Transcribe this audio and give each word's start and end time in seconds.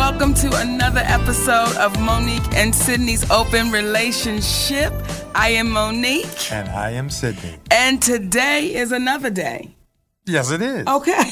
Welcome 0.00 0.32
to 0.36 0.50
another 0.56 1.02
episode 1.04 1.76
of 1.76 2.00
Monique 2.00 2.54
and 2.54 2.74
Sydney's 2.74 3.30
Open 3.30 3.70
Relationship. 3.70 4.94
I 5.34 5.50
am 5.50 5.70
Monique. 5.70 6.50
And 6.50 6.70
I 6.70 6.92
am 6.92 7.10
Sydney. 7.10 7.56
And 7.70 8.00
today 8.00 8.74
is 8.74 8.92
another 8.92 9.28
day. 9.28 9.76
Yes, 10.24 10.50
it 10.52 10.62
is. 10.62 10.86
Okay. 10.86 11.22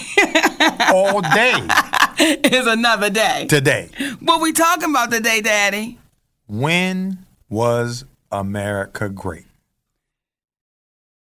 All 0.93 1.23
day 1.23 1.55
is 2.45 2.67
another 2.67 3.09
day. 3.09 3.47
Today. 3.49 3.89
What 4.21 4.43
we 4.43 4.53
talking 4.53 4.91
about 4.91 5.11
today, 5.11 5.41
Daddy? 5.41 5.99
When 6.47 7.25
was 7.49 8.05
America 8.31 9.09
great? 9.09 9.47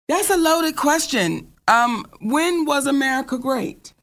That's 0.08 0.30
a 0.30 0.38
loaded 0.38 0.76
question. 0.76 1.52
Um, 1.68 2.06
when 2.22 2.66
was 2.66 2.86
America 2.86 3.40
great? 3.40 3.94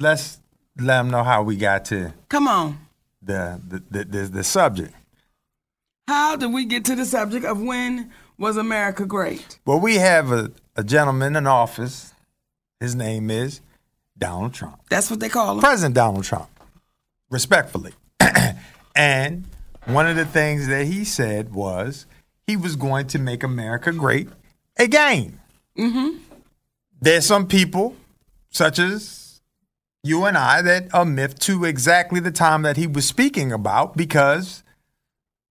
Let's 0.00 0.41
let 0.78 0.98
them 0.98 1.10
know 1.10 1.22
how 1.22 1.42
we 1.42 1.56
got 1.56 1.84
to. 1.86 2.12
Come 2.28 2.48
on. 2.48 2.78
The 3.22 3.60
the 3.66 3.82
the, 3.90 4.04
the, 4.04 4.18
the 4.28 4.44
subject. 4.44 4.94
How 6.08 6.36
did 6.36 6.52
we 6.52 6.64
get 6.64 6.84
to 6.86 6.96
the 6.96 7.04
subject 7.04 7.44
of 7.44 7.60
when 7.60 8.10
was 8.38 8.56
America 8.56 9.06
great? 9.06 9.58
Well, 9.64 9.78
we 9.78 9.96
have 9.96 10.32
a, 10.32 10.50
a 10.76 10.82
gentleman 10.82 11.36
in 11.36 11.46
office. 11.46 12.12
His 12.80 12.94
name 12.96 13.30
is 13.30 13.60
Donald 14.18 14.52
Trump. 14.52 14.80
That's 14.90 15.10
what 15.10 15.20
they 15.20 15.28
call 15.28 15.54
him. 15.54 15.60
President 15.60 15.94
Donald 15.94 16.24
Trump, 16.24 16.48
respectfully. 17.30 17.92
and 18.96 19.44
one 19.86 20.08
of 20.08 20.16
the 20.16 20.24
things 20.24 20.66
that 20.66 20.86
he 20.86 21.04
said 21.04 21.54
was 21.54 22.06
he 22.46 22.56
was 22.56 22.74
going 22.76 23.06
to 23.08 23.18
make 23.18 23.42
America 23.42 23.92
great 23.92 24.28
again. 24.76 25.40
Mm-hmm. 25.78 26.18
There's 27.00 27.26
some 27.26 27.46
people, 27.46 27.96
such 28.50 28.78
as 28.78 29.21
you 30.02 30.24
and 30.24 30.36
I 30.36 30.62
that 30.62 30.88
a 30.92 31.04
myth 31.04 31.38
to 31.40 31.64
exactly 31.64 32.18
the 32.18 32.32
time 32.32 32.62
that 32.62 32.76
he 32.76 32.86
was 32.86 33.06
speaking 33.06 33.52
about 33.52 33.96
because 33.96 34.64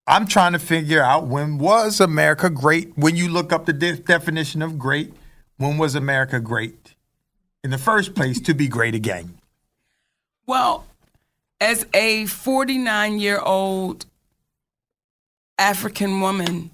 I'm 0.05 0.27
trying 0.27 0.51
to 0.51 0.59
figure 0.59 1.01
out 1.01 1.27
when 1.27 1.57
was 1.57 2.01
America 2.01 2.49
great? 2.49 2.97
When 2.97 3.15
you 3.15 3.29
look 3.29 3.53
up 3.53 3.65
the 3.65 3.73
de- 3.73 3.97
definition 3.97 4.61
of 4.61 4.77
great, 4.77 5.13
when 5.57 5.77
was 5.77 5.95
America 5.95 6.39
great 6.41 6.95
in 7.63 7.69
the 7.69 7.77
first 7.77 8.13
place 8.13 8.41
to 8.41 8.53
be 8.53 8.67
great 8.67 8.93
again? 8.93 9.35
Well, 10.45 10.85
as 11.61 11.85
a 11.93 12.25
49 12.25 13.19
year 13.19 13.39
old 13.39 14.05
African 15.57 16.19
woman, 16.19 16.71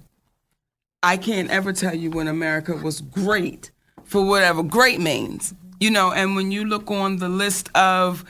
I 1.00 1.16
can't 1.16 1.48
ever 1.48 1.72
tell 1.72 1.94
you 1.94 2.10
when 2.10 2.26
America 2.26 2.74
was 2.74 3.02
great 3.02 3.70
for 4.02 4.24
whatever 4.24 4.64
great 4.64 4.98
means. 4.98 5.54
You 5.80 5.90
know, 5.90 6.12
and 6.12 6.34
when 6.34 6.50
you 6.50 6.64
look 6.64 6.90
on 6.90 7.18
the 7.18 7.28
list 7.28 7.70
of 7.74 8.24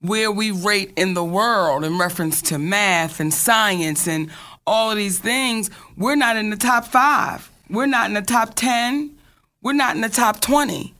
where 0.00 0.30
we 0.30 0.50
rate 0.50 0.92
in 0.96 1.14
the 1.14 1.24
world 1.24 1.84
in 1.84 1.98
reference 1.98 2.42
to 2.42 2.58
math 2.58 3.20
and 3.20 3.32
science 3.32 4.06
and 4.06 4.30
all 4.66 4.90
of 4.90 4.96
these 4.96 5.18
things, 5.18 5.70
we're 5.96 6.16
not 6.16 6.36
in 6.36 6.50
the 6.50 6.56
top 6.56 6.84
five. 6.84 7.50
We're 7.68 7.86
not 7.86 8.06
in 8.06 8.14
the 8.14 8.22
top 8.22 8.54
10. 8.54 9.16
We're 9.62 9.72
not 9.72 9.94
in 9.94 10.02
the 10.02 10.08
top 10.08 10.40
20. 10.40 10.94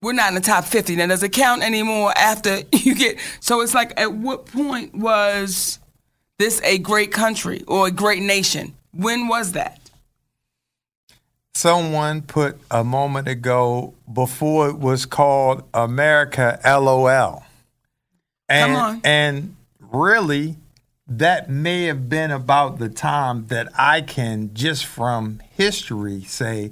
We're 0.00 0.12
not 0.12 0.28
in 0.28 0.34
the 0.36 0.40
top 0.40 0.64
50. 0.64 0.96
Now, 0.96 1.08
does 1.08 1.22
it 1.22 1.32
count 1.32 1.62
anymore 1.62 2.12
after 2.16 2.60
you 2.72 2.94
get. 2.94 3.18
So 3.40 3.60
it's 3.60 3.74
like, 3.74 3.98
at 4.00 4.12
what 4.12 4.46
point 4.46 4.94
was 4.94 5.78
this 6.38 6.62
a 6.62 6.78
great 6.78 7.12
country 7.12 7.64
or 7.66 7.88
a 7.88 7.90
great 7.90 8.22
nation? 8.22 8.74
When 8.92 9.28
was 9.28 9.52
that? 9.52 9.77
Someone 11.58 12.22
put 12.22 12.56
a 12.70 12.84
moment 12.84 13.26
ago 13.26 13.92
before 14.12 14.68
it 14.68 14.78
was 14.78 15.04
called 15.04 15.64
America 15.74 16.60
LOL. 16.64 17.44
And, 18.48 18.72
Come 18.72 18.76
on. 18.76 19.00
And 19.02 19.56
really, 19.80 20.56
that 21.08 21.50
may 21.50 21.84
have 21.84 22.08
been 22.08 22.30
about 22.30 22.78
the 22.78 22.88
time 22.88 23.48
that 23.48 23.68
I 23.76 24.02
can, 24.02 24.54
just 24.54 24.86
from 24.86 25.42
history, 25.56 26.22
say 26.22 26.70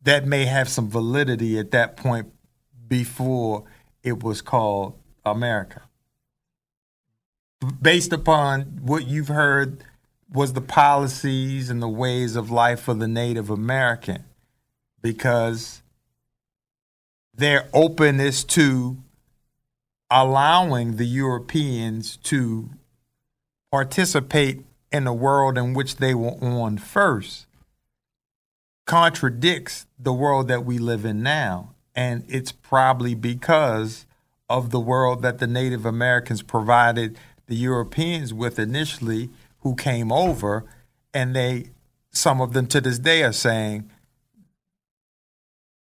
that 0.00 0.26
may 0.26 0.46
have 0.46 0.68
some 0.68 0.88
validity 0.88 1.58
at 1.58 1.70
that 1.72 1.98
point 1.98 2.32
before 2.88 3.64
it 4.02 4.22
was 4.22 4.40
called 4.40 4.98
America. 5.26 5.82
Based 7.82 8.14
upon 8.14 8.62
what 8.82 9.06
you've 9.06 9.28
heard 9.28 9.84
was 10.32 10.54
the 10.54 10.60
policies 10.60 11.68
and 11.68 11.82
the 11.82 11.88
ways 11.88 12.36
of 12.36 12.50
life 12.50 12.88
of 12.88 12.98
the 12.98 13.08
Native 13.08 13.50
American 13.50 14.24
because 15.02 15.82
their 17.34 17.68
openness 17.72 18.44
to 18.44 18.96
allowing 20.10 20.96
the 20.96 21.06
Europeans 21.06 22.16
to 22.18 22.70
participate 23.70 24.62
in 24.90 25.04
the 25.04 25.12
world 25.12 25.56
in 25.56 25.72
which 25.72 25.96
they 25.96 26.14
were 26.14 26.32
on 26.42 26.76
first 26.76 27.46
contradicts 28.86 29.86
the 29.98 30.12
world 30.12 30.48
that 30.48 30.64
we 30.64 30.78
live 30.78 31.04
in 31.04 31.22
now. 31.22 31.74
And 31.94 32.24
it's 32.28 32.52
probably 32.52 33.14
because 33.14 34.06
of 34.48 34.70
the 34.70 34.80
world 34.80 35.22
that 35.22 35.38
the 35.38 35.46
Native 35.46 35.86
Americans 35.86 36.42
provided 36.42 37.18
the 37.46 37.54
Europeans 37.54 38.34
with 38.34 38.58
initially 38.58 39.30
who 39.62 39.74
came 39.74 40.12
over, 40.12 40.64
and 41.14 41.34
they, 41.34 41.70
some 42.10 42.40
of 42.40 42.52
them 42.52 42.66
to 42.68 42.80
this 42.80 42.98
day 42.98 43.22
are 43.22 43.32
saying, 43.32 43.90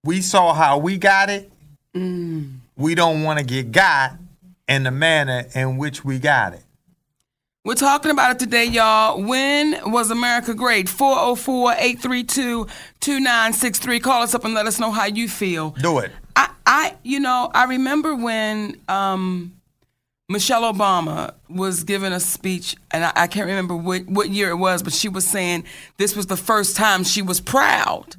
we 0.03 0.21
saw 0.21 0.53
how 0.53 0.77
we 0.77 0.97
got 0.97 1.29
it. 1.29 1.51
Mm. 1.95 2.57
We 2.75 2.95
don't 2.95 3.23
want 3.23 3.39
to 3.39 3.45
get 3.45 3.71
got 3.71 4.13
in 4.67 4.83
the 4.83 4.91
manner 4.91 5.45
in 5.53 5.77
which 5.77 6.03
we 6.03 6.19
got 6.19 6.53
it. 6.53 6.63
We're 7.65 7.75
talking 7.75 8.11
about 8.11 8.31
it 8.31 8.39
today, 8.39 8.65
y'all. 8.65 9.23
When 9.23 9.89
was 9.89 10.11
America 10.11 10.53
great? 10.53 10.89
404 10.89 11.71
832 11.71 12.67
2963. 12.99 13.99
Call 14.01 14.21
us 14.21 14.35
up 14.35 14.43
and 14.43 14.53
let 14.53 14.65
us 14.65 14.79
know 14.79 14.91
how 14.91 15.05
you 15.05 15.29
feel. 15.29 15.69
Do 15.69 15.99
it. 15.99 16.11
I, 16.35 16.49
I 16.65 16.95
you 17.03 17.21
know, 17.21 17.49
I 17.53 17.63
remember 17.63 18.15
when 18.15 18.81
um, 18.89 19.53
Michelle 20.29 20.73
Obama 20.73 21.33
was 21.49 21.83
giving 21.83 22.13
a 22.13 22.19
speech, 22.19 22.75
and 22.91 23.03
I, 23.03 23.11
I 23.15 23.27
can't 23.27 23.45
remember 23.45 23.75
what, 23.75 24.05
what 24.07 24.29
year 24.29 24.49
it 24.49 24.55
was, 24.55 24.81
but 24.81 24.93
she 24.93 25.09
was 25.09 25.27
saying 25.27 25.65
this 25.97 26.15
was 26.15 26.27
the 26.27 26.37
first 26.37 26.75
time 26.75 27.03
she 27.03 27.21
was 27.21 27.41
proud 27.41 28.15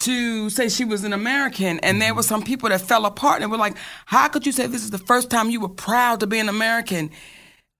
to 0.00 0.48
say 0.48 0.68
she 0.68 0.84
was 0.84 1.04
an 1.04 1.12
American, 1.12 1.80
and 1.80 2.00
there 2.00 2.14
were 2.14 2.22
some 2.22 2.42
people 2.42 2.68
that 2.68 2.80
fell 2.80 3.04
apart 3.04 3.42
and 3.42 3.50
were 3.50 3.58
like, 3.58 3.76
How 4.06 4.28
could 4.28 4.46
you 4.46 4.52
say 4.52 4.66
this 4.66 4.84
is 4.84 4.90
the 4.90 4.98
first 4.98 5.28
time 5.30 5.50
you 5.50 5.60
were 5.60 5.68
proud 5.68 6.20
to 6.20 6.26
be 6.26 6.38
an 6.38 6.48
American? 6.48 7.10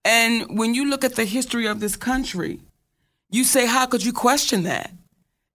And 0.05 0.59
when 0.59 0.75
you 0.75 0.89
look 0.89 1.05
at 1.05 1.17
the 1.17 1.25
history 1.25 1.67
of 1.67 1.81
this 1.81 1.97
country, 1.97 2.61
you 3.31 3.45
say, 3.45 3.67
How 3.67 3.87
could 3.87 4.05
you 4.05 4.13
question 4.13 4.65
that? 4.65 4.93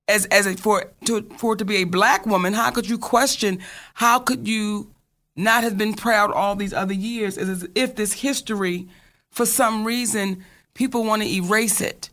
As, 0.08 0.26
as 0.26 0.48
a, 0.48 0.56
for, 0.56 0.92
to, 1.06 1.22
for 1.38 1.54
it 1.54 1.58
to 1.58 1.66
be 1.66 1.78
a 1.78 1.84
black 1.86 2.26
woman, 2.26 2.54
how 2.54 2.72
could 2.72 2.90
you 2.90 2.98
question, 2.98 3.60
how 3.94 4.20
could 4.20 4.48
you 4.48 4.93
not 5.36 5.64
have 5.64 5.78
been 5.78 5.94
proud 5.94 6.32
all 6.32 6.56
these 6.56 6.74
other 6.74 6.94
years 6.94 7.38
is 7.38 7.50
as 7.50 7.68
if 7.76 7.96
this 7.96 8.14
history, 8.14 8.88
for 9.30 9.46
some 9.46 9.84
reason, 9.84 10.44
people 10.74 11.04
want 11.04 11.22
to 11.22 11.28
erase 11.28 11.82
it. 11.82 12.10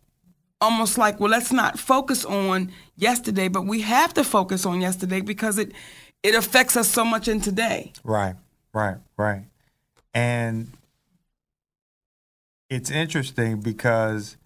Almost 0.59 0.97
like, 0.97 1.19
well, 1.19 1.31
let's 1.31 1.51
not 1.51 1.79
focus 1.79 2.23
on 2.23 2.71
yesterday, 2.95 3.47
but 3.47 3.65
we 3.65 3.81
have 3.81 4.13
to 4.13 4.23
focus 4.23 4.65
on 4.65 4.81
yesterday 4.81 5.21
because 5.21 5.57
it 5.57 5.71
it 6.23 6.35
affects 6.35 6.77
us 6.77 6.87
so 6.87 7.03
much 7.03 7.27
in 7.27 7.41
today. 7.41 7.93
Right, 8.03 8.35
right, 8.73 8.97
right. 9.17 9.43
And 10.13 10.71
it's 12.69 12.91
interesting 12.91 13.59
because 13.59 14.37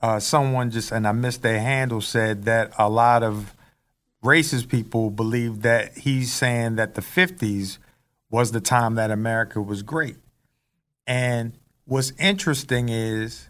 uh, 0.00 0.20
someone 0.20 0.70
just 0.70 0.90
and 0.90 1.06
I 1.06 1.12
missed 1.12 1.42
their 1.42 1.60
handle 1.60 2.00
said 2.00 2.44
that 2.44 2.72
a 2.78 2.88
lot 2.88 3.22
of 3.22 3.54
racist 4.24 4.68
people 4.68 5.10
believe 5.10 5.62
that 5.62 5.98
he's 5.98 6.32
saying 6.32 6.76
that 6.76 6.94
the 6.94 7.02
50s 7.02 7.78
was 8.30 8.52
the 8.52 8.60
time 8.60 8.94
that 8.96 9.10
America 9.10 9.60
was 9.60 9.82
great. 9.82 10.16
And 11.06 11.52
what's 11.84 12.12
interesting 12.18 12.88
is 12.88 13.48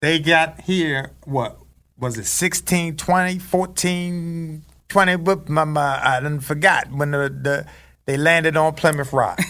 they 0.00 0.18
got 0.18 0.60
here, 0.62 1.12
what 1.24 1.58
was 1.98 2.18
it, 2.18 2.26
16, 2.26 2.96
20, 2.96 3.38
14, 3.38 4.62
20, 4.88 5.16
but 5.16 5.48
my, 5.48 5.64
my, 5.64 6.00
I 6.02 6.20
didn't 6.20 6.40
forgot 6.40 6.92
when 6.92 7.10
the, 7.10 7.18
the 7.28 7.66
they 8.04 8.16
landed 8.16 8.56
on 8.56 8.74
Plymouth 8.74 9.12
Rock. 9.12 9.40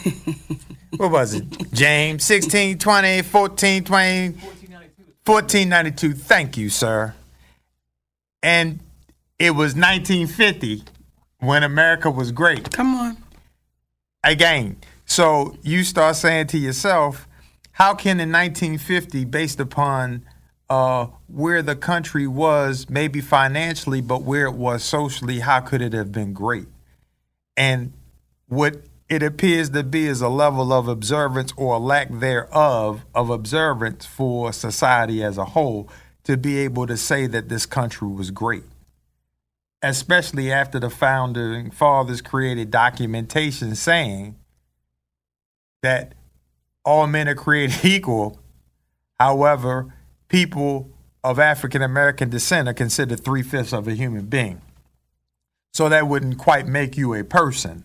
what 0.96 1.10
was 1.10 1.34
it, 1.34 1.44
James? 1.72 2.24
16, 2.24 2.78
20, 2.78 3.22
14, 3.22 3.84
20, 3.84 4.30
1492. 4.30 6.14
Thank 6.14 6.56
you, 6.56 6.70
sir. 6.70 7.14
And 8.42 8.80
it 9.38 9.50
was 9.50 9.74
1950 9.74 10.84
when 11.38 11.62
America 11.62 12.10
was 12.10 12.32
great. 12.32 12.70
Come 12.72 12.94
on. 12.94 13.16
Again, 14.24 14.76
so 15.04 15.56
you 15.62 15.84
start 15.84 16.16
saying 16.16 16.48
to 16.48 16.58
yourself, 16.58 17.28
how 17.72 17.94
can 17.94 18.18
in 18.20 18.32
1950, 18.32 19.24
based 19.26 19.60
upon 19.60 20.24
uh, 20.68 21.06
where 21.28 21.62
the 21.62 21.76
country 21.76 22.26
was, 22.26 22.88
maybe 22.88 23.20
financially, 23.20 24.00
but 24.00 24.22
where 24.22 24.46
it 24.46 24.54
was 24.54 24.82
socially, 24.82 25.40
how 25.40 25.60
could 25.60 25.82
it 25.82 25.92
have 25.92 26.10
been 26.10 26.32
great? 26.32 26.66
And 27.56 27.92
what 28.48 28.76
it 29.08 29.22
appears 29.22 29.70
to 29.70 29.84
be 29.84 30.06
is 30.06 30.20
a 30.20 30.28
level 30.28 30.72
of 30.72 30.88
observance 30.88 31.52
or 31.56 31.78
lack 31.78 32.08
thereof 32.10 33.04
of 33.14 33.30
observance 33.30 34.04
for 34.04 34.52
society 34.52 35.22
as 35.22 35.38
a 35.38 35.44
whole 35.44 35.88
to 36.24 36.36
be 36.36 36.58
able 36.58 36.86
to 36.88 36.96
say 36.96 37.26
that 37.28 37.48
this 37.48 37.66
country 37.66 38.08
was 38.08 38.32
great. 38.32 38.64
Especially 39.82 40.50
after 40.50 40.80
the 40.80 40.90
founding 40.90 41.70
fathers 41.70 42.20
created 42.20 42.70
documentation 42.70 43.74
saying 43.74 44.36
that 45.82 46.14
all 46.84 47.06
men 47.06 47.28
are 47.28 47.34
created 47.34 47.84
equal. 47.84 48.40
However, 49.20 49.94
people 50.28 50.90
of 51.22 51.38
African 51.38 51.82
American 51.82 52.30
descent 52.30 52.68
are 52.68 52.74
considered 52.74 53.24
three 53.24 53.42
fifths 53.42 53.72
of 53.72 53.88
a 53.88 53.94
human 53.94 54.26
being. 54.26 54.62
So 55.74 55.88
that 55.88 56.08
wouldn't 56.08 56.38
quite 56.38 56.66
make 56.66 56.96
you 56.96 57.14
a 57.14 57.22
person 57.22 57.84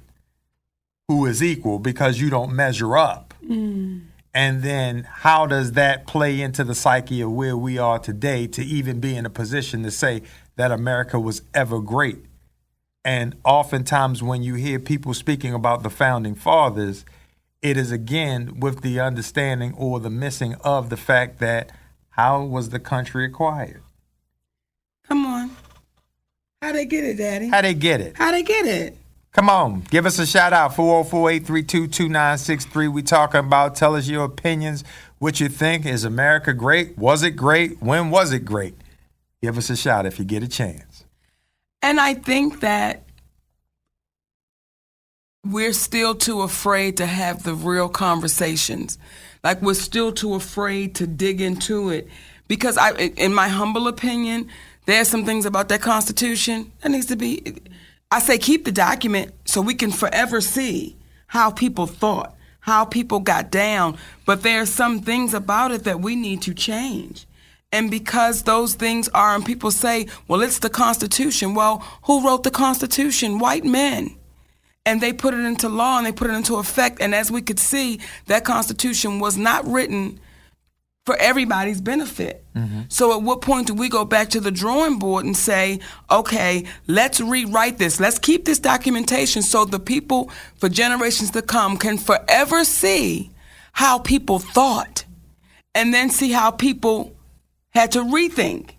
who 1.07 1.25
is 1.25 1.43
equal 1.43 1.79
because 1.79 2.21
you 2.21 2.29
don't 2.29 2.53
measure 2.53 2.95
up. 2.95 3.33
Mm. 3.43 4.03
And 4.33 4.63
then 4.63 5.03
how 5.03 5.45
does 5.45 5.73
that 5.73 6.07
play 6.07 6.39
into 6.39 6.63
the 6.63 6.73
psyche 6.73 7.19
of 7.19 7.31
where 7.31 7.57
we 7.57 7.77
are 7.77 7.99
today 7.99 8.47
to 8.47 8.63
even 8.63 9.01
be 9.01 9.15
in 9.17 9.25
a 9.25 9.29
position 9.29 9.83
to 9.83 9.91
say 9.91 10.21
that 10.55 10.71
America 10.71 11.19
was 11.19 11.41
ever 11.53 11.79
great? 11.79 12.25
And 13.03 13.35
oftentimes, 13.43 14.21
when 14.21 14.43
you 14.43 14.55
hear 14.55 14.79
people 14.79 15.13
speaking 15.13 15.53
about 15.53 15.83
the 15.83 15.89
founding 15.89 16.35
fathers, 16.35 17.05
it 17.61 17.77
is 17.77 17.91
again 17.91 18.59
with 18.59 18.81
the 18.81 18.99
understanding 18.99 19.73
or 19.75 19.99
the 19.99 20.09
missing 20.09 20.55
of 20.63 20.89
the 20.89 20.97
fact 20.97 21.39
that 21.39 21.71
how 22.11 22.43
was 22.43 22.69
the 22.69 22.79
country 22.79 23.25
acquired? 23.25 23.81
Come 25.07 25.25
on. 25.25 25.51
How 26.61 26.73
they 26.73 26.85
get 26.85 27.03
it, 27.03 27.17
Daddy? 27.17 27.47
How 27.47 27.61
they 27.61 27.73
get 27.73 28.01
it? 28.01 28.17
How 28.17 28.31
they 28.31 28.43
get 28.43 28.65
it? 28.65 28.97
Come 29.31 29.49
on, 29.49 29.81
give 29.89 30.05
us 30.05 30.19
a 30.19 30.25
shout 30.25 30.51
out 30.51 30.73
404-832-2963. 30.73 32.91
We 32.91 33.01
talking 33.01 33.39
about 33.39 33.75
tell 33.75 33.95
us 33.95 34.09
your 34.09 34.25
opinions, 34.25 34.83
what 35.19 35.39
you 35.39 35.47
think 35.47 35.85
is 35.85 36.03
America 36.03 36.53
great? 36.53 36.97
Was 36.97 37.23
it 37.23 37.31
great? 37.31 37.81
When 37.81 38.09
was 38.09 38.33
it 38.33 38.43
great? 38.43 38.75
Give 39.41 39.57
us 39.57 39.69
a 39.69 39.75
shout 39.75 40.05
if 40.05 40.19
you 40.19 40.25
get 40.25 40.43
a 40.43 40.47
chance. 40.47 41.03
And 41.81 41.99
I 41.99 42.13
think 42.13 42.59
that 42.59 43.03
we're 45.43 45.73
still 45.73 46.13
too 46.13 46.41
afraid 46.41 46.97
to 46.97 47.07
have 47.07 47.43
the 47.43 47.55
real 47.55 47.89
conversations. 47.89 48.99
Like 49.43 49.61
we're 49.61 49.73
still 49.73 50.11
too 50.11 50.35
afraid 50.35 50.93
to 50.95 51.07
dig 51.07 51.41
into 51.41 51.89
it 51.89 52.07
because 52.47 52.77
I 52.77 52.91
in 52.91 53.33
my 53.33 53.47
humble 53.47 53.87
opinion, 53.87 54.47
there's 54.85 55.07
some 55.07 55.25
things 55.25 55.47
about 55.47 55.69
that 55.69 55.81
constitution 55.81 56.71
that 56.81 56.89
needs 56.89 57.07
to 57.07 57.15
be 57.15 57.55
I 58.11 58.19
say 58.19 58.37
keep 58.37 58.65
the 58.65 58.71
document 58.71 59.33
so 59.45 59.61
we 59.61 59.73
can 59.73 59.91
forever 59.91 60.41
see 60.41 60.95
how 61.27 61.49
people 61.49 61.87
thought, 61.87 62.35
how 62.59 62.85
people 62.85 63.19
got 63.19 63.49
down. 63.49 63.97
But 64.25 64.43
there 64.43 64.61
are 64.61 64.67
some 64.67 64.99
things 64.99 65.33
about 65.33 65.71
it 65.71 65.85
that 65.85 66.01
we 66.01 66.15
need 66.15 66.43
to 66.43 66.53
change. 66.53 67.25
And 67.71 67.89
because 67.89 68.43
those 68.43 68.75
things 68.75 69.07
are, 69.09 69.33
and 69.33 69.45
people 69.45 69.71
say, 69.71 70.07
well, 70.27 70.41
it's 70.41 70.59
the 70.59 70.69
Constitution. 70.69 71.55
Well, 71.55 71.79
who 72.03 72.25
wrote 72.25 72.43
the 72.43 72.51
Constitution? 72.51 73.39
White 73.39 73.63
men. 73.63 74.17
And 74.85 74.99
they 74.99 75.13
put 75.13 75.33
it 75.33 75.45
into 75.45 75.69
law 75.69 75.97
and 75.97 76.05
they 76.05 76.11
put 76.11 76.29
it 76.29 76.33
into 76.33 76.55
effect. 76.55 77.01
And 77.01 77.15
as 77.15 77.31
we 77.31 77.41
could 77.41 77.59
see, 77.59 77.99
that 78.25 78.43
Constitution 78.43 79.19
was 79.19 79.37
not 79.37 79.65
written 79.65 80.19
for 81.05 81.15
everybody's 81.17 81.81
benefit. 81.81 82.43
Mm-hmm. 82.55 82.81
So 82.89 83.15
at 83.15 83.23
what 83.23 83.41
point 83.41 83.67
do 83.67 83.73
we 83.73 83.89
go 83.89 84.05
back 84.05 84.29
to 84.29 84.39
the 84.39 84.51
drawing 84.51 84.99
board 84.99 85.25
and 85.25 85.35
say, 85.35 85.79
okay, 86.11 86.65
let's 86.87 87.19
rewrite 87.19 87.77
this. 87.77 87.99
Let's 87.99 88.19
keep 88.19 88.45
this 88.45 88.59
documentation 88.59 89.41
so 89.41 89.65
the 89.65 89.79
people 89.79 90.29
for 90.57 90.69
generations 90.69 91.31
to 91.31 91.41
come 91.41 91.77
can 91.77 91.97
forever 91.97 92.63
see 92.63 93.31
how 93.73 93.99
people 93.99 94.39
thought 94.39 95.05
and 95.73 95.93
then 95.93 96.09
see 96.09 96.31
how 96.31 96.51
people 96.51 97.15
had 97.71 97.91
to 97.93 97.99
rethink 97.99 98.71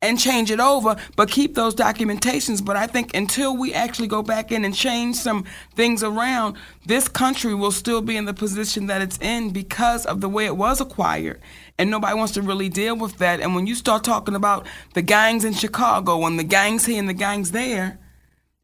and 0.00 0.18
change 0.18 0.50
it 0.50 0.60
over, 0.60 0.96
but 1.16 1.28
keep 1.28 1.54
those 1.54 1.74
documentations. 1.74 2.64
But 2.64 2.76
I 2.76 2.86
think 2.86 3.14
until 3.14 3.56
we 3.56 3.74
actually 3.74 4.06
go 4.06 4.22
back 4.22 4.52
in 4.52 4.64
and 4.64 4.74
change 4.74 5.16
some 5.16 5.44
things 5.74 6.04
around, 6.04 6.56
this 6.86 7.08
country 7.08 7.54
will 7.54 7.72
still 7.72 8.00
be 8.00 8.16
in 8.16 8.24
the 8.24 8.34
position 8.34 8.86
that 8.86 9.02
it's 9.02 9.18
in 9.18 9.50
because 9.50 10.06
of 10.06 10.20
the 10.20 10.28
way 10.28 10.46
it 10.46 10.56
was 10.56 10.80
acquired. 10.80 11.40
And 11.78 11.90
nobody 11.90 12.14
wants 12.14 12.32
to 12.34 12.42
really 12.42 12.68
deal 12.68 12.96
with 12.96 13.18
that. 13.18 13.40
And 13.40 13.54
when 13.54 13.66
you 13.66 13.74
start 13.74 14.04
talking 14.04 14.36
about 14.36 14.66
the 14.94 15.02
gangs 15.02 15.44
in 15.44 15.52
Chicago 15.52 16.24
and 16.26 16.38
the 16.38 16.44
gangs 16.44 16.86
here 16.86 16.98
and 16.98 17.08
the 17.08 17.14
gangs 17.14 17.50
there, 17.50 17.98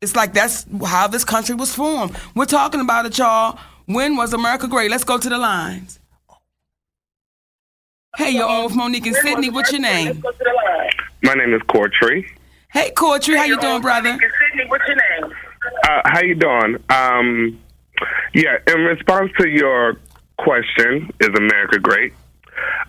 it's 0.00 0.14
like 0.14 0.34
that's 0.34 0.66
how 0.84 1.08
this 1.08 1.24
country 1.24 1.54
was 1.54 1.74
formed. 1.74 2.16
We're 2.36 2.44
talking 2.44 2.80
about 2.80 3.06
it, 3.06 3.18
y'all. 3.18 3.58
When 3.86 4.16
was 4.16 4.32
America 4.32 4.68
great? 4.68 4.90
Let's 4.90 5.04
go 5.04 5.18
to 5.18 5.28
the 5.28 5.38
lines. 5.38 5.98
Hey, 8.16 8.30
you're 8.30 8.46
on 8.48 8.64
with 8.64 8.76
Monique 8.76 9.06
and 9.06 9.16
Sydney. 9.16 9.50
What's 9.50 9.72
your 9.72 9.80
name? 9.80 10.22
My 11.22 11.34
name 11.34 11.52
is 11.52 11.60
Cortree. 11.62 12.24
Hey, 12.72 12.90
Cortree, 12.92 13.36
how 13.36 13.44
you 13.44 13.58
doing, 13.60 13.82
brother? 13.82 14.12
Sydney, 14.12 14.68
what's 14.68 14.84
your 14.86 14.96
name? 14.96 15.34
Uh, 15.84 16.00
how 16.04 16.20
you 16.22 16.34
doing? 16.34 16.76
Um, 16.90 17.60
yeah, 18.32 18.58
in 18.68 18.80
response 18.82 19.32
to 19.38 19.48
your 19.48 19.98
question, 20.38 21.10
is 21.20 21.28
America 21.36 21.78
great? 21.80 22.12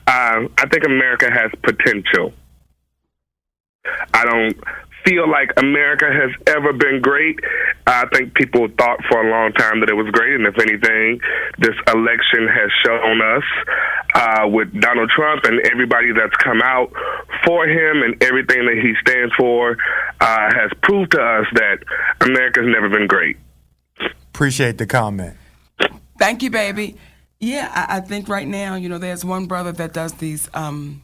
Uh, 0.06 0.48
I 0.58 0.68
think 0.72 0.84
America 0.86 1.32
has 1.32 1.52
potential. 1.64 2.34
I 4.14 4.26
don't 4.26 4.58
feel 5.06 5.30
like 5.30 5.52
America 5.58 6.06
has 6.06 6.32
ever 6.48 6.74
been 6.74 7.02
great. 7.02 7.40
I 7.88 8.06
think 8.14 8.34
people 8.34 8.68
thought 8.78 9.00
for 9.10 9.26
a 9.26 9.30
long 9.30 9.54
time 9.54 9.80
that 9.82 9.90
it 9.90 9.94
was 9.94 10.10
great, 10.12 10.34
and 10.34 10.48
if 10.48 10.58
anything, 10.60 11.22
this 11.60 11.76
election 11.88 12.48
has 12.48 12.72
shown 12.84 13.22
us 13.22 13.44
uh, 14.16 14.48
with 14.48 14.82
Donald 14.82 15.12
Trump 15.16 15.44
and 15.46 15.60
everybody 15.72 16.12
that's 16.12 16.36
come 16.44 16.62
out 16.62 16.92
for 17.46 17.68
him 17.68 18.02
and 18.02 18.22
everything 18.24 18.66
that 18.66 18.80
he 18.82 18.94
stands 19.02 19.34
for 19.38 19.78
uh, 20.22 20.50
has 20.54 20.72
proved 20.82 21.12
to 21.12 21.22
us 21.22 21.46
that 21.54 21.78
America's 22.22 22.66
never 22.66 22.90
been 22.90 23.08
great. 23.08 23.38
Appreciate 24.34 24.78
the 24.78 24.88
comment. 24.88 25.38
Thank 26.18 26.44
you, 26.44 26.50
baby. 26.50 26.96
Yeah, 27.40 27.70
I, 27.74 27.98
I 27.98 28.00
think 28.00 28.30
right 28.30 28.48
now, 28.48 28.76
you 28.76 28.90
know, 28.90 28.98
there's 28.98 29.24
one 29.24 29.46
brother 29.46 29.72
that 29.74 29.94
does 29.94 30.14
these. 30.14 30.50
Um, 30.54 31.04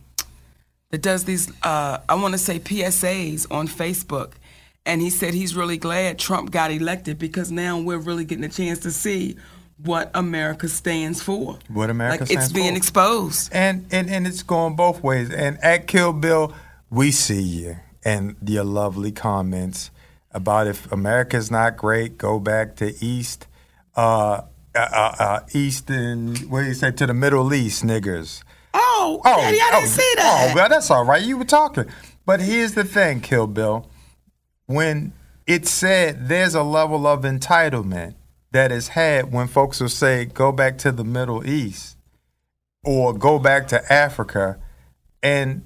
that 0.92 1.02
does 1.02 1.24
these, 1.24 1.52
uh, 1.64 2.00
I 2.08 2.16
want 2.16 2.34
to 2.34 2.38
say 2.38 2.60
PSAs 2.60 3.48
on 3.50 3.68
Facebook. 3.68 4.34
And 4.86 5.02
he 5.02 5.10
said 5.10 5.34
he's 5.34 5.56
really 5.56 5.78
glad 5.78 6.18
Trump 6.18 6.52
got 6.52 6.72
elected 6.72 7.20
because 7.20 7.52
now 7.52 7.80
we're 7.80 8.00
really 8.00 8.26
getting 8.26 8.44
a 8.44 8.50
chance 8.50 8.80
to 8.80 8.92
see 8.92 9.38
what 9.78 10.12
America 10.14 10.68
stands 10.68 11.22
for. 11.22 11.58
What 11.68 11.90
America 11.90 12.24
like 12.24 12.32
it's 12.32 12.52
being 12.52 12.72
for. 12.72 12.78
exposed. 12.78 13.54
And, 13.54 13.86
and 13.92 14.10
and 14.10 14.28
it's 14.28 14.44
going 14.44 14.76
both 14.76 15.04
ways. 15.04 15.32
And 15.32 15.64
at 15.64 15.88
Kill 15.88 16.14
Bill, 16.14 16.54
we 16.90 17.12
see 17.12 17.42
you 17.42 17.78
and 18.04 18.36
your 18.46 18.64
lovely 18.64 19.12
comments 19.12 19.92
about 20.32 20.68
if 20.68 20.92
America's 20.92 21.52
not 21.52 21.78
great, 21.78 22.18
go 22.18 22.40
back 22.40 22.76
to 22.78 22.94
East, 23.04 23.48
uh, 23.96 24.42
uh, 24.74 24.80
uh, 24.80 25.16
uh 25.20 25.40
Eastern, 25.54 26.36
what 26.50 26.62
do 26.62 26.68
you 26.68 26.74
say, 26.74 26.92
to 26.92 27.06
the 27.06 27.14
Middle 27.14 27.54
East, 27.54 27.84
niggers. 27.84 28.44
Oh, 28.74 29.22
oh, 29.26 29.38
Daddy, 29.38 29.60
I 29.62 29.72
didn't 29.72 29.84
oh, 29.84 29.88
see 29.88 30.14
oh, 30.14 30.16
that. 30.18 30.50
Oh, 30.52 30.56
well, 30.56 30.70
that's 30.70 30.90
all 30.92 31.06
right. 31.06 31.22
You 31.22 31.38
were 31.38 31.46
talking. 31.46 31.86
But 32.26 32.40
here's 32.40 32.74
the 32.74 32.84
thing, 32.84 33.22
Kill 33.22 33.48
Bill. 33.48 33.90
When 34.66 35.14
it 35.48 35.68
said 35.68 36.30
there's 36.30 36.56
a 36.56 36.64
level 36.64 37.06
of 37.06 37.22
entitlement 37.22 38.16
that 38.52 38.72
is 38.72 38.90
had 38.90 39.32
when 39.32 39.48
folks 39.48 39.80
will 39.80 39.90
say, 39.90 40.26
go 40.26 40.52
back 40.52 40.78
to 40.80 40.92
the 40.92 41.04
Middle 41.04 41.46
East 41.48 41.98
or 42.84 43.14
go 43.14 43.40
back 43.40 43.68
to 43.70 43.92
Africa. 43.92 44.60
And 45.24 45.64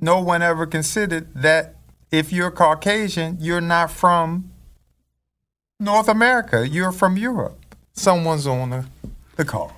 no 0.00 0.20
one 0.20 0.42
ever 0.42 0.66
considered 0.66 1.32
that 1.34 1.76
if 2.10 2.32
you're 2.32 2.50
Caucasian, 2.50 3.38
you're 3.40 3.60
not 3.60 3.90
from 3.90 4.50
North 5.80 6.08
America, 6.08 6.68
you're 6.68 6.92
from 6.92 7.16
Europe. 7.16 7.58
Someone's 7.92 8.46
on 8.46 8.70
the, 8.70 8.86
the 9.36 9.44
call. 9.44 9.72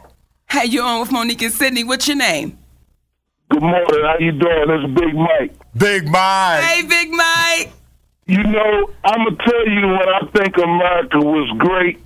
Hey, 0.50 0.66
you're 0.66 0.84
on 0.84 1.00
with 1.00 1.10
Monique 1.12 1.42
and 1.42 1.52
Sydney. 1.52 1.84
What's 1.84 2.06
your 2.06 2.16
name? 2.16 2.58
Good 3.50 3.62
morning. 3.62 3.84
How 4.04 4.16
you 4.18 4.32
doing? 4.32 4.64
It's 4.68 5.00
Big 5.00 5.14
Mike. 5.14 5.52
Big 5.76 6.08
Mike. 6.08 6.62
Hey, 6.62 6.82
Big 6.86 7.10
Mike. 7.10 7.72
You 8.26 8.42
know, 8.42 8.90
I'm 9.04 9.24
gonna 9.24 9.36
tell 9.44 9.68
you 9.68 9.86
what 9.88 10.08
I 10.08 10.20
think 10.34 10.56
America 10.56 11.18
was 11.18 11.50
great 11.58 12.00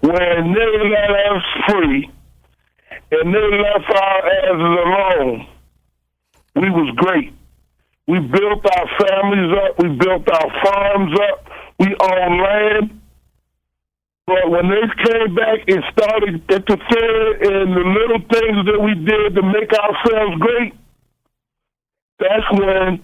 when 0.00 0.52
they 0.52 0.88
let 0.90 1.32
us 1.32 1.42
free 1.68 2.10
and 3.12 3.34
they 3.34 3.40
left 3.40 3.90
our 3.90 4.28
asses 4.28 4.60
alone. 4.60 5.46
We 6.56 6.68
was 6.70 6.94
great. 6.96 7.32
We 8.06 8.18
built 8.18 8.66
our 8.76 8.88
families 8.98 9.56
up. 9.64 9.78
We 9.78 9.88
built 9.96 10.28
our 10.30 10.62
farms 10.62 11.18
up. 11.30 11.48
We 11.78 11.86
owned 12.00 12.40
land. 12.42 12.99
But 14.30 14.46
when 14.48 14.70
they 14.70 14.86
came 15.10 15.34
back 15.34 15.58
and 15.66 15.82
started 15.90 16.38
interfering 16.46 17.34
in 17.50 17.66
the 17.74 17.82
little 17.82 18.22
things 18.30 18.62
that 18.62 18.78
we 18.78 18.94
did 18.94 19.34
to 19.34 19.42
make 19.42 19.74
ourselves 19.74 20.38
great, 20.38 20.72
that's 22.20 22.46
when 22.54 23.02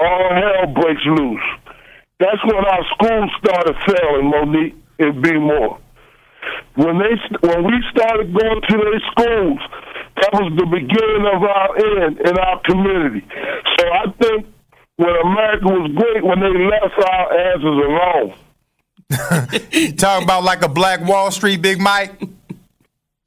all 0.00 0.28
hell 0.32 0.72
breaks 0.72 1.04
loose. 1.04 1.48
That's 2.20 2.40
when 2.48 2.64
our 2.64 2.84
schools 2.96 3.30
started 3.44 3.76
failing, 3.84 4.30
Monique 4.32 4.74
and 4.98 5.22
B 5.22 5.36
more. 5.36 5.76
When 6.76 7.04
they 7.04 7.12
when 7.44 7.64
we 7.64 7.76
started 7.92 8.32
going 8.32 8.60
to 8.64 8.76
their 8.80 9.00
schools, 9.12 9.60
that 10.24 10.32
was 10.40 10.56
the 10.56 10.68
beginning 10.72 11.26
of 11.36 11.42
our 11.44 11.68
end 12.00 12.16
in 12.16 12.38
our 12.38 12.62
community. 12.64 13.28
So 13.76 13.84
I 13.92 14.04
think 14.24 14.46
when 14.96 15.16
America 15.20 15.68
was 15.68 15.92
great 15.92 16.24
when 16.24 16.40
they 16.40 16.56
left 16.64 16.96
our 16.96 17.26
asses 17.52 17.76
alone. 17.76 18.32
Talk 19.96 20.22
about 20.22 20.42
like 20.42 20.62
a 20.62 20.68
Black 20.68 21.00
Wall 21.06 21.30
Street, 21.30 21.62
Big 21.62 21.78
Mike. 21.78 22.18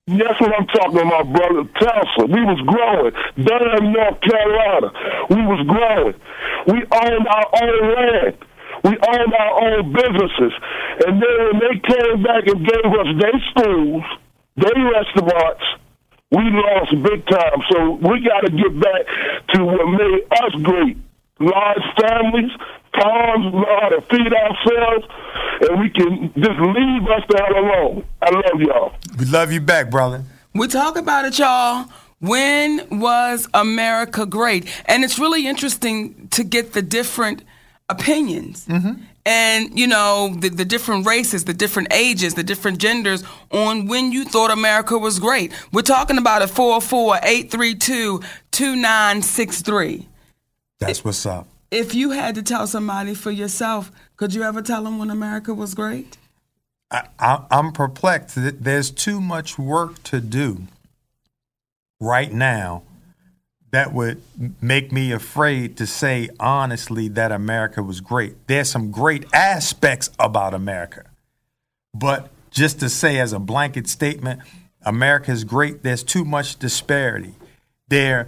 That's 0.07 0.41
what 0.41 0.51
I'm 0.57 0.65
talking 0.67 1.05
about, 1.05 1.31
brother. 1.31 1.69
Tulsa. 1.79 2.25
We 2.25 2.41
was 2.41 2.59
growing. 2.65 3.13
Durham, 3.45 3.93
North 3.93 4.19
Carolina. 4.21 4.89
We 5.29 5.41
was 5.45 5.62
growing. 5.69 6.15
We 6.67 6.81
owned 6.81 7.27
our 7.27 7.48
own 7.62 7.95
land. 7.95 8.38
We 8.83 8.91
owned 8.91 9.33
our 9.38 9.53
own 9.69 9.93
businesses. 9.93 10.53
And 11.05 11.21
then 11.21 11.36
when 11.45 11.59
they 11.62 11.75
came 11.79 12.24
back 12.24 12.43
and 12.48 12.65
gave 12.65 12.89
us 12.89 13.09
their 13.21 13.38
schools, 13.53 14.03
their 14.57 14.79
restaurants, 14.81 15.63
we 16.31 16.43
lost 16.57 16.91
big 17.03 17.25
time. 17.27 17.62
So 17.71 17.91
we 18.01 18.25
got 18.25 18.41
to 18.45 18.51
get 18.51 18.79
back 18.79 19.01
to 19.53 19.65
what 19.65 19.88
made 19.93 20.25
us 20.41 20.53
great. 20.63 20.98
Large 21.39 21.86
families, 22.01 22.51
farms, 22.93 23.53
know 23.53 23.65
how 23.81 23.89
to 23.89 24.01
feed 24.01 24.34
ourselves, 24.34 25.05
and 25.62 25.79
we 25.79 25.89
can 25.89 26.31
just 26.36 26.60
leave 26.60 27.03
us 27.08 27.24
the 27.29 27.38
hell 27.38 27.63
alone. 27.63 28.05
I 28.22 28.29
love 28.31 28.62
y'all. 28.62 28.93
We 29.17 29.25
love 29.25 29.51
you 29.51 29.62
back, 29.62 29.89
brother. 29.89 30.24
We 30.53 30.67
talk 30.67 30.98
about 30.98 31.25
it, 31.25 31.38
y'all. 31.38 31.89
When 32.19 33.00
was 33.00 33.48
America 33.53 34.25
great? 34.25 34.67
And 34.86 35.03
it's 35.03 35.19
really 35.19 35.48
interesting 35.48 36.27
to 36.29 36.43
get 36.43 36.74
the 36.74 36.81
different 36.81 37.43
opinions. 37.88 38.65
Mm-hmm. 38.67 39.03
And, 39.25 39.77
you 39.77 39.88
know, 39.88 40.36
the, 40.38 40.50
the 40.50 40.65
different 40.65 41.05
races, 41.05 41.46
the 41.46 41.53
different 41.53 41.93
ages, 41.93 42.34
the 42.34 42.43
different 42.43 42.79
genders 42.79 43.24
on 43.51 43.88
when 43.88 44.12
you 44.12 44.25
thought 44.25 44.50
America 44.50 44.98
was 44.98 45.19
great. 45.19 45.53
We're 45.72 45.81
talking 45.81 46.17
about 46.17 46.41
it 46.41 46.48
404 46.48 47.19
832 47.24 48.22
2963. 48.51 50.08
That's 50.79 51.03
what's 51.03 51.25
up. 51.25 51.48
If 51.72 51.94
you 51.94 52.12
had 52.12 52.36
to 52.36 52.42
tell 52.42 52.66
somebody 52.66 53.14
for 53.14 53.32
yourself, 53.32 53.92
could 54.16 54.34
you 54.34 54.44
ever 54.44 54.62
tell 54.62 54.84
them 54.84 54.98
when 54.98 55.10
America 55.10 55.54
was 55.54 55.76
great? 55.76 56.18
I, 56.90 57.08
I, 57.20 57.46
I'm 57.52 57.72
perplexed. 57.72 58.38
There's 58.64 58.90
too 58.90 59.22
much 59.22 59.60
work 59.60 60.02
to 60.04 60.20
do 60.20 60.64
right 62.00 62.32
now 62.32 62.84
that 63.72 63.94
would 63.94 64.22
make 64.62 64.92
me 64.92 65.12
afraid 65.12 65.78
to 65.78 65.86
say 65.86 66.30
honestly 66.40 67.08
that 67.10 67.32
America 67.32 67.84
was 67.84 68.02
great. 68.02 68.48
There's 68.48 68.70
some 68.70 68.90
great 68.90 69.26
aspects 69.32 70.10
about 70.18 70.56
America, 70.56 71.06
but 71.94 72.32
just 72.50 72.80
to 72.80 72.90
say 72.90 73.20
as 73.20 73.32
a 73.32 73.40
blanket 73.40 73.88
statement, 73.88 74.42
America 74.82 75.32
is 75.32 75.44
great, 75.44 75.84
there's 75.84 76.04
too 76.04 76.26
much 76.26 76.58
disparity. 76.58 77.36
There 77.90 78.20
are 78.20 78.28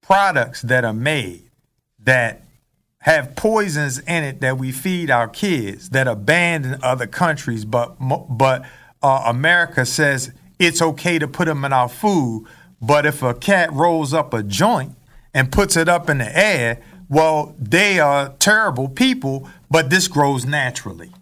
products 0.00 0.62
that 0.62 0.84
are 0.84 0.94
made 0.94 1.47
that 2.00 2.42
have 3.00 3.36
poisons 3.36 3.98
in 4.00 4.24
it 4.24 4.40
that 4.40 4.58
we 4.58 4.72
feed 4.72 5.10
our 5.10 5.28
kids 5.28 5.90
that 5.90 6.08
are 6.08 6.16
banned 6.16 6.66
in 6.66 6.82
other 6.82 7.06
countries, 7.06 7.64
but 7.64 7.96
but 8.00 8.64
uh, 9.02 9.22
America 9.26 9.86
says 9.86 10.32
it's 10.58 10.82
okay 10.82 11.18
to 11.18 11.28
put 11.28 11.46
them 11.46 11.64
in 11.64 11.72
our 11.72 11.88
food. 11.88 12.46
But 12.80 13.06
if 13.06 13.22
a 13.22 13.34
cat 13.34 13.72
rolls 13.72 14.12
up 14.12 14.34
a 14.34 14.42
joint 14.42 14.92
and 15.34 15.50
puts 15.50 15.76
it 15.76 15.88
up 15.88 16.08
in 16.10 16.18
the 16.18 16.38
air, 16.38 16.80
well, 17.08 17.54
they 17.58 17.98
are 17.98 18.30
terrible 18.38 18.88
people. 18.88 19.48
But 19.70 19.90
this 19.90 20.08
grows 20.08 20.44
naturally. 20.44 21.12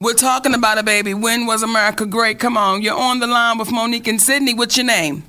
We're 0.00 0.14
talking 0.14 0.54
about 0.54 0.76
it, 0.78 0.84
baby. 0.84 1.14
When 1.14 1.46
was 1.46 1.62
America 1.62 2.04
great? 2.04 2.38
Come 2.38 2.56
on, 2.56 2.82
you're 2.82 2.98
on 2.98 3.18
the 3.18 3.26
line 3.26 3.56
with 3.56 3.72
Monique 3.72 4.08
and 4.08 4.20
Sydney. 4.20 4.52
What's 4.52 4.76
your 4.76 4.86
name? 4.86 5.24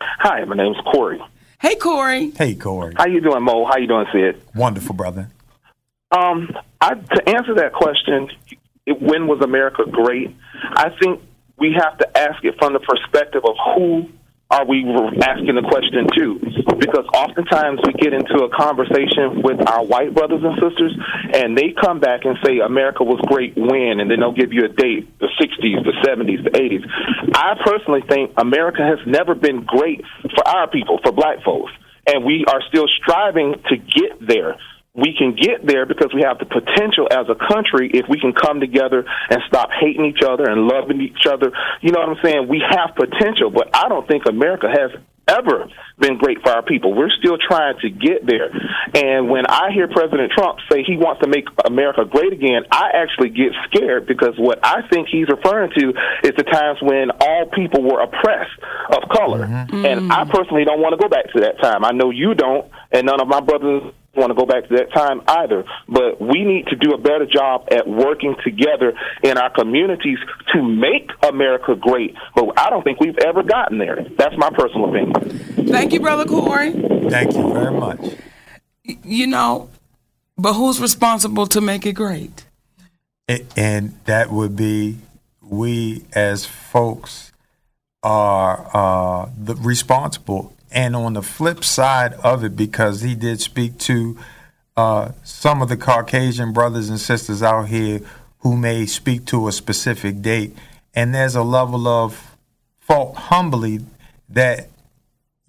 Hi, 0.00 0.44
my 0.44 0.56
name's 0.56 0.78
Corey. 0.92 1.20
Hey, 1.60 1.74
Corey. 1.74 2.30
Hey, 2.30 2.54
Corey, 2.54 2.94
How 2.96 3.06
you 3.06 3.20
doing, 3.20 3.42
Mo? 3.42 3.64
How 3.66 3.78
you 3.78 3.88
doing, 3.88 4.06
Sid? 4.12 4.40
wonderful 4.54 4.94
brother. 4.94 5.28
Um, 6.12 6.48
I, 6.80 6.94
to 6.94 7.28
answer 7.28 7.54
that 7.56 7.72
question, 7.72 8.30
it, 8.86 9.00
when 9.02 9.26
was 9.26 9.40
America 9.42 9.82
great? 9.90 10.34
I 10.74 10.90
think 11.02 11.20
we 11.58 11.74
have 11.78 11.98
to 11.98 12.18
ask 12.18 12.44
it 12.44 12.54
from 12.58 12.72
the 12.74 12.78
perspective 12.80 13.42
of 13.44 13.56
who 13.74 14.08
are 14.50 14.64
we 14.64 14.80
asking 15.20 15.60
the 15.60 15.66
question 15.68 16.08
to? 16.16 16.40
Because 16.80 17.04
oftentimes 17.12 17.80
we 17.84 17.92
get 17.92 18.14
into 18.14 18.44
a 18.44 18.48
conversation 18.48 19.42
with 19.42 19.60
our 19.68 19.84
white 19.84 20.14
brothers 20.14 20.40
and 20.42 20.56
sisters, 20.56 20.96
and 21.34 21.56
they 21.56 21.74
come 21.78 22.00
back 22.00 22.24
and 22.24 22.38
say 22.42 22.60
America 22.60 23.04
was 23.04 23.20
great 23.28 23.52
when, 23.56 24.00
and 24.00 24.10
then 24.10 24.20
they'll 24.20 24.32
give 24.32 24.54
you 24.54 24.64
a 24.64 24.72
date, 24.72 25.04
the 25.20 25.28
60s, 25.36 25.84
the 25.84 25.92
70s, 26.00 26.44
the 26.44 26.50
80s. 26.56 26.80
I 27.36 27.60
personally 27.62 28.00
think 28.08 28.32
America 28.38 28.80
has 28.80 28.98
never 29.06 29.34
been 29.34 29.64
great 29.64 30.02
for 30.34 30.48
our 30.48 30.66
people, 30.70 30.98
for 31.04 31.12
black 31.12 31.44
folks, 31.44 31.72
and 32.06 32.24
we 32.24 32.46
are 32.48 32.62
still 32.68 32.86
striving 33.02 33.52
to 33.68 33.76
get 33.76 34.26
there 34.26 34.56
we 34.98 35.14
can 35.16 35.34
get 35.34 35.64
there 35.64 35.86
because 35.86 36.10
we 36.12 36.22
have 36.22 36.38
the 36.38 36.46
potential 36.46 37.06
as 37.10 37.30
a 37.30 37.38
country 37.38 37.90
if 37.94 38.06
we 38.08 38.18
can 38.18 38.32
come 38.32 38.58
together 38.58 39.06
and 39.30 39.38
stop 39.46 39.70
hating 39.70 40.04
each 40.06 40.22
other 40.26 40.50
and 40.50 40.66
loving 40.66 41.00
each 41.00 41.26
other. 41.30 41.52
You 41.80 41.92
know 41.92 42.00
what 42.00 42.18
I'm 42.18 42.24
saying? 42.24 42.48
We 42.48 42.62
have 42.68 42.96
potential, 42.96 43.50
but 43.50 43.70
I 43.74 43.88
don't 43.88 44.06
think 44.08 44.26
America 44.26 44.66
has 44.66 44.90
ever 45.28 45.68
been 45.98 46.16
great 46.16 46.40
for 46.42 46.50
our 46.50 46.62
people. 46.62 46.94
We're 46.94 47.10
still 47.10 47.36
trying 47.38 47.78
to 47.80 47.90
get 47.90 48.26
there. 48.26 48.50
And 48.94 49.28
when 49.28 49.46
I 49.46 49.70
hear 49.72 49.88
President 49.88 50.32
Trump 50.32 50.58
say 50.70 50.82
he 50.82 50.96
wants 50.96 51.22
to 51.22 51.28
make 51.28 51.44
America 51.66 52.04
great 52.04 52.32
again, 52.32 52.62
I 52.70 52.90
actually 52.94 53.30
get 53.30 53.52
scared 53.66 54.06
because 54.06 54.34
what 54.38 54.58
I 54.64 54.88
think 54.88 55.08
he's 55.08 55.28
referring 55.28 55.70
to 55.76 55.88
is 56.24 56.32
the 56.36 56.44
times 56.44 56.78
when 56.80 57.10
all 57.20 57.46
people 57.46 57.82
were 57.82 58.00
oppressed 58.00 58.58
of 58.90 59.08
color. 59.10 59.46
Mm-hmm. 59.46 59.84
And 59.84 60.12
I 60.12 60.24
mm. 60.24 60.30
personally 60.30 60.64
don't 60.64 60.80
want 60.80 60.98
to 60.98 61.02
go 61.02 61.08
back 61.08 61.30
to 61.34 61.40
that 61.40 61.60
time. 61.60 61.84
I 61.84 61.90
know 61.90 62.10
you 62.10 62.34
don't, 62.34 62.70
and 62.92 63.06
none 63.06 63.20
of 63.20 63.28
my 63.28 63.40
brothers 63.40 63.92
want 64.14 64.30
to 64.30 64.34
go 64.34 64.46
back 64.46 64.68
to 64.68 64.76
that 64.76 64.92
time 64.92 65.22
either. 65.26 65.64
But 65.88 66.20
we 66.20 66.44
need 66.44 66.66
to 66.66 66.76
do 66.76 66.92
a 66.92 66.98
better 66.98 67.26
job 67.26 67.68
at 67.70 67.88
working 67.88 68.34
together 68.44 68.92
in 69.22 69.38
our 69.38 69.50
communities 69.50 70.18
to 70.54 70.62
make 70.62 71.10
America 71.22 71.74
great. 71.76 72.14
But 72.34 72.58
I 72.58 72.70
don't 72.70 72.82
think 72.82 73.00
we've 73.00 73.18
ever 73.18 73.42
gotten 73.42 73.78
there. 73.78 74.04
That's 74.16 74.36
my 74.36 74.50
personal 74.50 74.90
opinion. 74.90 75.68
Thank 75.68 75.92
you, 75.92 76.00
Brother 76.00 76.24
Corey. 76.24 76.72
Thank 76.72 77.34
you 77.34 77.52
very 77.52 77.72
much. 77.72 78.00
You 78.84 79.26
know, 79.26 79.70
but 80.36 80.54
who's 80.54 80.80
responsible 80.80 81.46
to 81.48 81.60
make 81.60 81.84
it 81.84 81.92
great? 81.92 82.46
And 83.56 83.98
that 84.06 84.30
would 84.30 84.56
be 84.56 84.96
we 85.42 86.04
as 86.14 86.46
folks 86.46 87.32
are 88.02 88.70
uh, 88.72 89.28
the 89.36 89.54
responsible. 89.56 90.54
And 90.70 90.94
on 90.94 91.14
the 91.14 91.22
flip 91.22 91.64
side 91.64 92.14
of 92.14 92.44
it, 92.44 92.56
because 92.56 93.00
he 93.00 93.14
did 93.14 93.40
speak 93.40 93.78
to 93.80 94.18
uh, 94.76 95.12
some 95.24 95.62
of 95.62 95.68
the 95.68 95.76
Caucasian 95.76 96.52
brothers 96.52 96.88
and 96.88 97.00
sisters 97.00 97.42
out 97.42 97.68
here 97.68 98.00
who 98.40 98.56
may 98.56 98.86
speak 98.86 99.24
to 99.26 99.48
a 99.48 99.52
specific 99.52 100.22
date, 100.22 100.56
and 100.94 101.14
there's 101.14 101.34
a 101.34 101.42
level 101.42 101.88
of 101.88 102.36
fault 102.78 103.16
humbly 103.16 103.80
that 104.28 104.68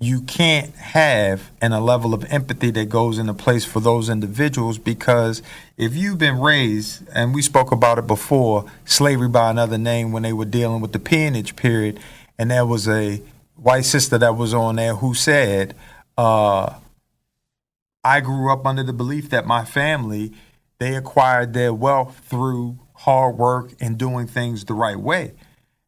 you 0.01 0.21
can't 0.21 0.73
have 0.75 1.51
and 1.61 1.73
a 1.73 1.79
level 1.79 2.13
of 2.13 2.23
empathy 2.31 2.71
that 2.71 2.87
goes 2.87 3.19
into 3.19 3.33
place 3.33 3.65
for 3.65 3.81
those 3.81 4.07
individuals 4.07 4.77
because 4.77 5.41
if 5.77 5.93
you've 5.93 6.17
been 6.17 6.39
raised 6.39 7.03
and 7.13 7.35
we 7.35 7.41
spoke 7.41 7.71
about 7.73 7.99
it 7.99 8.07
before 8.07 8.65
slavery 8.85 9.27
by 9.27 9.51
another 9.51 9.77
name 9.77 10.13
when 10.13 10.23
they 10.23 10.31
were 10.31 10.45
dealing 10.45 10.79
with 10.79 10.93
the 10.93 10.99
peonage 10.99 11.57
period 11.57 11.99
and 12.37 12.49
there 12.49 12.65
was 12.65 12.87
a 12.87 13.21
white 13.61 13.85
sister 13.85 14.17
that 14.17 14.35
was 14.35 14.53
on 14.53 14.75
there 14.75 14.95
who 14.95 15.13
said 15.13 15.75
uh, 16.17 16.73
i 18.03 18.19
grew 18.19 18.51
up 18.51 18.65
under 18.65 18.83
the 18.83 18.93
belief 18.93 19.29
that 19.29 19.45
my 19.45 19.65
family 19.65 20.31
they 20.79 20.95
acquired 20.95 21.53
their 21.53 21.73
wealth 21.73 22.21
through 22.25 22.79
hard 22.93 23.37
work 23.37 23.71
and 23.79 23.97
doing 23.97 24.27
things 24.27 24.65
the 24.65 24.73
right 24.73 24.99
way 24.99 25.33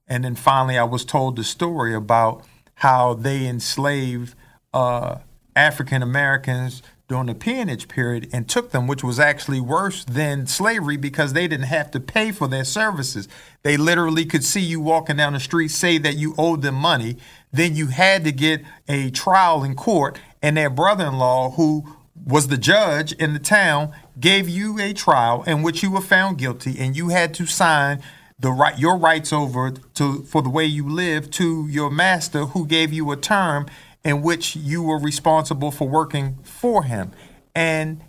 and 0.08 0.24
then 0.24 0.36
finally 0.36 0.78
i 0.78 0.84
was 0.84 1.06
told 1.06 1.36
the 1.36 1.44
story 1.44 1.94
about 1.94 2.44
how 2.76 3.14
they 3.14 3.46
enslaved 3.46 4.34
uh, 4.74 5.18
African 5.56 6.02
Americans 6.02 6.82
during 7.08 7.28
the 7.28 7.36
peonage 7.36 7.88
period 7.88 8.30
and 8.32 8.48
took 8.48 8.72
them, 8.72 8.88
which 8.88 9.04
was 9.04 9.20
actually 9.20 9.60
worse 9.60 10.06
than 10.06 10.48
slavery 10.48 10.96
because 10.96 11.34
they 11.34 11.48
didn't 11.48 11.66
have 11.66 11.92
to 11.92 12.00
pay 12.00 12.32
for 12.32 12.48
their 12.48 12.64
services. 12.64 13.28
They 13.64 13.76
literally 13.76 14.26
could 14.26 14.44
see 14.44 14.62
you 14.62 14.80
walking 14.80 15.18
down 15.18 15.34
the 15.34 15.40
street, 15.40 15.70
say 15.70 15.98
that 15.98 16.16
you 16.16 16.34
owed 16.38 16.62
them 16.62 16.76
money. 16.76 17.18
Then 17.52 17.76
you 17.76 17.88
had 17.88 18.24
to 18.24 18.32
get 18.32 18.64
a 18.88 19.10
trial 19.12 19.64
in 19.64 19.76
court, 19.76 20.20
and 20.42 20.56
their 20.56 20.70
brother 20.70 21.08
in 21.08 21.18
law, 21.18 21.52
who 21.52 21.96
was 22.26 22.48
the 22.48 22.58
judge 22.58 23.12
in 23.14 23.34
the 23.34 23.40
town, 23.40 23.94
gave 24.20 24.48
you 24.48 24.80
a 24.80 24.94
trial 24.94 25.44
in 25.44 25.64
which 25.64 25.84
you 25.84 25.92
were 25.92 26.02
found 26.02 26.38
guilty, 26.38 26.78
and 26.80 26.96
you 26.96 27.10
had 27.10 27.34
to 27.36 27.46
sign 27.46 28.02
the 28.40 28.52
right 28.52 28.80
your 28.80 28.98
rights 28.98 29.32
over 29.32 29.72
to 29.94 30.24
for 30.24 30.42
the 30.42 30.50
way 30.50 30.66
you 30.66 30.90
live 30.90 31.30
to 31.30 31.68
your 31.68 31.92
master 31.92 32.46
who 32.46 32.66
gave 32.66 32.92
you 32.92 33.12
a 33.12 33.16
term 33.18 33.68
in 34.04 34.24
which 34.24 34.56
you 34.56 34.82
were 34.82 34.98
responsible 34.98 35.70
for 35.70 35.88
working 35.88 36.40
for 36.42 36.84
him. 36.84 37.12
And 37.54 38.02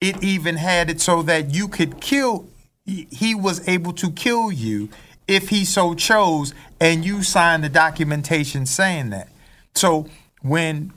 it 0.00 0.22
even 0.22 0.56
had 0.56 0.90
it 0.90 1.00
so 1.00 1.22
that 1.22 1.54
you 1.54 1.68
could 1.68 2.00
kill 2.00 2.46
he 2.84 3.34
was 3.34 3.66
able 3.68 3.92
to 3.92 4.10
kill 4.10 4.50
you 4.50 4.88
if 5.30 5.48
he 5.48 5.64
so 5.64 5.94
chose 5.94 6.52
and 6.80 7.04
you 7.04 7.22
signed 7.22 7.62
the 7.62 7.68
documentation 7.68 8.66
saying 8.66 9.10
that 9.10 9.28
so 9.74 10.06
when 10.42 10.92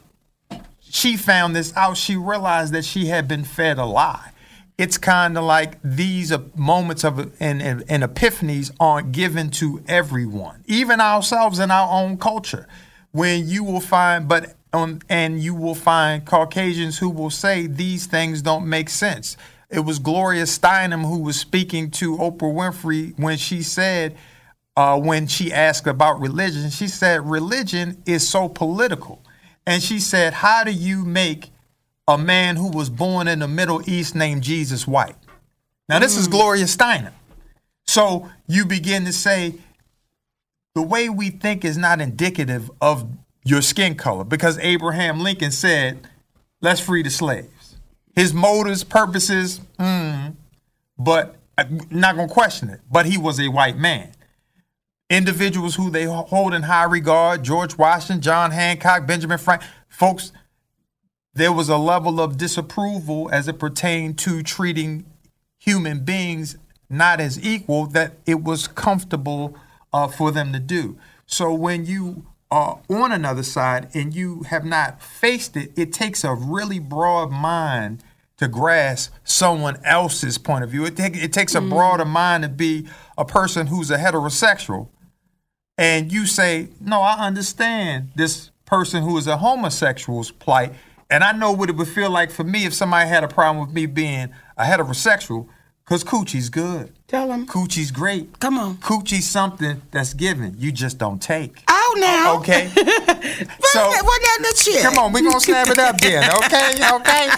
she 0.82 1.16
found 1.16 1.56
this 1.56 1.76
out 1.78 1.96
she 1.96 2.16
realized 2.16 2.74
that 2.74 2.84
she 2.84 3.06
had 3.06 3.28
been 3.28 3.44
fed 3.44 3.78
a 3.78 3.86
lie 3.86 4.34
it's 4.78 4.98
kind 4.98 5.38
of 5.38 5.44
like 5.44 5.78
these 5.84 6.34
moments 6.56 7.04
of 7.04 7.20
and, 7.40 7.62
and, 7.62 7.84
and, 7.88 8.04
epiphanies 8.04 8.72
aren't 8.80 9.12
given 9.12 9.52
to 9.52 9.84
everyone, 9.88 10.64
even 10.66 11.00
ourselves 11.00 11.60
in 11.60 11.70
our 11.70 11.90
own 11.92 12.18
culture. 12.18 12.68
When 13.12 13.48
you 13.48 13.64
will 13.64 13.80
find, 13.80 14.28
but 14.28 14.56
on, 14.74 15.02
and 15.10 15.40
you 15.40 15.54
will 15.54 15.76
find 15.76 16.26
Caucasians 16.26 16.98
who 16.98 17.10
will 17.10 17.30
say 17.30 17.68
these 17.68 18.08
things 18.08 18.42
don't 18.42 18.68
make 18.68 18.90
sense. 18.90 19.38
It 19.74 19.82
was 19.82 20.00
Gloria 20.00 20.44
Steinem 20.44 21.08
who 21.08 21.20
was 21.20 21.40
speaking 21.40 21.92
to 21.92 22.18
Oprah 22.18 22.54
Winfrey 22.54 23.18
when 23.18 23.38
she 23.38 23.62
said, 23.62 24.16
uh, 24.76 25.00
when 25.00 25.28
she 25.28 25.52
asked 25.52 25.88
about 25.88 26.20
religion, 26.20 26.70
she 26.70 26.88
said, 26.88 27.28
religion 27.30 28.02
is 28.06 28.28
so 28.28 28.50
political. 28.50 29.22
And 29.66 29.82
she 29.82 30.00
said, 30.00 30.34
how 30.34 30.64
do 30.64 30.72
you 30.72 31.06
make 31.06 31.52
a 32.08 32.18
man 32.18 32.56
who 32.56 32.70
was 32.70 32.90
born 32.90 33.28
in 33.28 33.40
the 33.40 33.48
Middle 33.48 33.82
East 33.90 34.16
named 34.16 34.44
Jesus 34.44 34.88
White. 34.88 35.16
Now, 35.88 36.00
this 36.00 36.16
mm. 36.16 36.20
is 36.20 36.28
Gloria 36.28 36.66
Steinem. 36.66 37.14
So 37.86 38.30
you 38.48 38.66
begin 38.66 39.06
to 39.06 39.14
say 39.14 39.56
the 40.76 40.82
way 40.82 41.10
we 41.10 41.30
think 41.30 41.64
is 41.64 41.78
not 41.78 42.02
indicative 42.02 42.72
of 42.82 43.08
your 43.44 43.62
skin 43.62 43.96
color 43.96 44.24
because 44.24 44.58
Abraham 44.60 45.20
Lincoln 45.20 45.52
said, 45.52 46.08
let's 46.62 46.80
free 46.80 47.04
the 47.04 47.10
slaves. 47.10 47.50
His 48.16 48.34
motives, 48.34 48.84
purposes, 48.84 49.60
mm, 49.80 50.36
but 50.98 51.36
I'm 51.58 51.82
not 51.90 52.16
going 52.16 52.28
to 52.28 52.34
question 52.34 52.70
it. 52.70 52.82
But 52.92 53.06
he 53.06 53.18
was 53.18 53.40
a 53.40 53.48
white 53.48 53.78
man. 53.78 54.12
Individuals 55.10 55.76
who 55.76 55.90
they 55.90 56.06
hold 56.06 56.54
in 56.54 56.64
high 56.64 56.86
regard, 56.86 57.44
George 57.44 57.78
Washington, 57.78 58.22
John 58.22 58.52
Hancock, 58.52 59.06
Benjamin 59.06 59.38
Franklin, 59.38 59.70
folks 59.90 60.32
there 61.36 61.52
was 61.52 61.68
a 61.70 61.78
level 61.78 62.22
of 62.22 62.38
disapproval 62.38 63.30
as 63.32 63.48
it 63.48 63.58
pertained 63.58 64.20
to 64.20 64.44
treating 64.44 65.06
human 65.60 66.04
beings 66.04 66.58
not 66.90 67.20
as 67.20 67.44
equal 67.44 67.88
that 67.88 68.14
it 68.26 68.44
was 68.44 68.68
comfortable 68.68 69.58
uh, 69.92 70.08
for 70.08 70.32
them 70.32 70.54
to 70.54 70.60
do. 70.60 70.98
So 71.26 71.52
when 71.54 71.86
you 71.86 72.28
are 72.54 72.80
on 72.90 73.12
another 73.12 73.44
side 73.44 73.90
and 73.94 74.14
you 74.14 74.44
have 74.44 74.64
not 74.64 75.02
faced 75.02 75.58
it, 75.58 75.72
it 75.76 75.92
takes 75.92 76.24
a 76.24 76.34
really 76.34 76.80
broad 76.80 77.32
mind 77.32 78.04
to 78.38 78.48
grasp 78.48 79.14
someone 79.24 79.78
else's 79.84 80.38
point 80.38 80.64
of 80.64 80.70
view. 80.70 80.86
It, 80.86 80.96
take, 80.96 81.16
it 81.16 81.34
takes 81.34 81.56
a 81.56 81.60
mm-hmm. 81.60 81.70
broader 81.70 82.06
mind 82.06 82.44
to 82.44 82.50
be 82.50 82.88
a 83.18 83.26
person 83.26 83.68
who's 83.68 83.90
a 83.90 83.98
heterosexual. 83.98 84.90
And 85.78 86.12
you 86.12 86.26
say, 86.26 86.70
No, 86.80 87.02
I 87.02 87.26
understand 87.26 88.12
this 88.16 88.52
person 88.66 89.04
who 89.04 89.18
is 89.18 89.28
a 89.28 89.38
homosexual's 89.38 90.32
plight 90.32 90.74
and 91.14 91.24
I 91.24 91.32
know 91.32 91.52
what 91.52 91.70
it 91.70 91.76
would 91.76 91.88
feel 91.88 92.10
like 92.10 92.32
for 92.32 92.44
me 92.44 92.66
if 92.66 92.74
somebody 92.74 93.08
had 93.08 93.24
a 93.24 93.28
problem 93.28 93.64
with 93.64 93.74
me 93.74 93.86
being 93.86 94.30
a 94.58 94.64
heterosexual, 94.64 95.48
because 95.86 96.04
coochie's 96.04 96.50
good. 96.50 96.92
Tell 97.08 97.28
them. 97.28 97.46
Coochie's 97.46 97.92
great. 97.92 98.40
Come 98.40 98.58
on. 98.58 98.78
Coochie's 98.78 99.30
something 99.30 99.84
that's 99.92 100.16
given. 100.16 100.56
You 100.58 100.72
just 100.72 100.98
don't 100.98 101.22
take. 101.22 101.64
Now. 101.96 102.38
Okay. 102.38 102.68
so, 102.76 102.82
what 102.84 104.22
that 104.22 104.40
the 104.42 104.62
shit? 104.64 104.82
Come 104.82 104.98
on, 104.98 105.14
we're 105.14 105.22
going 105.22 105.34
to 105.34 105.40
snap 105.40 105.68
it 105.68 105.80
up 105.80 105.98
then. 106.00 106.30
Okay? 106.46 106.74
Okay? 106.92 107.30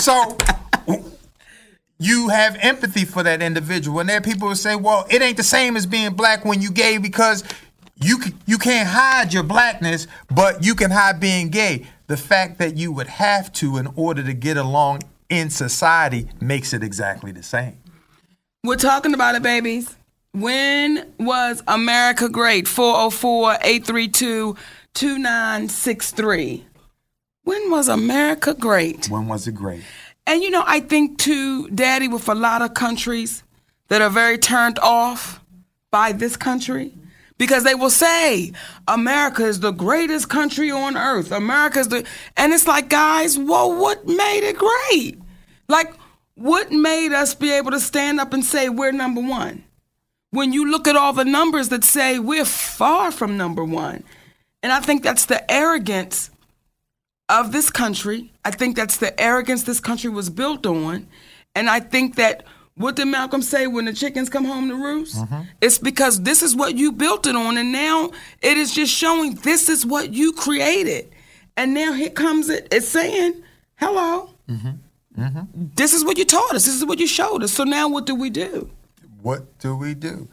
So, 0.00 0.36
you 1.98 2.28
have 2.28 2.56
empathy 2.60 3.04
for 3.04 3.22
that 3.22 3.42
individual. 3.42 4.00
And 4.00 4.08
there 4.08 4.18
are 4.18 4.22
people 4.22 4.48
who 4.48 4.54
say, 4.54 4.76
well, 4.76 5.06
it 5.10 5.20
ain't 5.20 5.36
the 5.36 5.42
same 5.42 5.76
as 5.76 5.86
being 5.86 6.14
black 6.14 6.44
when 6.44 6.62
you 6.62 6.70
gay 6.70 6.98
because 6.98 7.44
you, 8.00 8.18
you 8.46 8.58
can't 8.58 8.88
hide 8.88 9.32
your 9.32 9.42
blackness, 9.42 10.06
but 10.30 10.64
you 10.64 10.74
can 10.74 10.90
hide 10.90 11.18
being 11.20 11.50
gay 11.50 11.86
the 12.06 12.16
fact 12.16 12.58
that 12.58 12.76
you 12.76 12.92
would 12.92 13.06
have 13.06 13.52
to 13.54 13.76
in 13.76 13.88
order 13.96 14.22
to 14.22 14.32
get 14.32 14.56
along 14.56 15.02
in 15.28 15.50
society 15.50 16.28
makes 16.40 16.72
it 16.72 16.82
exactly 16.82 17.32
the 17.32 17.42
same. 17.42 17.76
We're 18.64 18.76
talking 18.76 19.14
about 19.14 19.34
it, 19.34 19.42
babies. 19.42 19.94
When 20.32 21.12
was 21.18 21.62
America 21.66 22.28
great? 22.28 22.68
404 22.68 23.58
832 23.62 24.56
2963. 24.94 26.66
When 27.44 27.70
was 27.70 27.88
America 27.88 28.54
great? 28.54 29.08
When 29.08 29.26
was 29.26 29.46
it 29.46 29.54
great? 29.54 29.82
And 30.26 30.42
you 30.42 30.50
know, 30.50 30.64
I 30.66 30.80
think 30.80 31.18
too, 31.18 31.68
Daddy, 31.70 32.08
with 32.08 32.28
a 32.28 32.34
lot 32.34 32.60
of 32.60 32.74
countries 32.74 33.42
that 33.88 34.02
are 34.02 34.10
very 34.10 34.36
turned 34.36 34.78
off 34.80 35.40
by 35.90 36.12
this 36.12 36.36
country, 36.36 36.92
because 37.38 37.64
they 37.64 37.74
will 37.74 37.88
say 37.88 38.52
America 38.86 39.46
is 39.46 39.60
the 39.60 39.70
greatest 39.70 40.28
country 40.28 40.70
on 40.70 40.98
earth. 40.98 41.32
America 41.32 41.78
is 41.78 41.88
the, 41.88 42.04
and 42.36 42.52
it's 42.52 42.66
like, 42.66 42.90
guys, 42.90 43.38
well, 43.38 43.74
what 43.74 44.06
made 44.06 44.46
it 44.46 44.58
great? 44.58 45.18
Like, 45.68 45.94
what 46.34 46.70
made 46.70 47.12
us 47.14 47.34
be 47.34 47.50
able 47.52 47.70
to 47.70 47.80
stand 47.80 48.20
up 48.20 48.34
and 48.34 48.44
say 48.44 48.68
we're 48.68 48.92
number 48.92 49.22
one? 49.22 49.64
When 50.30 50.52
you 50.52 50.70
look 50.70 50.86
at 50.86 50.96
all 50.96 51.12
the 51.12 51.24
numbers 51.24 51.70
that 51.70 51.84
say 51.84 52.18
we're 52.18 52.44
far 52.44 53.10
from 53.10 53.36
number 53.36 53.64
one. 53.64 54.04
And 54.62 54.72
I 54.72 54.80
think 54.80 55.02
that's 55.02 55.26
the 55.26 55.50
arrogance 55.50 56.30
of 57.28 57.52
this 57.52 57.70
country. 57.70 58.32
I 58.44 58.50
think 58.50 58.76
that's 58.76 58.96
the 58.96 59.18
arrogance 59.20 59.62
this 59.62 59.80
country 59.80 60.10
was 60.10 60.30
built 60.30 60.66
on. 60.66 61.06
And 61.54 61.70
I 61.70 61.80
think 61.80 62.16
that 62.16 62.44
what 62.74 62.96
did 62.96 63.06
Malcolm 63.06 63.42
say 63.42 63.66
when 63.66 63.86
the 63.86 63.92
chickens 63.92 64.28
come 64.28 64.44
home 64.44 64.68
to 64.68 64.74
roost? 64.76 65.16
Mm-hmm. 65.16 65.42
It's 65.60 65.78
because 65.78 66.22
this 66.22 66.42
is 66.42 66.54
what 66.54 66.76
you 66.76 66.92
built 66.92 67.26
it 67.26 67.34
on, 67.34 67.56
and 67.56 67.72
now 67.72 68.12
it 68.40 68.56
is 68.56 68.72
just 68.72 68.94
showing 68.94 69.34
this 69.34 69.68
is 69.68 69.84
what 69.84 70.12
you 70.12 70.32
created. 70.32 71.10
And 71.56 71.74
now 71.74 71.92
here 71.92 72.10
comes 72.10 72.48
it. 72.48 72.68
It's 72.70 72.86
saying, 72.86 73.42
hello. 73.76 74.30
Mm-hmm. 74.48 75.20
Mm-hmm. 75.20 75.64
This 75.74 75.92
is 75.92 76.04
what 76.04 76.18
you 76.18 76.24
taught 76.24 76.54
us. 76.54 76.66
This 76.66 76.76
is 76.76 76.84
what 76.84 77.00
you 77.00 77.08
showed 77.08 77.42
us. 77.42 77.52
So 77.52 77.64
now 77.64 77.88
what 77.88 78.06
do 78.06 78.14
we 78.14 78.30
do? 78.30 78.70
What 79.22 79.58
do 79.58 79.76
we 79.76 79.94
do? 79.94 80.28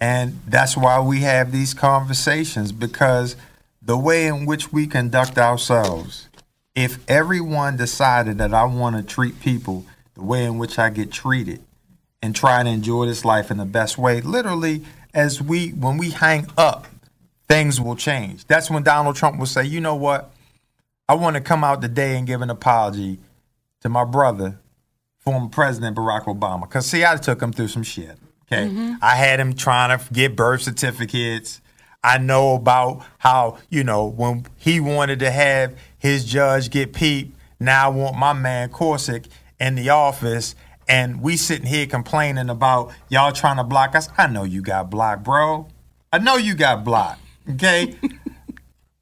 And 0.00 0.40
that's 0.46 0.76
why 0.76 1.00
we 1.00 1.20
have 1.20 1.52
these 1.52 1.74
conversations 1.74 2.72
because 2.72 3.36
the 3.80 3.96
way 3.96 4.26
in 4.26 4.46
which 4.46 4.72
we 4.72 4.86
conduct 4.86 5.38
ourselves, 5.38 6.28
if 6.74 6.98
everyone 7.08 7.76
decided 7.76 8.38
that 8.38 8.52
I 8.52 8.64
want 8.64 8.96
to 8.96 9.02
treat 9.02 9.40
people 9.40 9.86
the 10.14 10.22
way 10.22 10.44
in 10.44 10.58
which 10.58 10.78
I 10.78 10.90
get 10.90 11.10
treated, 11.10 11.62
and 12.24 12.34
try 12.34 12.62
to 12.62 12.70
enjoy 12.70 13.04
this 13.04 13.22
life 13.22 13.50
in 13.50 13.58
the 13.58 13.66
best 13.66 13.98
way. 13.98 14.22
Literally, 14.22 14.82
as 15.12 15.42
we 15.42 15.68
when 15.72 15.98
we 15.98 16.08
hang 16.08 16.46
up, 16.56 16.86
things 17.48 17.78
will 17.78 17.96
change. 17.96 18.46
That's 18.46 18.70
when 18.70 18.82
Donald 18.82 19.14
Trump 19.14 19.38
will 19.38 19.44
say, 19.44 19.66
"You 19.66 19.82
know 19.82 19.94
what? 19.94 20.32
I 21.06 21.14
want 21.16 21.36
to 21.36 21.42
come 21.42 21.62
out 21.62 21.82
today 21.82 22.16
and 22.16 22.26
give 22.26 22.40
an 22.40 22.48
apology 22.48 23.18
to 23.82 23.90
my 23.90 24.04
brother, 24.04 24.58
former 25.18 25.50
President 25.50 25.98
Barack 25.98 26.24
Obama, 26.24 26.62
because 26.62 26.86
see, 26.86 27.04
I 27.04 27.16
took 27.18 27.42
him 27.42 27.52
through 27.52 27.68
some 27.68 27.82
shit. 27.82 28.16
Okay, 28.46 28.68
mm-hmm. 28.68 28.94
I 29.00 29.16
had 29.16 29.40
him 29.40 29.54
trying 29.54 29.98
to 29.98 30.12
get 30.12 30.36
birth 30.36 30.62
certificates. 30.62 31.60
I 32.02 32.18
know 32.18 32.54
about 32.54 33.04
how, 33.18 33.58
you 33.70 33.82
know, 33.82 34.04
when 34.06 34.46
he 34.58 34.78
wanted 34.78 35.20
to 35.20 35.30
have 35.30 35.74
his 35.98 36.24
judge 36.24 36.70
get 36.70 36.92
peeped, 36.92 37.34
now 37.58 37.86
I 37.86 37.88
want 37.88 38.18
my 38.18 38.34
man 38.34 38.68
Gorsuch 38.70 39.26
in 39.58 39.74
the 39.74 39.88
office 39.88 40.54
and 40.86 41.22
we 41.22 41.36
sitting 41.36 41.66
here 41.66 41.86
complaining 41.86 42.50
about 42.50 42.92
y'all 43.08 43.32
trying 43.32 43.56
to 43.56 43.64
block 43.64 43.94
us. 43.94 44.08
I 44.18 44.26
know 44.26 44.44
you 44.44 44.60
got 44.60 44.90
blocked, 44.90 45.24
bro. 45.24 45.66
I 46.12 46.18
know 46.18 46.36
you 46.36 46.54
got 46.54 46.84
blocked. 46.84 47.20
Okay. 47.50 47.96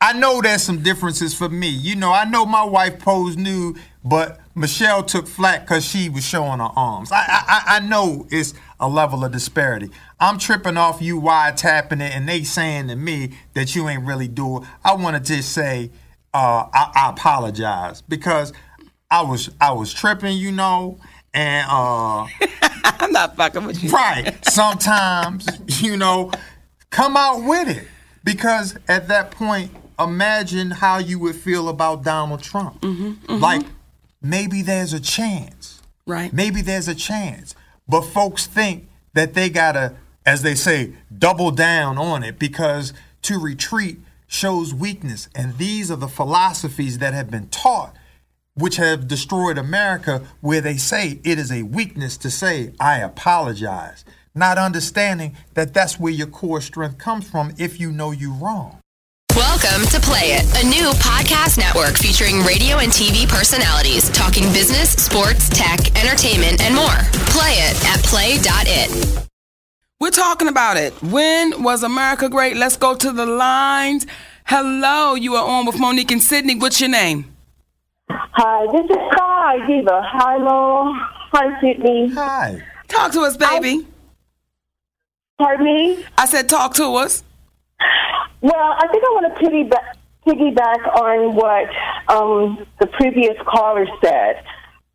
I 0.03 0.15
know 0.15 0.43
there's 0.43 0.65
some 0.65 0.83
differences 0.83 1.33
for 1.33 1.49
me. 1.49 1.69
You 1.69 1.95
know, 1.95 2.11
I 2.13 2.25
know 2.25 2.45
my 2.45 2.65
wife 2.65 2.99
posed 2.99 3.39
nude, 3.39 3.79
but 4.05 4.41
Michelle 4.57 5.05
took 5.05 5.29
flat 5.29 5.61
because 5.61 5.85
she 5.85 6.09
was 6.09 6.25
showing 6.25 6.59
her 6.59 6.71
arms. 6.75 7.13
I, 7.13 7.25
I 7.29 7.63
I 7.77 7.79
know 7.79 8.27
it's 8.29 8.53
a 8.81 8.89
level 8.89 9.25
of 9.25 9.31
disparity. 9.31 9.91
I'm 10.19 10.39
tripping 10.39 10.77
off 10.77 11.01
you 11.01 11.21
wiretapping 11.21 12.01
it, 12.01 12.17
and 12.17 12.29
they 12.29 12.43
saying 12.43 12.89
to 12.89 12.97
me 12.97 13.39
that 13.55 13.77
you 13.77 13.89
ain't 13.89 14.05
really 14.05 14.27
doing. 14.27 14.67
I 14.85 14.95
want 14.97 15.17
to 15.17 15.23
just 15.23 15.53
say 15.53 15.93
uh, 16.35 16.67
I, 16.75 16.91
I 16.97 17.11
apologize 17.11 18.03
because 18.03 18.53
I 19.09 19.23
was 19.23 19.51
I 19.61 19.71
was 19.71 19.95
tripping, 19.95 20.37
you 20.37 20.51
know, 20.51 20.99
and 21.33 21.65
uh, 21.71 22.27
I'm 22.83 23.13
not 23.13 23.37
fucking 23.37 23.67
with 23.67 23.85
you. 23.85 23.91
right. 23.91 24.37
Sometimes 24.45 25.47
you 25.81 25.97
know, 25.97 26.33
come 26.91 27.17
out 27.17 27.45
with 27.45 27.69
it 27.69 27.87
because 28.25 28.77
at 28.89 29.07
that 29.07 29.31
point, 29.31 29.71
imagine 30.05 30.71
how 30.71 30.99
you 30.99 31.19
would 31.21 31.37
feel 31.37 31.69
about 31.69 32.05
Donald 32.05 32.43
Trump. 32.43 32.81
Mm-hmm, 32.81 33.05
mm-hmm. 33.05 33.43
Like 33.43 33.67
maybe 34.21 34.63
there's 34.63 34.93
a 34.93 35.01
chance. 35.01 35.81
Right. 36.07 36.33
Maybe 36.33 36.63
there's 36.63 36.89
a 36.89 36.95
chance. 36.95 37.55
But 37.89 38.03
folks 38.03 38.47
think 38.47 38.89
that 39.15 39.35
they 39.35 39.51
gotta, 39.51 39.95
as 40.25 40.43
they 40.43 40.55
say, 40.55 40.95
double 41.17 41.51
down 41.51 41.99
on 41.99 42.23
it 42.23 42.39
because 42.39 42.93
to 43.23 43.39
retreat 43.39 43.99
shows 44.27 44.75
weakness. 44.75 45.29
And 45.35 45.59
these 45.59 45.91
are 45.91 45.97
the 45.97 46.09
philosophies 46.09 46.99
that 46.99 47.15
have 47.15 47.31
been 47.31 47.49
taught, 47.49 47.95
which 48.55 48.77
have 48.77 49.07
destroyed 49.07 49.59
America, 49.59 50.23
where 50.41 50.61
they 50.61 50.77
say 50.77 51.21
it 51.23 51.39
is 51.39 51.53
a 51.53 51.63
weakness 51.63 52.17
to 52.19 52.31
say, 52.31 52.73
I 52.81 52.99
apologize. 52.99 54.05
Not 54.35 54.57
understanding 54.57 55.37
that 55.55 55.75
that's 55.75 56.01
where 56.01 56.13
your 56.13 56.27
core 56.27 56.63
strength 56.63 56.97
comes 56.97 57.29
from 57.29 57.53
if 57.59 57.79
you 57.79 57.93
know 57.93 58.11
you're 58.11 58.33
wrong. 58.33 58.82
Welcome 59.37 59.87
to 59.89 59.99
Play 59.99 60.37
It, 60.37 60.63
a 60.63 60.69
new 60.69 60.91
podcast 61.01 61.57
network 61.57 61.97
featuring 61.97 62.43
radio 62.43 62.81
and 62.81 62.93
TV 62.93 63.27
personalities 63.27 64.11
talking 64.11 64.45
business, 64.53 64.91
sports, 64.93 65.49
tech, 65.49 65.81
entertainment, 65.97 66.61
and 66.61 66.75
more. 66.75 66.99
Play 67.33 67.55
it 67.55 67.83
at 67.87 68.03
play.it. 68.05 69.27
We're 69.99 70.11
talking 70.11 70.49
about 70.49 70.77
it. 70.77 70.93
When 71.03 71.63
was 71.63 71.83
America 71.83 72.29
great? 72.29 72.59
Let's 72.59 72.77
go 72.77 72.95
to 72.95 73.11
the 73.11 73.25
lines. 73.25 74.07
Hello, 74.45 75.15
you 75.15 75.35
are 75.37 75.49
on 75.49 75.65
with 75.65 75.79
Monique 75.79 76.11
and 76.11 76.23
Sydney. 76.23 76.57
What's 76.57 76.79
your 76.79 76.91
name? 76.91 77.35
Hi, 78.11 78.67
this 78.71 78.85
is 78.85 78.97
Sky 79.15 79.67
Diva. 79.67 80.03
Hi, 80.05 80.37
Lowell. 80.37 80.93
Hi, 81.33 81.59
Sydney. 81.59 82.11
Hi. 82.11 82.63
Talk 82.89 83.13
to 83.13 83.21
us, 83.21 83.39
baby. 83.39 83.87
Pardon 85.39 85.65
me? 85.65 86.05
I 86.19 86.27
said 86.27 86.51
talk 86.51 86.75
to 86.75 86.85
us. 86.97 87.25
Well, 88.41 88.75
I 88.79 88.89
think 88.91 89.05
I 89.05 89.11
want 89.11 89.27
to 89.31 89.45
piggyback, 89.45 89.95
piggyback 90.27 91.01
on 91.01 91.37
what 91.37 91.69
um, 92.09 92.67
the 92.81 92.87
previous 92.89 93.37
caller 93.47 93.87
said. 94.03 94.43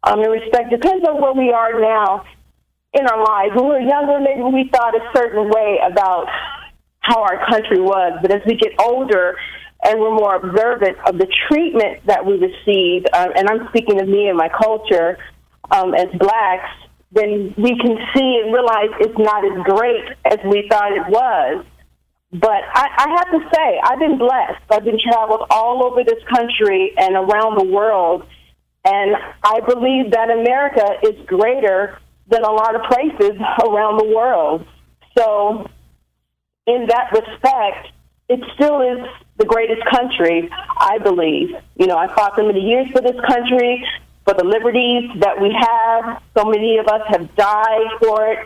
Um, 0.04 0.20
in 0.22 0.30
respect, 0.30 0.70
depends 0.70 1.08
on 1.08 1.22
where 1.22 1.34
we 1.34 1.52
are 1.52 1.80
now 1.80 2.26
in 2.94 3.06
our 3.08 3.24
lives. 3.24 3.56
When 3.56 3.66
we 3.66 3.72
were 3.72 3.80
younger, 3.82 4.20
maybe 4.20 4.44
we 4.44 4.70
thought 4.70 4.96
a 4.96 5.12
certain 5.16 5.50
way 5.50 5.80
about 5.86 6.28
how 7.00 7.22
our 7.22 7.46
country 7.50 7.80
was. 7.80 8.20
But 8.22 8.32
as 8.32 8.42
we 8.46 8.56
get 8.56 8.74
older 8.80 9.36
and 9.84 10.00
we're 10.00 10.16
more 10.16 10.36
observant 10.36 10.98
of 11.08 11.18
the 11.18 11.28
treatment 11.48 12.06
that 12.06 12.26
we 12.26 12.34
receive, 12.34 13.06
um, 13.14 13.32
and 13.36 13.50
I'm 13.50 13.68
speaking 13.70 14.02
of 14.02 14.08
me 14.08 14.28
and 14.28 14.38
my 14.38 14.50
culture 14.50 15.18
um, 15.72 15.94
as 15.94 16.08
blacks, 16.18 16.70
then 17.12 17.54
we 17.58 17.78
can 17.78 17.98
see 18.16 18.42
and 18.44 18.54
realize 18.54 18.90
it's 19.00 19.18
not 19.18 19.46
as 19.46 19.64
great 19.64 20.04
as 20.26 20.40
we 20.46 20.68
thought 20.70 20.92
it 20.92 21.08
was. 21.08 21.66
But 22.32 22.64
I, 22.74 22.88
I 22.98 23.10
have 23.10 23.32
to 23.32 23.50
say, 23.56 23.80
I've 23.84 24.00
been 24.00 24.18
blessed. 24.18 24.62
I've 24.70 24.84
been 24.84 25.00
traveled 25.00 25.48
all 25.50 25.86
over 25.86 26.04
this 26.04 26.22
country 26.36 26.94
and 26.98 27.16
around 27.16 27.58
the 27.58 27.66
world, 27.72 28.24
and 28.84 29.16
I 29.44 29.62
believe 29.62 30.12
that 30.12 30.30
America 30.30 30.86
is 31.04 31.26
greater 31.26 32.00
than 32.30 32.44
a 32.44 32.52
lot 32.52 32.76
of 32.76 32.82
places 32.84 33.40
around 33.64 33.98
the 33.98 34.14
world. 34.14 34.66
So, 35.18 35.70
in 36.68 36.88
that 36.88 37.12
respect, 37.14 37.88
it 38.30 38.42
still 38.56 38.82
is 38.82 39.08
the 39.38 39.46
greatest 39.46 39.82
country, 39.90 40.50
I 40.52 40.98
believe. 40.98 41.50
You 41.78 41.88
know, 41.88 41.98
I 41.98 42.14
fought 42.14 42.36
so 42.36 42.46
many 42.46 42.60
years 42.60 42.88
for 42.92 43.02
this 43.02 43.16
country, 43.26 43.86
for 44.26 44.34
the 44.34 44.44
liberties 44.44 45.10
that 45.20 45.42
we 45.42 45.56
have. 45.58 46.22
So 46.38 46.44
many 46.44 46.78
of 46.78 46.88
us 46.88 47.02
have 47.08 47.34
died 47.36 47.88
for 48.02 48.34
it, 48.34 48.40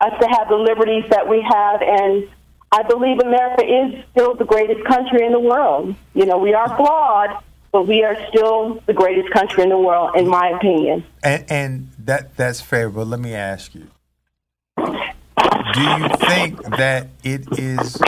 us 0.00 0.12
to 0.20 0.28
have 0.28 0.48
the 0.48 0.56
liberties 0.56 1.04
that 1.10 1.26
we 1.26 1.40
have. 1.40 1.80
And 1.80 2.28
I 2.70 2.82
believe 2.82 3.18
America 3.20 3.64
is 3.64 4.04
still 4.10 4.34
the 4.34 4.44
greatest 4.44 4.84
country 4.84 5.24
in 5.24 5.32
the 5.32 5.40
world. 5.40 5.94
You 6.14 6.26
know, 6.26 6.36
we 6.36 6.52
are 6.52 6.68
flawed, 6.76 7.42
but 7.72 7.86
we 7.86 8.04
are 8.04 8.16
still 8.28 8.82
the 8.86 8.92
greatest 8.92 9.30
country 9.32 9.62
in 9.62 9.70
the 9.70 9.78
world, 9.78 10.16
in 10.16 10.28
my 10.28 10.50
opinion. 10.50 11.04
And, 11.22 11.44
and 11.48 11.90
that 12.00 12.36
that's 12.36 12.60
fair, 12.60 12.90
but 12.90 13.06
let 13.06 13.20
me 13.20 13.34
ask 13.34 13.74
you: 13.74 13.88
Do 14.76 15.80
you 15.80 16.08
think 16.28 16.62
that 16.76 17.08
it 17.24 17.58
is 17.58 18.00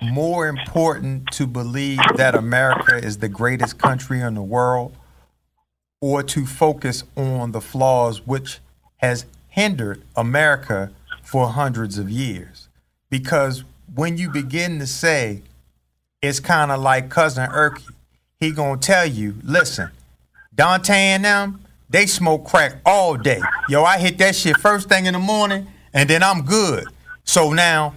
more 0.00 0.46
important 0.46 1.26
to 1.32 1.46
believe 1.46 1.98
that 2.16 2.34
America 2.34 2.96
is 2.96 3.18
the 3.18 3.28
greatest 3.28 3.78
country 3.78 4.20
in 4.20 4.34
the 4.34 4.42
world, 4.42 4.96
or 6.00 6.22
to 6.22 6.46
focus 6.46 7.02
on 7.16 7.50
the 7.50 7.60
flaws 7.60 8.24
which 8.26 8.60
has 8.98 9.26
hindered 9.48 10.02
America 10.14 10.92
for 11.22 11.48
hundreds 11.48 11.98
of 11.98 12.08
years? 12.08 12.63
Because 13.14 13.62
when 13.94 14.18
you 14.18 14.28
begin 14.28 14.80
to 14.80 14.88
say 14.88 15.42
it's 16.20 16.40
kind 16.40 16.72
of 16.72 16.80
like 16.80 17.10
cousin 17.10 17.48
Erky, 17.48 17.88
he 18.40 18.50
gonna 18.50 18.76
tell 18.76 19.06
you, 19.06 19.36
listen, 19.44 19.90
Dante 20.52 20.92
and 20.92 21.24
them, 21.24 21.60
they 21.88 22.06
smoke 22.06 22.44
crack 22.44 22.80
all 22.84 23.16
day. 23.16 23.40
Yo, 23.68 23.84
I 23.84 23.98
hit 23.98 24.18
that 24.18 24.34
shit 24.34 24.56
first 24.56 24.88
thing 24.88 25.06
in 25.06 25.12
the 25.12 25.20
morning, 25.20 25.68
and 25.92 26.10
then 26.10 26.24
I'm 26.24 26.42
good. 26.42 26.86
So 27.22 27.52
now, 27.52 27.94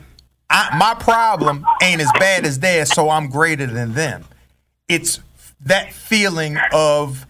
I, 0.52 0.78
my 0.78 0.94
problem 0.94 1.66
ain't 1.82 2.00
as 2.00 2.12
bad 2.20 2.46
as 2.46 2.60
theirs, 2.60 2.94
so 2.94 3.10
I'm 3.10 3.28
greater 3.28 3.66
than 3.66 3.96
them. 3.96 4.24
It's 4.88 5.20
that 5.62 5.94
feeling 5.94 6.58
of 6.72 7.26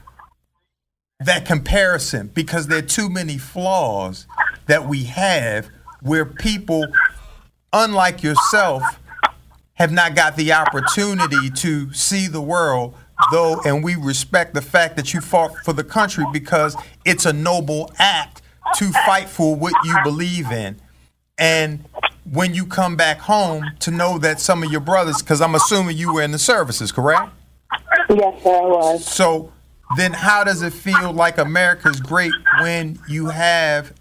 that 1.21 1.45
comparison 1.45 2.31
because 2.33 2.67
there 2.67 2.79
are 2.79 2.81
too 2.81 3.09
many 3.09 3.37
flaws 3.37 4.27
that 4.65 4.89
we 4.89 5.05
have 5.05 5.69
where 6.01 6.25
people, 6.25 6.85
unlike 7.73 8.23
yourself, 8.23 8.83
have 9.73 9.91
not 9.91 10.15
got 10.15 10.35
the 10.35 10.51
opportunity 10.53 11.49
to 11.51 11.93
see 11.93 12.27
the 12.27 12.41
world 12.41 12.95
though 13.31 13.59
and 13.65 13.83
we 13.83 13.95
respect 13.95 14.53
the 14.53 14.61
fact 14.61 14.95
that 14.95 15.13
you 15.13 15.21
fought 15.21 15.55
for 15.63 15.73
the 15.73 15.83
country 15.83 16.23
because 16.31 16.75
it's 17.05 17.25
a 17.25 17.33
noble 17.33 17.91
act 17.97 18.41
to 18.75 18.91
fight 19.05 19.27
for 19.29 19.55
what 19.55 19.73
you 19.83 19.95
believe 20.03 20.51
in 20.51 20.79
and 21.39 21.83
when 22.31 22.53
you 22.53 22.65
come 22.65 22.95
back 22.95 23.19
home 23.19 23.63
to 23.79 23.89
know 23.91 24.17
that 24.19 24.39
some 24.39 24.61
of 24.63 24.71
your 24.71 24.81
brothers 24.81 25.19
because 25.21 25.41
i'm 25.41 25.55
assuming 25.55 25.97
you 25.97 26.13
were 26.13 26.21
in 26.21 26.31
the 26.31 26.37
services 26.39 26.91
correct 26.91 27.31
Yes, 28.09 28.43
sir, 28.43 28.49
I 28.49 28.61
was. 28.61 29.05
so 29.05 29.51
then 29.95 30.13
how 30.13 30.43
does 30.43 30.61
it 30.61 30.73
feel 30.73 31.11
like 31.11 31.37
america's 31.39 31.99
great 31.99 32.33
when 32.61 32.99
you 33.07 33.27
have 33.27 33.93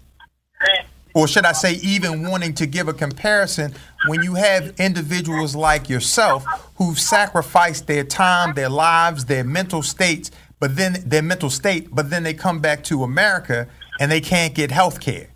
or 1.17 1.27
should 1.27 1.45
I 1.45 1.53
say, 1.53 1.73
even 1.81 2.29
wanting 2.29 2.53
to 2.53 2.67
give 2.67 2.87
a 2.87 2.93
comparison 2.93 3.73
when 4.05 4.21
you 4.21 4.35
have 4.35 4.79
individuals 4.79 5.55
like 5.55 5.89
yourself 5.89 6.45
who've 6.75 6.99
sacrificed 6.99 7.87
their 7.87 8.03
time, 8.03 8.53
their 8.53 8.69
lives, 8.69 9.25
their 9.25 9.43
mental 9.43 9.81
states, 9.81 10.29
but 10.59 10.75
then 10.75 11.01
their 11.03 11.23
mental 11.23 11.49
state, 11.49 11.87
but 11.91 12.11
then 12.11 12.21
they 12.21 12.35
come 12.35 12.59
back 12.59 12.83
to 12.83 13.01
America 13.01 13.67
and 13.99 14.11
they 14.11 14.21
can't 14.21 14.53
get 14.53 14.69
health 14.69 14.99
care. 14.99 15.29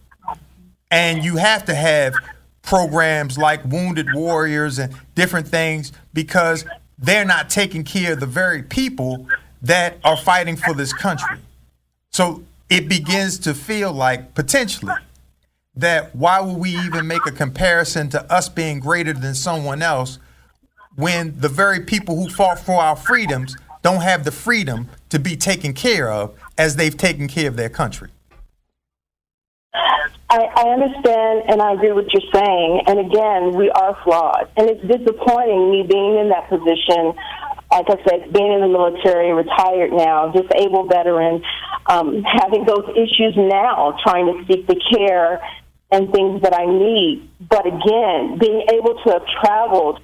And 0.92 1.26
you 1.26 1.38
have 1.38 1.66
to 1.66 1.74
have 1.74 2.14
programs 2.62 3.40
like 3.40 3.66
Wounded 3.66 4.06
Warriors 4.14 4.78
and 4.78 4.94
different 5.16 5.48
things 5.48 5.92
because 6.14 6.64
they're 7.00 7.26
not 7.26 7.50
taking 7.50 7.84
care 7.84 8.14
of 8.14 8.20
the 8.20 8.28
very 8.28 8.62
people 8.62 9.26
that 9.64 9.98
are 10.04 10.18
fighting 10.18 10.58
for 10.58 10.76
this 10.76 10.94
country. 10.94 11.40
So 12.12 12.44
it 12.70 12.88
begins 12.88 13.40
to 13.40 13.56
feel 13.56 13.92
like 13.92 14.36
potentially 14.36 14.94
that 15.76 16.16
why 16.16 16.42
would 16.42 16.58
we 16.58 16.76
even 16.78 17.08
make 17.08 17.26
a 17.26 17.32
comparison 17.32 18.10
to 18.10 18.32
us 18.32 18.50
being 18.50 18.80
greater 18.80 19.14
than 19.14 19.34
someone 19.34 19.82
else 19.82 20.20
when 20.96 21.40
the 21.40 21.50
very 21.50 21.80
people 21.80 22.16
who 22.16 22.30
fought 22.30 22.60
for 22.60 22.76
our 22.76 22.96
freedoms 22.96 23.56
don't 23.82 24.02
have 24.02 24.26
the 24.26 24.32
freedom 24.32 24.90
to 25.10 25.20
be 25.20 25.36
taken 25.36 25.74
care 25.74 26.12
of 26.12 26.38
as 26.58 26.76
they've 26.76 26.98
taken 26.98 27.28
care 27.28 27.48
of 27.48 27.56
their 27.56 27.70
country? 27.70 28.10
I, 30.30 30.48
I 30.56 30.70
understand 30.70 31.44
and 31.50 31.62
I 31.62 31.74
agree 31.74 31.92
with 31.92 32.06
what 32.06 32.14
you're 32.14 32.32
saying. 32.34 32.84
And 32.88 33.00
again, 33.00 33.56
we 33.56 33.70
are 33.70 33.98
flawed. 34.04 34.50
And 34.56 34.70
it's 34.70 34.82
disappointing 34.82 35.72
me 35.72 35.86
being 35.88 36.18
in 36.18 36.30
that 36.30 36.48
position. 36.48 37.14
Like 37.72 37.88
I 37.90 37.98
said, 38.08 38.34
being 38.34 38.52
in 38.52 38.62
the 38.62 38.68
military, 38.68 39.34
retired 39.34 39.92
now, 39.92 40.32
disabled 40.32 40.90
veteran, 40.90 41.42
um, 41.88 42.24
having 42.24 42.66
those 42.66 42.88
issues 42.96 43.36
now, 43.36 43.98
trying 44.04 44.26
to 44.28 44.46
seek 44.46 44.68
the 44.68 44.80
care 44.94 45.42
and 45.92 46.12
things 46.12 46.42
that 46.42 46.54
I 46.54 46.66
need. 46.66 47.30
But 47.50 47.66
again, 47.68 48.38
being 48.40 48.66
able 48.72 48.96
to 49.04 49.12
have 49.12 49.26
traveled 49.42 50.00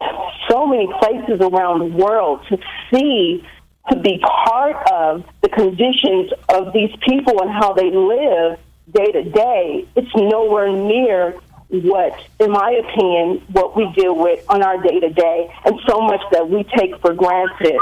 to 0.00 0.30
so 0.48 0.66
many 0.66 0.88
places 1.00 1.40
around 1.40 1.78
the 1.78 1.96
world 1.96 2.40
to 2.48 2.58
see, 2.92 3.44
to 3.90 3.98
be 3.98 4.18
part 4.18 4.76
of 4.90 5.24
the 5.42 5.48
conditions 5.48 6.32
of 6.48 6.72
these 6.72 6.90
people 7.06 7.40
and 7.42 7.50
how 7.50 7.72
they 7.72 7.90
live 7.90 8.58
day 8.92 9.12
to 9.12 9.22
day, 9.30 9.86
it's 9.94 10.14
nowhere 10.16 10.72
near 10.72 11.38
what, 11.68 12.18
in 12.40 12.50
my 12.50 12.72
opinion, 12.72 13.42
what 13.52 13.76
we 13.76 13.90
deal 13.92 14.16
with 14.16 14.44
on 14.48 14.62
our 14.62 14.82
day 14.82 14.98
to 14.98 15.10
day, 15.10 15.54
and 15.64 15.78
so 15.88 16.00
much 16.00 16.20
that 16.32 16.48
we 16.48 16.64
take 16.76 17.00
for 17.00 17.14
granted. 17.14 17.78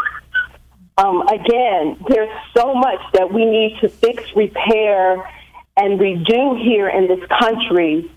Um, 0.98 1.26
again, 1.28 1.96
there's 2.08 2.30
so 2.54 2.74
much 2.74 3.00
that 3.14 3.32
we 3.32 3.44
need 3.44 3.78
to 3.80 3.88
fix, 3.88 4.24
repair, 4.36 5.16
and 5.78 5.98
we 5.98 6.22
do 6.26 6.58
here 6.62 6.88
in 6.88 7.06
this 7.06 7.24
country, 7.40 8.10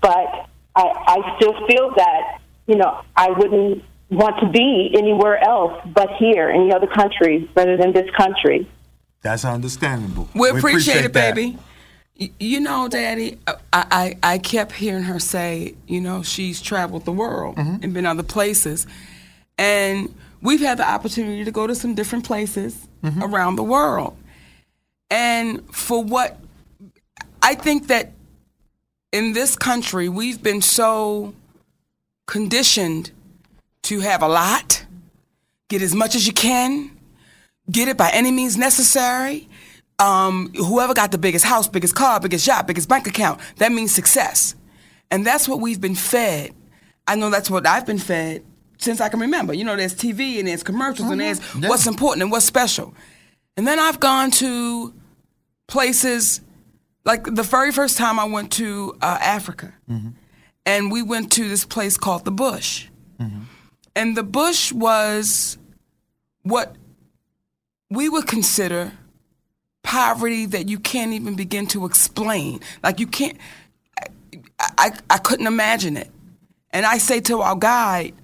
but 0.00 0.48
I, 0.76 0.82
I 0.84 1.36
still 1.36 1.54
feel 1.66 1.92
that, 1.96 2.40
you 2.66 2.76
know, 2.76 3.02
I 3.16 3.30
wouldn't 3.30 3.82
want 4.10 4.38
to 4.40 4.48
be 4.48 4.94
anywhere 4.96 5.42
else 5.42 5.82
but 5.94 6.10
here 6.18 6.48
in 6.48 6.68
the 6.68 6.76
other 6.76 6.86
countries 6.86 7.48
rather 7.56 7.76
than 7.76 7.92
this 7.92 8.08
country. 8.16 8.70
That's 9.22 9.44
understandable. 9.44 10.28
We 10.34 10.50
appreciate, 10.50 11.04
it, 11.04 11.12
that. 11.12 11.34
baby. 11.34 11.58
You 12.38 12.60
know, 12.60 12.88
Daddy, 12.88 13.38
I, 13.46 13.54
I, 13.72 14.16
I 14.22 14.38
kept 14.38 14.72
hearing 14.72 15.04
her 15.04 15.18
say, 15.18 15.74
you 15.88 16.00
know, 16.00 16.22
she's 16.22 16.60
traveled 16.60 17.04
the 17.04 17.12
world 17.12 17.56
mm-hmm. 17.56 17.82
and 17.82 17.94
been 17.94 18.06
other 18.06 18.22
places. 18.22 18.86
And 19.58 20.14
we've 20.40 20.60
had 20.60 20.78
the 20.78 20.88
opportunity 20.88 21.44
to 21.44 21.50
go 21.50 21.66
to 21.66 21.74
some 21.74 21.94
different 21.94 22.24
places 22.24 22.86
mm-hmm. 23.02 23.22
around 23.22 23.56
the 23.56 23.64
world. 23.64 24.16
And 25.10 25.62
for 25.74 26.02
what 26.02 26.38
I 27.42 27.54
think 27.54 27.88
that 27.88 28.12
in 29.12 29.32
this 29.32 29.56
country, 29.56 30.08
we've 30.08 30.42
been 30.42 30.62
so 30.62 31.34
conditioned 32.26 33.10
to 33.84 34.00
have 34.00 34.22
a 34.22 34.28
lot, 34.28 34.84
get 35.68 35.82
as 35.82 35.94
much 35.94 36.14
as 36.14 36.26
you 36.26 36.32
can, 36.32 36.90
get 37.70 37.88
it 37.88 37.96
by 37.96 38.10
any 38.10 38.30
means 38.30 38.56
necessary. 38.56 39.48
Um, 39.98 40.52
whoever 40.54 40.94
got 40.94 41.12
the 41.12 41.18
biggest 41.18 41.44
house, 41.44 41.68
biggest 41.68 41.94
car, 41.94 42.18
biggest 42.20 42.46
yacht, 42.46 42.66
biggest 42.66 42.88
bank 42.88 43.06
account, 43.06 43.40
that 43.56 43.70
means 43.72 43.92
success. 43.92 44.54
And 45.10 45.26
that's 45.26 45.48
what 45.48 45.60
we've 45.60 45.80
been 45.80 45.94
fed. 45.94 46.52
I 47.06 47.16
know 47.16 47.28
that's 47.30 47.50
what 47.50 47.66
I've 47.66 47.86
been 47.86 47.98
fed 47.98 48.42
since 48.78 49.00
I 49.00 49.08
can 49.08 49.20
remember. 49.20 49.52
You 49.52 49.64
know, 49.64 49.76
there's 49.76 49.94
TV 49.94 50.38
and 50.38 50.48
there's 50.48 50.62
commercials 50.62 51.10
and 51.10 51.20
there's 51.20 51.40
Yeah. 51.56 51.68
what's 51.68 51.86
important 51.86 52.22
and 52.22 52.30
what's 52.32 52.46
special. 52.46 52.94
And 53.56 53.66
then 53.66 53.78
I've 53.78 54.00
gone 54.00 54.30
to 54.32 54.94
places 55.68 56.40
like 57.04 57.24
the 57.24 57.42
very 57.42 57.72
first 57.72 57.96
time 57.98 58.18
I 58.18 58.24
went 58.24 58.52
to 58.52 58.96
uh, 59.02 59.18
Africa, 59.20 59.72
and 60.66 60.90
we 60.92 61.02
went 61.02 61.32
to 61.32 61.48
this 61.48 61.64
place 61.64 61.96
called 61.96 62.24
the 62.24 62.30
Bush, 62.30 62.88
and 63.96 64.16
the 64.16 64.22
Bush 64.22 64.72
was 64.72 65.58
what 66.42 66.76
we 67.90 68.08
would 68.08 68.26
consider 68.26 68.92
poverty 69.82 70.46
that 70.46 70.68
you 70.68 70.78
can't 70.78 71.12
even 71.12 71.34
begin 71.34 71.66
to 71.68 71.84
explain. 71.84 72.60
Like 72.82 73.00
you 73.00 73.06
can't. 73.06 73.36
I, 73.98 74.06
I, 74.78 74.90
I 75.10 75.18
couldn't 75.18 75.46
imagine 75.46 75.96
it. 75.96 76.10
And 76.70 76.86
I 76.86 76.98
say 76.98 77.20
to 77.22 77.40
our 77.42 77.56
guide, 77.56 78.14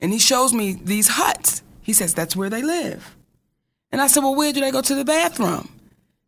and 0.00 0.12
he 0.12 0.18
shows 0.18 0.52
me 0.52 0.78
these 0.82 1.08
huts. 1.08 1.62
He 1.82 1.92
says 1.92 2.14
that's 2.14 2.34
where 2.34 2.50
they 2.50 2.62
live. 2.62 3.16
And 3.92 4.00
I 4.00 4.08
said, 4.08 4.20
well, 4.24 4.34
where 4.34 4.52
do 4.52 4.60
they 4.60 4.72
go 4.72 4.80
to 4.82 4.94
the 4.94 5.04
bathroom? 5.04 5.68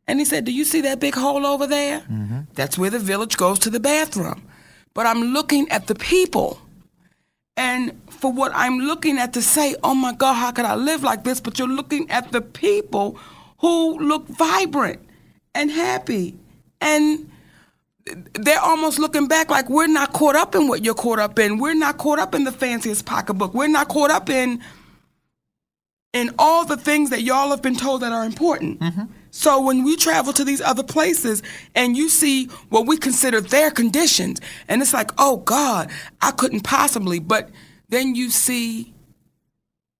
And 0.08 0.18
he 0.18 0.24
said, 0.24 0.44
Do 0.44 0.52
you 0.52 0.64
see 0.64 0.80
that 0.82 1.00
big 1.00 1.14
hole 1.14 1.44
over 1.46 1.66
there? 1.66 2.00
Mm-hmm. 2.00 2.40
That's 2.54 2.78
where 2.78 2.90
the 2.90 2.98
village 2.98 3.36
goes 3.36 3.58
to 3.60 3.70
the 3.70 3.80
bathroom. 3.80 4.42
But 4.94 5.06
I'm 5.06 5.20
looking 5.32 5.68
at 5.70 5.86
the 5.88 5.94
people. 5.94 6.60
And 7.56 8.00
for 8.08 8.32
what 8.32 8.52
I'm 8.54 8.78
looking 8.78 9.18
at 9.18 9.32
to 9.34 9.42
say, 9.42 9.76
oh 9.82 9.94
my 9.94 10.12
God, 10.12 10.34
how 10.34 10.52
could 10.52 10.66
I 10.66 10.74
live 10.74 11.02
like 11.02 11.24
this? 11.24 11.40
But 11.40 11.58
you're 11.58 11.68
looking 11.68 12.10
at 12.10 12.30
the 12.32 12.40
people 12.40 13.18
who 13.58 13.98
look 13.98 14.26
vibrant 14.28 15.00
and 15.54 15.70
happy. 15.70 16.34
And 16.80 17.30
they're 18.34 18.60
almost 18.60 18.98
looking 18.98 19.26
back 19.26 19.50
like 19.50 19.68
we're 19.68 19.86
not 19.86 20.12
caught 20.12 20.36
up 20.36 20.54
in 20.54 20.68
what 20.68 20.84
you're 20.84 20.94
caught 20.94 21.18
up 21.18 21.38
in. 21.38 21.58
We're 21.58 21.74
not 21.74 21.98
caught 21.98 22.18
up 22.18 22.34
in 22.34 22.44
the 22.44 22.52
fanciest 22.52 23.06
pocketbook. 23.06 23.54
We're 23.54 23.68
not 23.68 23.88
caught 23.88 24.10
up 24.10 24.28
in 24.30 24.62
in 26.12 26.34
all 26.38 26.64
the 26.64 26.76
things 26.76 27.10
that 27.10 27.22
y'all 27.22 27.50
have 27.50 27.60
been 27.60 27.76
told 27.76 28.00
that 28.02 28.12
are 28.12 28.24
important. 28.24 28.80
Mm-hmm. 28.80 29.04
So 29.30 29.60
when 29.60 29.84
we 29.84 29.96
travel 29.96 30.32
to 30.32 30.44
these 30.44 30.60
other 30.60 30.82
places 30.82 31.42
and 31.74 31.96
you 31.96 32.08
see 32.08 32.46
what 32.68 32.86
we 32.86 32.96
consider 32.96 33.40
their 33.40 33.70
conditions, 33.70 34.40
and 34.68 34.80
it's 34.82 34.94
like, 34.94 35.10
oh 35.18 35.38
God, 35.38 35.90
I 36.20 36.30
couldn't 36.30 36.62
possibly, 36.62 37.18
but 37.18 37.50
then 37.88 38.14
you 38.14 38.30
see 38.30 38.94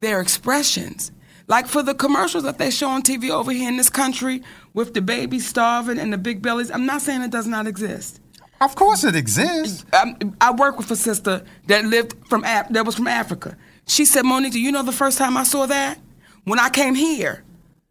their 0.01 0.21
expressions. 0.21 1.13
Like 1.49 1.67
for 1.67 1.83
the 1.83 1.95
commercials 1.95 2.45
that 2.45 2.59
they 2.59 2.71
show 2.71 2.89
on 2.89 3.03
TV 3.03 3.31
over 3.31 3.53
here 3.53 3.69
in 3.69 3.77
this 3.77 3.91
country 3.91 4.43
with 4.75 4.95
the 4.95 5.01
babies 5.01 5.47
starving 5.47 5.99
and 5.99 6.13
the 6.13 6.19
big 6.19 6.43
bellies, 6.43 6.71
I'm 6.71 6.87
not 6.87 7.03
saying 7.03 7.23
it 7.23 7.31
does 7.31 7.47
not 7.47 7.67
exist. 7.67 8.21
Of 8.61 8.75
course 8.75 9.05
it 9.05 9.15
exists. 9.15 9.85
Um, 9.93 10.35
I 10.41 10.51
work 10.51 10.79
with 10.79 10.91
a 10.91 10.97
sister 10.97 11.45
that 11.67 11.85
lived 11.85 12.15
from 12.27 12.43
that 12.43 12.85
was 12.87 12.95
from 12.95 13.07
Africa. 13.07 13.57
She 13.87 14.05
said, 14.05 14.25
Monique, 14.25 14.53
do 14.53 14.61
you 14.61 14.73
know 14.73 14.83
the 14.83 14.93
first 14.93 15.19
time 15.19 15.37
I 15.37 15.45
saw 15.45 15.67
that? 15.67 16.01
When 16.45 16.59
I 16.59 16.71
came 16.71 16.95
here. 16.95 17.45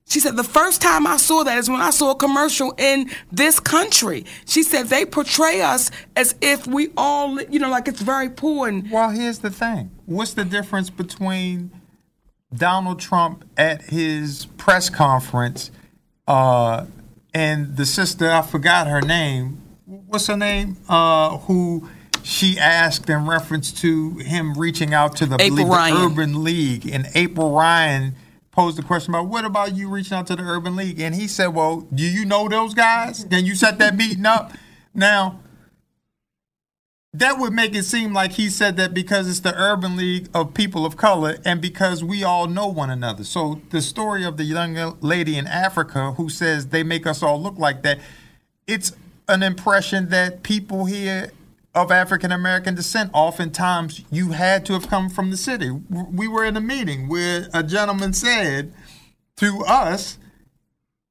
She 0.08 0.20
said 0.20 0.36
the 0.38 0.44
first 0.44 0.82
time 0.82 1.08
I 1.08 1.18
saw 1.18 1.44
that 1.44 1.58
is 1.58 1.70
when 1.70 1.82
I 1.82 1.90
saw 1.90 2.12
a 2.12 2.16
commercial 2.16 2.74
in 2.78 3.10
this 3.32 3.60
country. 3.60 4.26
She 4.46 4.62
said 4.62 4.88
they 4.88 5.06
portray 5.06 5.62
us 5.62 5.90
as 6.16 6.36
if 6.42 6.68
we 6.68 6.90
all, 6.96 7.42
you 7.42 7.60
know, 7.60 7.70
like 7.70 7.88
it's 7.88 8.02
very 8.02 8.30
poor 8.30 8.68
and 8.68 8.90
Well, 8.92 9.10
here's 9.10 9.40
the 9.40 9.50
thing. 9.50 9.90
What's 10.06 10.34
the 10.34 10.46
difference 10.46 10.92
between 10.92 11.72
Donald 12.54 13.00
Trump 13.00 13.46
at 13.58 13.82
his 13.84 14.46
press 14.58 14.90
conference 14.90 15.72
uh, 16.28 16.86
and 17.34 17.76
the 17.76 17.86
sister, 17.86 18.32
I 18.32 18.42
forgot 18.42 18.88
her 18.88 19.02
name. 19.02 19.62
What's 19.86 20.28
her 20.28 20.38
name? 20.38 20.78
Uh, 20.88 21.40
who 21.40 21.90
she 22.24 22.58
asked 22.58 23.10
in 23.10 23.28
reference 23.28 23.72
to 23.82 24.16
him 24.18 24.54
reaching 24.54 24.94
out 24.94 25.16
to 25.18 25.26
the, 25.26 25.36
April 25.40 25.66
the 25.66 25.72
Ryan. 25.72 25.98
Urban 25.98 26.44
League. 26.44 26.88
And 26.88 27.08
April 27.14 27.52
Ryan 27.52 28.16
posed 28.56 28.78
the 28.78 28.84
question 28.84 29.14
about 29.14 29.28
what 29.28 29.46
about 29.46 29.76
you 29.76 29.90
reaching 29.90 30.18
out 30.18 30.28
to 30.28 30.36
the 30.36 30.44
Urban 30.44 30.76
League? 30.76 31.00
And 31.00 31.14
he 31.14 31.28
said, 31.28 31.48
Well, 31.48 31.82
do 31.94 32.04
you 32.04 32.26
know 32.26 32.48
those 32.48 32.74
guys? 32.74 33.26
Can 33.26 33.46
you 33.46 33.56
set 33.56 33.78
that 33.80 33.96
meeting 33.96 34.26
up? 34.26 34.54
Now, 34.94 35.42
that 37.14 37.38
would 37.38 37.54
make 37.54 37.76
it 37.76 37.84
seem 37.84 38.14
like 38.14 38.34
he 38.34 38.50
said 38.50 38.76
that 38.78 38.94
because 38.94 39.30
it's 39.30 39.40
the 39.40 39.56
urban 39.56 39.96
league 39.96 40.28
of 40.34 40.54
people 40.54 40.86
of 40.86 40.98
color 40.98 41.38
and 41.46 41.62
because 41.62 42.04
we 42.04 42.24
all 42.24 42.48
know 42.48 42.68
one 42.68 42.90
another. 42.90 43.24
So 43.24 43.62
the 43.70 43.82
story 43.82 44.26
of 44.26 44.36
the 44.36 44.44
young 44.44 44.98
lady 45.00 45.38
in 45.38 45.48
Africa 45.48 46.14
who 46.14 46.28
says 46.28 46.68
they 46.68 46.84
make 46.84 47.08
us 47.08 47.24
all 47.24 47.42
look 47.42 47.58
like 47.58 47.84
that, 47.84 48.00
it's 48.68 48.92
an 49.30 49.44
impression 49.44 50.10
that 50.10 50.44
people 50.44 50.86
here 50.86 51.32
of 51.76 51.92
African 51.92 52.32
American 52.32 52.74
descent, 52.74 53.12
oftentimes 53.14 54.04
you 54.10 54.32
had 54.32 54.66
to 54.66 54.74
have 54.74 54.88
come 54.88 55.10
from 55.10 55.30
the 55.30 55.38
city. 55.38 55.70
We 55.70 56.28
were 56.28 56.46
in 56.46 56.56
a 56.56 56.62
meeting 56.62 57.08
where 57.10 57.48
a 57.54 57.62
gentleman 57.62 58.14
said 58.14 58.74
to 59.38 59.64
us, 59.68 60.18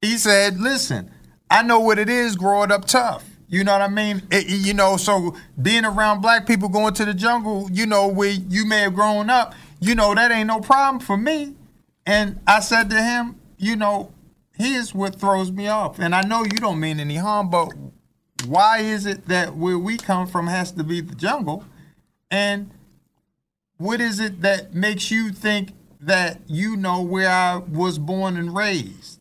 he 0.01 0.17
said, 0.17 0.59
"Listen, 0.59 1.11
I 1.49 1.61
know 1.61 1.79
what 1.79 1.99
it 1.99 2.09
is 2.09 2.35
growing 2.35 2.71
up 2.71 2.85
tough. 2.85 3.23
You 3.47 3.63
know 3.63 3.73
what 3.73 3.81
I 3.81 3.87
mean? 3.87 4.23
It- 4.31 4.47
you 4.47 4.73
know, 4.73 4.97
so 4.97 5.35
being 5.61 5.85
around 5.85 6.21
black 6.21 6.47
people 6.47 6.67
going 6.67 6.95
to 6.95 7.05
the 7.05 7.13
jungle, 7.13 7.69
you 7.71 7.85
know, 7.85 8.07
where 8.07 8.31
you 8.31 8.65
may 8.65 8.81
have 8.81 8.95
grown 8.95 9.29
up, 9.29 9.53
you 9.79 9.93
know, 9.93 10.15
that 10.15 10.31
ain't 10.31 10.47
no 10.47 10.59
problem 10.59 10.99
for 10.99 11.15
me." 11.15 11.53
And 12.07 12.39
I 12.47 12.59
said 12.59 12.89
to 12.89 13.01
him, 13.01 13.35
"You 13.57 13.75
know, 13.75 14.11
here's 14.57 14.95
what 14.95 15.19
throws 15.19 15.51
me 15.51 15.67
off. 15.67 15.99
And 15.99 16.15
I 16.15 16.21
know 16.21 16.43
you 16.43 16.57
don't 16.57 16.79
mean 16.79 16.99
any 16.99 17.17
harm, 17.17 17.49
but 17.49 17.69
why 18.45 18.79
is 18.79 19.05
it 19.05 19.27
that 19.27 19.55
where 19.55 19.79
we 19.79 19.97
come 19.97 20.27
from 20.27 20.47
has 20.47 20.71
to 20.73 20.83
be 20.83 21.01
the 21.01 21.15
jungle? 21.15 21.65
And 22.29 22.71
what 23.77 24.01
is 24.01 24.19
it 24.19 24.41
that 24.41 24.73
makes 24.73 25.09
you 25.11 25.31
think 25.31 25.71
that 26.01 26.41
you 26.47 26.75
know 26.75 27.01
where 27.01 27.29
I 27.29 27.57
was 27.57 27.97
born 27.97 28.37
and 28.37 28.55
raised? 28.55 29.19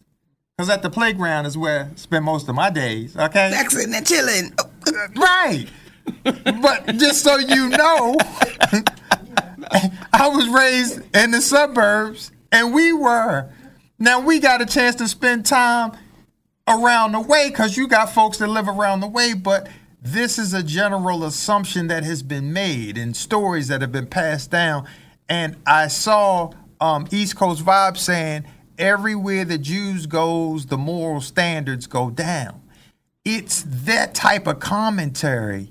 Because 0.57 0.71
at 0.71 0.83
the 0.83 0.91
playground 0.91 1.47
is 1.47 1.59
where 1.59 1.91
I 1.93 1.95
spend 1.97 2.25
most 2.25 2.49
of 2.49 2.55
my 2.55 2.71
days, 2.71 3.17
okay? 3.17 3.51
sitting 3.69 3.95
and 3.95 4.07
chilling. 4.07 4.53
Right. 5.17 5.67
but 6.25 6.87
just 6.97 7.23
so 7.23 7.37
you 7.37 7.71
know, 7.71 8.17
I 10.13 10.29
was 10.29 10.49
raised 10.49 11.01
in 11.17 11.31
the 11.31 11.41
suburbs, 11.41 12.31
and 12.53 12.73
we 12.75 12.93
were. 12.93 13.51
Now 13.99 14.21
we 14.21 14.39
got 14.39 14.61
a 14.61 14.67
chance 14.67 14.97
to 14.97 15.09
spend 15.09 15.47
time 15.47 15.93
around 16.67 17.13
the 17.13 17.21
way 17.21 17.49
because 17.49 17.77
you 17.77 17.87
got 17.87 18.11
folks 18.11 18.39
that 18.39 18.49
live 18.49 18.69
around 18.69 19.01
the 19.01 19.07
way, 19.07 19.35
but 19.35 19.69
this 20.01 20.39
is 20.39 20.55
a 20.55 20.63
general 20.63 21.25
assumption 21.25 21.89
that 21.89 22.05
has 22.05 22.23
been 22.23 22.53
made 22.53 22.97
and 22.99 23.17
stories 23.17 23.69
that 23.69 23.81
have 23.81 23.93
been 23.93 24.07
passed 24.07 24.51
down. 24.51 24.87
And 25.29 25.57
I 25.67 25.89
saw 25.89 26.53
um, 26.81 27.07
East 27.11 27.37
Coast 27.37 27.65
Vibe 27.65 27.97
saying 27.97 28.45
everywhere 28.79 29.45
the 29.45 29.59
Jews 29.59 30.07
goes, 30.07 30.67
the 30.67 30.79
moral 30.79 31.21
standards 31.21 31.87
go 31.87 32.11
down. 32.11 32.61
It's 33.25 33.65
that 33.67 34.15
type 34.15 34.47
of 34.47 34.61
commentary 34.61 35.71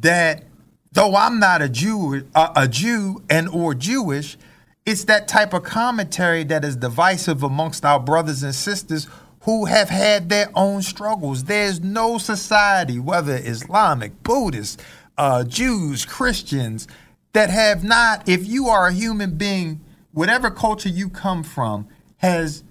that, 0.00 0.44
though 0.92 1.14
I'm 1.14 1.38
not 1.38 1.60
a 1.60 1.68
Jew, 1.68 2.26
a, 2.34 2.52
a 2.56 2.68
Jew 2.68 3.22
and 3.28 3.48
or 3.48 3.74
Jewish, 3.74 4.38
it's 4.86 5.04
that 5.04 5.28
type 5.28 5.52
of 5.52 5.64
commentary 5.64 6.44
that 6.44 6.64
is 6.64 6.76
divisive 6.76 7.42
amongst 7.42 7.84
our 7.84 8.00
brothers 8.00 8.42
and 8.42 8.54
sisters 8.54 9.08
who 9.46 9.66
have 9.66 9.88
had 9.88 10.28
their 10.28 10.50
own 10.56 10.82
struggles. 10.82 11.44
There's 11.44 11.80
no 11.80 12.18
society, 12.18 12.98
whether 12.98 13.36
Islamic, 13.36 14.20
Buddhist, 14.24 14.82
uh, 15.16 15.44
Jews, 15.44 16.04
Christians, 16.04 16.88
that 17.32 17.48
have 17.48 17.84
not, 17.84 18.28
if 18.28 18.44
you 18.44 18.66
are 18.66 18.88
a 18.88 18.92
human 18.92 19.36
being, 19.36 19.80
whatever 20.12 20.50
culture 20.50 20.88
you 20.88 21.08
come 21.08 21.44
from, 21.44 21.86
has 22.16 22.64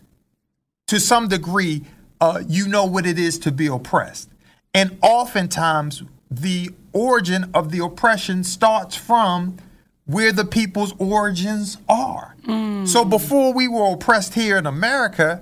to 0.88 1.00
some 1.00 1.30
degree, 1.30 1.84
uh, 2.20 2.44
you 2.46 2.68
know 2.68 2.86
what 2.86 3.06
it 3.06 3.18
is 3.18 3.40
to 3.40 3.54
be 3.54 3.68
oppressed. 3.68 4.30
And 4.74 4.98
oftentimes, 5.02 6.04
the 6.30 6.72
origin 6.92 7.50
of 7.54 7.72
the 7.72 7.82
oppression 7.84 8.44
starts 8.44 8.98
from 8.98 9.56
where 10.06 10.34
the 10.34 10.46
people's 10.46 10.94
origins 11.00 11.78
are. 11.88 12.36
So 12.86 13.06
before 13.06 13.54
we 13.54 13.70
were 13.70 13.94
oppressed 13.94 14.34
here 14.34 14.58
in 14.58 14.66
America, 14.66 15.42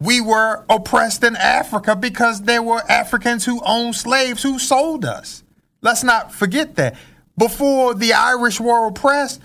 we 0.00 0.20
were 0.20 0.64
oppressed 0.68 1.24
in 1.24 1.36
Africa 1.36 1.96
because 1.96 2.42
there 2.42 2.62
were 2.62 2.82
Africans 2.90 3.44
who 3.44 3.60
owned 3.64 3.96
slaves 3.96 4.42
who 4.42 4.58
sold 4.58 5.04
us. 5.04 5.42
Let's 5.80 6.04
not 6.04 6.32
forget 6.32 6.76
that. 6.76 6.96
Before 7.36 7.94
the 7.94 8.12
Irish 8.12 8.60
were 8.60 8.86
oppressed 8.86 9.40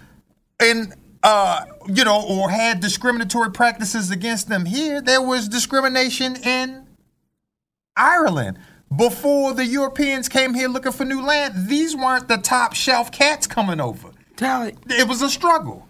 and 0.60 0.94
uh, 1.24 1.66
you 1.88 2.04
know, 2.04 2.22
or 2.28 2.50
had 2.50 2.82
discriminatory 2.82 3.52
practices 3.52 4.12
against 4.12 4.50
them 4.50 4.66
here, 4.66 5.02
there 5.02 5.22
was 5.22 5.48
discrimination 5.48 6.36
in 6.36 6.86
Ireland. 7.96 8.60
Before 8.96 9.54
the 9.54 9.66
Europeans 9.66 10.28
came 10.28 10.54
here 10.54 10.68
looking 10.68 10.92
for 10.92 11.06
new 11.06 11.26
land, 11.26 11.68
these 11.68 11.96
weren't 11.96 12.28
the 12.28 12.38
top 12.38 12.74
shelf 12.74 13.12
cats 13.12 13.48
coming 13.48 13.80
over. 13.80 14.12
Tell 14.36 14.64
it. 14.64 14.78
It 14.90 15.08
was 15.08 15.22
a 15.22 15.30
struggle. 15.30 15.88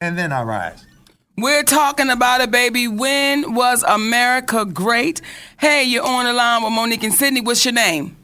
And 0.00 0.16
then 0.16 0.32
I 0.32 0.42
rise. 0.42 0.86
We're 1.38 1.64
talking 1.64 2.08
about 2.08 2.40
it, 2.40 2.50
baby. 2.50 2.88
When 2.88 3.54
was 3.54 3.82
America 3.82 4.64
great? 4.64 5.20
Hey, 5.58 5.84
you're 5.84 6.02
on 6.02 6.24
the 6.24 6.32
line 6.32 6.62
with 6.62 6.72
Monique 6.72 7.04
and 7.04 7.12
Sidney. 7.12 7.42
What's 7.42 7.62
your 7.62 7.74
name? 7.74 8.16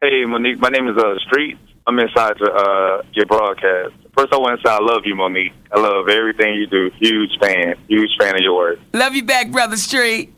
Hey, 0.00 0.24
Monique. 0.24 0.58
My 0.58 0.70
name 0.70 0.88
is 0.88 0.96
uh, 0.96 1.18
Street. 1.26 1.58
I'm 1.86 1.98
inside 1.98 2.36
the, 2.40 2.50
uh, 2.50 3.02
your 3.12 3.26
broadcast. 3.26 3.92
First, 4.16 4.32
I 4.32 4.38
want 4.38 4.58
to 4.58 4.66
say 4.66 4.72
I 4.72 4.78
love 4.80 5.02
you, 5.04 5.14
Monique. 5.14 5.52
I 5.70 5.78
love 5.78 6.08
everything 6.08 6.54
you 6.54 6.66
do. 6.66 6.90
Huge 6.98 7.32
fan. 7.38 7.74
Huge 7.86 8.10
fan 8.18 8.34
of 8.34 8.40
yours. 8.40 8.78
Love 8.94 9.14
you 9.14 9.24
back, 9.24 9.50
Brother 9.50 9.76
Street. 9.76 10.32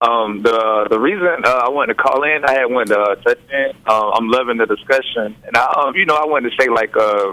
Um, 0.00 0.42
the 0.42 0.88
the 0.90 0.98
reason 0.98 1.44
uh, 1.44 1.62
I 1.64 1.70
wanted 1.70 1.94
to 1.94 2.02
call 2.02 2.24
in, 2.24 2.44
I 2.44 2.54
had 2.54 2.66
wanted 2.66 2.94
to 2.94 3.00
uh, 3.00 3.14
touch 3.16 3.38
in. 3.52 3.70
Uh, 3.86 4.10
I'm 4.10 4.28
loving 4.28 4.58
the 4.58 4.66
discussion, 4.66 5.36
and 5.46 5.56
I, 5.56 5.84
um, 5.86 5.94
you 5.94 6.06
know, 6.06 6.16
I 6.16 6.26
wanted 6.26 6.50
to 6.50 6.56
say 6.60 6.68
like, 6.68 6.96
uh, 6.96 7.32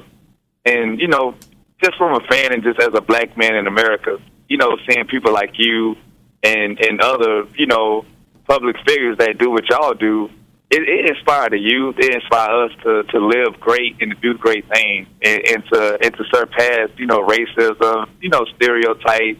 and 0.65 0.99
you 0.99 1.07
know, 1.07 1.35
just 1.83 1.97
from 1.97 2.13
a 2.13 2.25
fan 2.27 2.53
and 2.53 2.63
just 2.63 2.79
as 2.79 2.89
a 2.93 3.01
black 3.01 3.37
man 3.37 3.55
in 3.55 3.67
America, 3.67 4.17
you 4.47 4.57
know, 4.57 4.77
seeing 4.87 5.05
people 5.07 5.33
like 5.33 5.51
you 5.57 5.95
and 6.43 6.79
and 6.79 7.01
other, 7.01 7.45
you 7.55 7.67
know, 7.67 8.05
public 8.47 8.75
figures 8.85 9.17
that 9.17 9.37
do 9.37 9.49
what 9.49 9.69
y'all 9.69 9.93
do, 9.93 10.29
it, 10.69 10.81
it 10.87 11.09
inspired 11.09 11.51
the 11.53 11.59
youth. 11.59 11.95
It 11.99 12.13
inspired 12.13 12.71
us 12.71 12.71
to 12.83 13.03
to 13.03 13.19
live 13.19 13.59
great 13.59 13.97
and 14.01 14.11
to 14.11 14.17
do 14.21 14.37
great 14.37 14.65
things 14.73 15.07
and, 15.21 15.41
and 15.47 15.63
to 15.71 15.97
and 16.03 16.13
to 16.15 16.23
surpass, 16.33 16.89
you 16.97 17.05
know, 17.05 17.25
racism, 17.25 18.09
you 18.21 18.29
know, 18.29 18.45
stereotypes 18.55 19.39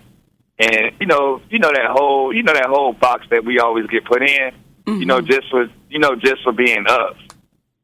and 0.62 0.92
you 1.00 1.08
know, 1.08 1.42
you 1.50 1.58
know 1.58 1.72
that 1.72 1.90
whole, 1.90 2.34
you 2.34 2.44
know 2.44 2.54
that 2.54 2.68
whole 2.68 2.94
box 2.94 3.26
that 3.32 3.44
we 3.44 3.60
always 3.60 3.88
get 3.88 4.06
put 4.06 4.22
in. 4.22 4.52
You 5.00 5.06
know, 5.06 5.22
just 5.22 5.50
for 5.50 5.68
you 5.90 6.00
know, 6.00 6.16
just 6.16 6.44
for 6.44 6.52
being 6.52 6.86
us. 6.88 7.16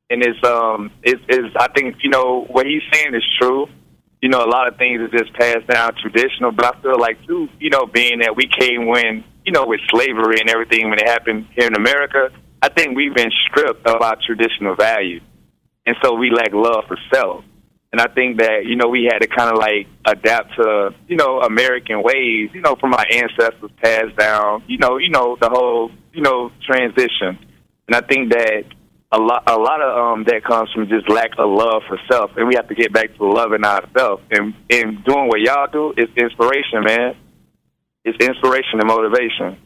And 0.10 0.24
it's 0.24 0.42
um, 0.44 0.92
it's, 1.02 1.22
it's 1.28 1.56
I 1.60 1.68
think 1.70 1.98
you 2.04 2.10
know 2.10 2.46
what 2.50 2.68
he's 2.68 2.84
saying 2.94 3.16
is 3.16 3.24
true. 3.42 3.68
You 4.22 4.30
know, 4.30 4.44
a 4.44 4.50
lot 4.50 4.68
of 4.68 4.78
things 4.78 5.00
are 5.02 5.10
just 5.10 5.34
passed 5.34 5.68
down 5.68 5.94
traditional, 6.02 6.52
but 6.52 6.76
I 6.76 6.82
feel 6.82 7.00
like 7.00 7.24
too, 7.28 7.50
you 7.60 7.70
know, 7.70 7.86
being 7.86 8.20
that 8.20 8.36
we 8.36 8.48
came 8.60 8.88
when 8.88 9.24
you 9.46 9.52
know 9.52 9.66
with 9.68 9.80
slavery 9.90 10.40
and 10.40 10.50
everything 10.50 10.90
when 10.90 11.00
it 11.00 11.08
happened 11.08 11.48
here 11.56 11.68
in 11.68 11.76
America, 11.76 12.30
I 12.62 12.70
think 12.70 12.98
we've 12.98 13.14
been 13.14 13.32
stripped 13.48 13.86
of 13.86 14.02
our 14.02 14.18
traditional 14.26 14.76
values, 14.76 15.22
and 15.86 15.96
so 16.04 16.16
we 16.16 16.32
lack 16.32 16.54
love 16.54 16.86
for 16.88 16.98
self. 17.14 17.44
And 17.92 18.02
I 18.02 18.14
think 18.14 18.40
that, 18.40 18.66
you 18.66 18.76
know, 18.76 18.90
we 18.90 19.10
had 19.12 19.20
to 19.20 19.28
kind 19.28 19.50
of 19.50 19.58
like 19.58 19.88
adapt 20.06 20.56
to, 20.56 20.94
you 21.08 21.16
know, 21.16 21.40
American 21.40 22.04
ways, 22.04 22.50
you 22.54 22.62
know, 22.62 22.76
from 22.76 22.94
our 22.94 23.06
ancestors 23.10 23.72
passed 23.82 24.16
down, 24.18 24.64
you 24.68 24.78
know, 24.78 24.98
you 24.98 25.10
know, 25.10 25.38
the 25.40 25.50
whole, 25.50 25.92
you 26.12 26.22
know, 26.22 26.52
transition. 26.66 27.40
And 27.88 27.96
I 27.96 28.02
think 28.02 28.34
that 28.34 28.66
a 29.12 29.18
lot, 29.18 29.44
a 29.48 29.58
lot 29.58 29.82
of 29.82 29.98
um, 29.98 30.24
that 30.26 30.44
comes 30.44 30.70
from 30.74 30.88
just 30.90 31.10
lack 31.10 31.32
of 31.38 31.50
love 31.50 31.84
for 31.88 31.98
self, 32.12 32.32
and 32.36 32.48
we 32.48 32.56
have 32.56 32.68
to 32.68 32.76
get 32.76 32.92
back 32.92 33.16
to 33.16 33.26
loving 33.26 33.64
ourselves. 33.64 34.24
And 34.32 34.54
and 34.70 35.04
doing 35.06 35.28
what 35.28 35.40
y'all 35.40 35.68
do 35.72 35.94
is 35.96 36.10
inspiration, 36.18 36.84
man. 36.84 37.16
It's 38.04 38.18
inspiration 38.26 38.80
and 38.80 38.88
motivation. 38.88 39.58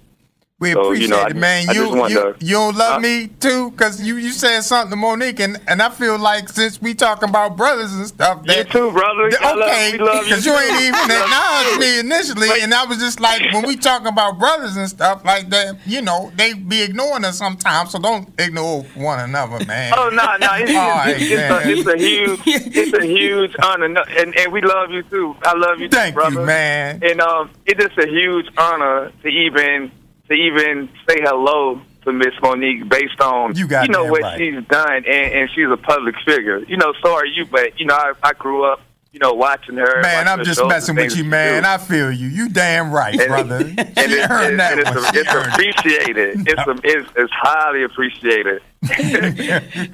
We 0.62 0.74
So, 0.74 0.82
appreciate 0.86 1.08
you 1.10 1.16
know, 1.16 1.26
it, 1.26 1.36
man. 1.36 1.70
I 1.70 1.74
you 1.74 1.82
just 1.96 2.12
you, 2.12 2.20
to- 2.20 2.36
you 2.46 2.54
don't 2.54 2.78
love 2.78 2.94
Huh? 2.94 3.00
me 3.00 3.28
too, 3.40 3.72
cause 3.72 4.00
you 4.00 4.18
you 4.18 4.30
said 4.30 4.62
something 4.62 4.92
to 4.92 4.96
Monique, 4.96 5.40
and, 5.40 5.60
and 5.68 5.82
I 5.82 5.90
feel 5.90 6.20
like 6.20 6.50
since 6.50 6.80
we 6.80 6.94
talking 6.94 7.30
about 7.30 7.58
brothers 7.58 7.92
and 7.96 8.06
stuff, 8.06 8.44
You 8.46 8.64
too, 8.66 8.92
brother. 8.92 9.32
that- 9.32 9.42
okay, 9.58 9.98
love 9.98 10.28
you 10.28 10.36
you 10.36 10.54
ain't 10.60 10.82
even 10.82 10.94
acknowledged 11.10 11.80
me 11.80 12.00
initially, 12.00 12.48
Wait. 12.50 12.62
and 12.62 12.76
I 12.76 12.86
was 12.86 13.00
just 13.00 13.20
like, 13.20 13.42
when 13.54 13.66
we 13.66 13.76
talking 13.76 14.06
about 14.06 14.38
brothers 14.38 14.78
and 14.78 14.88
stuff 14.88 15.26
like 15.26 15.50
that, 15.50 15.78
you 15.88 16.04
know, 16.04 16.32
they 16.36 16.54
be 16.54 16.84
ignoring 16.84 17.26
us 17.26 17.40
sometimes, 17.40 17.90
so 17.90 17.98
don't 17.98 18.30
ignore 18.40 18.84
one 18.94 19.20
another, 19.20 19.66
man. 19.66 19.94
Oh 19.98 20.10
no, 20.10 20.24
no, 20.38 20.48
it's, 20.58 20.72
right, 20.76 21.16
it's, 21.18 21.32
it's, 21.32 21.42
a, 21.42 21.72
it's 21.72 21.88
a 21.88 21.98
huge, 21.98 22.40
it's 22.78 22.94
a 22.94 23.06
huge 23.08 23.56
honor, 23.64 23.88
No, 23.88 24.04
and 24.16 24.38
and 24.38 24.52
we 24.54 24.62
love 24.62 24.92
you 24.92 25.02
too. 25.02 25.36
I 25.44 25.58
love 25.58 25.80
you, 25.80 25.90
Thank 25.90 26.16
too, 26.16 26.34
you, 26.34 26.46
man. 26.46 27.00
And 27.02 27.20
um, 27.20 27.50
it's 27.66 27.84
just 27.84 27.98
a 27.98 28.08
huge 28.08 28.46
honor 28.60 29.12
to 29.24 29.28
even 29.28 29.92
to 30.32 30.38
even 30.38 30.90
say 31.08 31.18
hello 31.22 31.82
to 32.04 32.12
Miss 32.12 32.34
Monique 32.42 32.88
based 32.90 33.20
on 33.22 33.56
You 33.56 33.68
got 33.68 33.90
know 33.90 34.06
what 34.06 34.22
right. 34.22 34.38
she's 34.40 34.64
done, 34.66 34.96
and, 34.96 35.08
and 35.08 35.50
she's 35.52 35.70
a 35.70 35.78
public 35.78 36.16
figure. 36.26 36.60
You 36.60 36.78
know, 36.78 36.94
so 37.04 37.14
are 37.14 37.26
you, 37.26 37.46
but 37.46 37.80
you 37.80 37.86
know, 37.86 37.96
I, 37.96 38.14
I 38.24 38.34
grew 38.34 38.64
up, 38.64 38.82
you 39.12 39.20
know, 39.20 39.34
watching 39.34 39.76
her. 39.78 40.02
Man, 40.02 40.26
watching 40.26 40.28
I'm 40.30 40.40
the 40.40 40.46
just 40.46 40.66
messing 40.66 40.96
with 40.96 41.16
you, 41.16 41.24
man. 41.26 41.66
I 41.66 41.78
feel 41.78 42.12
you. 42.12 42.28
You 42.28 42.50
damn 42.50 42.92
right, 42.92 43.14
And- 43.20 43.28
brother. 43.28 43.58
and 43.78 43.78
She 43.78 44.02
it's, 44.04 44.32
earned 44.32 44.48
and 44.52 44.60
that 44.60 44.80
it's, 44.80 44.90
one. 44.90 45.14
She 45.14 45.20
it's 45.20 45.34
earned 45.34 45.48
it. 45.48 45.54
appreciated. 45.54 46.48
It's, 46.48 46.68
a, 46.68 46.72
it's 46.84 47.10
it's 47.16 47.34
highly 47.34 47.84
appreciated. 47.84 48.62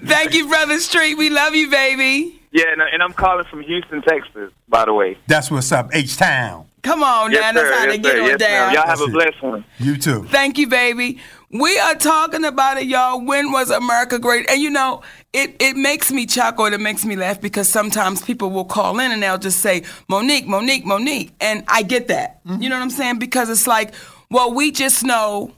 Thank 0.06 0.34
you, 0.34 0.48
Brother 0.48 0.80
Street. 0.80 1.18
We 1.18 1.30
love 1.30 1.56
you, 1.56 1.70
baby. 1.70 2.40
Yeah, 2.52 2.66
and, 2.72 2.82
and 2.82 3.04
I'm 3.04 3.12
calling 3.14 3.44
from 3.46 3.62
Houston, 3.64 4.02
Texas, 4.04 4.52
by 4.70 4.86
the 4.86 4.94
way. 4.94 5.18
That's 5.28 5.52
what's 5.52 5.72
up, 5.72 5.90
H 5.94 6.16
Town. 6.16 6.67
Come 6.84 7.04
on, 7.04 7.32
Yes, 7.32 7.54
now. 7.56 7.62
sir. 7.62 7.66
That's 7.70 7.78
how 7.78 7.84
Yes, 7.86 7.92
they 7.92 7.98
get 7.98 8.12
sir. 8.14 8.22
on 8.22 8.28
Yes, 8.28 8.40
down. 8.40 8.74
Y'all 8.74 8.86
have 8.88 9.02
a 9.02 9.08
blessed 9.08 9.42
one. 9.44 9.66
You 9.80 9.98
too. 9.98 10.24
Thank 10.26 10.58
you, 10.58 10.68
baby. 10.68 11.20
We 11.52 11.78
are 11.80 11.96
talking 11.96 12.44
about 12.46 12.78
it, 12.78 12.88
y'all. 12.88 13.20
When 13.26 13.52
was 13.52 13.70
America 13.72 14.20
great? 14.20 14.50
And 14.50 14.62
you 14.62 14.70
know, 14.70 15.02
it, 15.34 15.56
it 15.60 15.76
makes 15.78 16.12
me 16.12 16.26
chuckle 16.26 16.66
and 16.66 16.76
it 16.76 16.82
makes 16.82 17.04
me 17.06 17.16
laugh 17.16 17.40
because 17.42 17.68
sometimes 17.70 18.22
people 18.22 18.50
will 18.52 18.66
call 18.66 19.00
in 19.00 19.12
and 19.12 19.24
they'll 19.24 19.38
just 19.38 19.60
say, 19.62 19.84
Monique, 20.10 20.46
Monique, 20.48 20.86
Monique. 20.86 21.32
And 21.42 21.64
I 21.68 21.84
get 21.84 22.10
that. 22.10 22.44
Mm-hmm. 22.46 22.62
You 22.62 22.70
know 22.70 22.76
what 22.76 22.84
I'm 22.84 22.90
saying? 22.90 23.20
Because 23.20 23.50
it's 23.50 23.66
like, 23.68 23.94
well, 24.30 24.54
we 24.54 24.72
just 24.72 25.04
know 25.04 25.52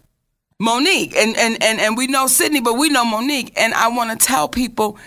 Monique 0.60 1.16
and, 1.16 1.36
and, 1.38 1.62
and, 1.64 1.80
and 1.80 1.98
we 1.98 2.06
know 2.08 2.28
Sidney, 2.28 2.62
but 2.62 2.76
we 2.76 2.90
know 2.90 3.04
Monique. 3.06 3.52
And 3.58 3.74
I 3.74 3.88
want 3.90 4.18
to 4.18 4.26
tell 4.26 4.48
people 4.48 4.98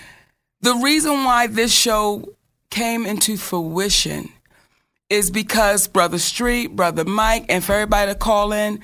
the 0.63 0.75
reason 0.75 1.25
why 1.25 1.47
this 1.47 1.73
show 1.73 2.29
came 2.71 3.07
into 3.07 3.37
fruition 3.37 4.31
is 5.13 5.31
because 5.31 5.89
Brother 5.89 6.19
Street, 6.19 6.75
Brother 6.75 7.05
Mike, 7.05 7.45
and 7.51 7.63
for 7.63 7.75
everybody 7.75 8.11
to 8.11 8.19
call 8.19 8.51
in, 8.51 8.81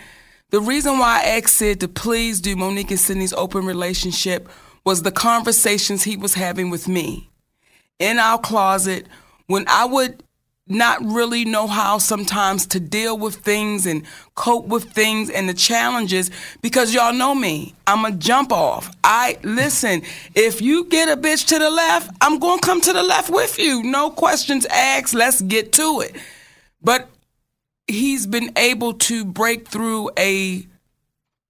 the 0.51 0.61
reason 0.61 0.99
why 0.99 1.23
I 1.23 1.39
asked 1.39 1.57
Sid 1.57 1.81
to 1.81 1.89
please 1.89 2.43
do 2.43 2.55
Monique 2.55 2.91
and 2.91 3.01
Sidney's 3.01 3.33
open 3.33 3.65
relationship 3.65 4.47
was 4.85 5.03
the 5.03 5.11
conversations 5.11 6.03
he 6.03 6.19
was 6.19 6.35
having 6.35 6.69
with 6.69 6.87
me. 6.87 7.31
In 7.99 8.19
our 8.19 8.39
closet 8.39 9.07
when 9.47 9.65
I 9.69 9.87
would 9.87 10.23
not 10.69 11.05
really 11.05 11.45
know 11.45 11.67
how 11.67 11.99
sometimes 11.99 12.67
to 12.67 12.81
deal 12.81 13.17
with 13.17 13.37
things 13.37 13.87
and 13.87 14.03
cope 14.35 14.67
with 14.67 14.85
things 14.85 15.31
and 15.31 15.49
the 15.49 15.55
challenges 15.55 16.31
because 16.63 16.93
y'all 16.93 17.13
know 17.13 17.35
me. 17.35 17.75
I'm 17.87 18.05
a 18.05 18.13
jump 18.13 18.53
off. 18.53 18.95
I 19.03 19.39
listen, 19.43 20.03
if 20.35 20.61
you 20.61 20.85
get 20.85 21.09
a 21.09 21.17
bitch 21.21 21.47
to 21.49 21.59
the 21.59 21.71
left, 21.71 22.11
I'm 22.21 22.39
going 22.39 22.61
to 22.61 22.67
come 22.67 22.81
to 22.83 22.93
the 22.93 23.03
left 23.03 23.31
with 23.31 23.59
you. 23.59 23.83
No 23.83 24.11
questions 24.11 24.67
asked. 24.67 25.15
Let's 25.15 25.41
get 25.41 25.73
to 25.75 26.01
it. 26.01 26.17
But 26.83 27.09
he's 27.87 28.27
been 28.27 28.53
able 28.57 28.95
to 28.95 29.25
break 29.25 29.69
through 29.69 30.11
a 30.19 30.67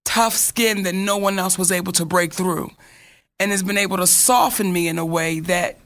tough 0.05 0.35
skin 0.35 0.85
that 0.85 0.95
no 0.95 1.17
one 1.17 1.39
else 1.39 1.59
was 1.59 1.71
able 1.71 1.93
to 1.93 2.05
break 2.05 2.33
through 2.33 2.71
and 3.39 3.51
has 3.51 3.63
been 3.63 3.79
able 3.79 3.99
to 3.99 4.07
soften 4.07 4.73
me 4.73 4.89
in 4.89 4.99
a 4.99 5.05
way 5.05 5.41
that 5.41 5.77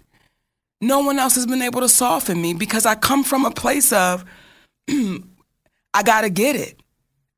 no 0.83 0.99
one 0.99 1.19
else 1.19 1.37
has 1.37 1.47
been 1.47 1.63
able 1.63 1.81
to 1.81 1.89
soften 1.89 2.43
me 2.43 2.55
because 2.55 2.85
I 2.85 2.97
come 2.97 3.23
from 3.23 3.45
a 3.45 3.53
place 3.53 3.93
of 3.93 4.25
I 4.91 6.03
got 6.05 6.23
to 6.23 6.31
get 6.31 6.57
it. 6.57 6.83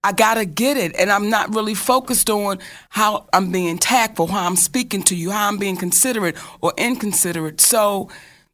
I 0.03 0.12
got 0.12 0.34
to 0.34 0.47
get 0.47 0.78
it. 0.78 0.97
And 0.97 1.12
I'm 1.12 1.28
not 1.28 1.55
really 1.55 1.74
focused 1.74 2.30
on 2.30 2.59
how 2.88 3.26
I'm 3.34 3.53
being 3.53 3.76
tactful, 3.76 4.28
how 4.28 4.47
I'm 4.47 4.57
speaking 4.57 5.03
to 5.05 5.14
you, 5.14 5.30
how 5.30 5.47
I'm 5.47 5.59
being 5.59 5.76
considerate 5.76 6.36
or 6.62 6.72
inconsiderate. 6.78 7.61
So 7.61 8.09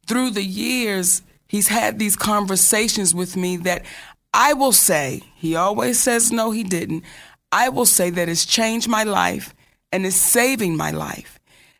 through 0.07 0.31
the 0.31 0.43
years, 0.43 1.21
he's 1.47 1.69
had 1.69 1.97
these 1.97 2.17
conversations 2.17 3.15
with 3.15 3.37
me 3.37 3.57
that 3.57 3.85
I 4.33 4.53
will 4.53 4.73
say, 4.73 5.21
he 5.35 5.55
always 5.55 5.99
says 5.99 6.33
no, 6.33 6.51
he 6.51 6.63
didn't. 6.63 7.05
I 7.53 7.69
will 7.69 7.85
say 7.85 8.09
that 8.09 8.27
it's 8.27 8.45
changed 8.45 8.89
my 8.89 9.03
life 9.03 9.53
and 9.93 10.05
it's 10.05 10.15
saving 10.17 10.75
my 10.75 10.91
life. 10.91 11.39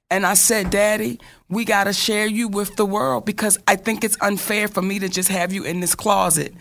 And 0.09 0.25
I 0.25 0.33
said, 0.33 0.69
Daddy, 0.69 1.19
we 1.51 1.65
got 1.65 1.83
to 1.83 1.93
share 1.93 2.25
you 2.25 2.47
with 2.47 2.77
the 2.77 2.85
world 2.85 3.25
because 3.25 3.59
I 3.67 3.75
think 3.75 4.03
it's 4.03 4.17
unfair 4.21 4.69
for 4.69 4.81
me 4.81 4.99
to 4.99 5.09
just 5.09 5.29
have 5.29 5.51
you 5.51 5.63
in 5.63 5.81
this 5.81 5.93
closet 5.93 6.53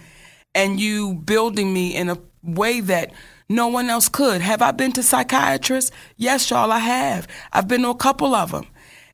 and 0.54 0.80
you 0.80 1.14
building 1.14 1.72
me 1.72 1.94
in 1.94 2.10
a 2.10 2.18
way 2.42 2.80
that 2.80 3.12
no 3.48 3.68
one 3.68 3.88
else 3.88 4.08
could. 4.08 4.40
Have 4.40 4.62
I 4.62 4.72
been 4.72 4.92
to 4.92 5.02
psychiatrists? 5.02 5.92
Yes, 6.16 6.50
y'all, 6.50 6.72
I 6.72 6.80
have. 6.80 7.28
I've 7.52 7.68
been 7.68 7.82
to 7.82 7.90
a 7.90 7.94
couple 7.94 8.34
of 8.34 8.50
them. 8.50 8.66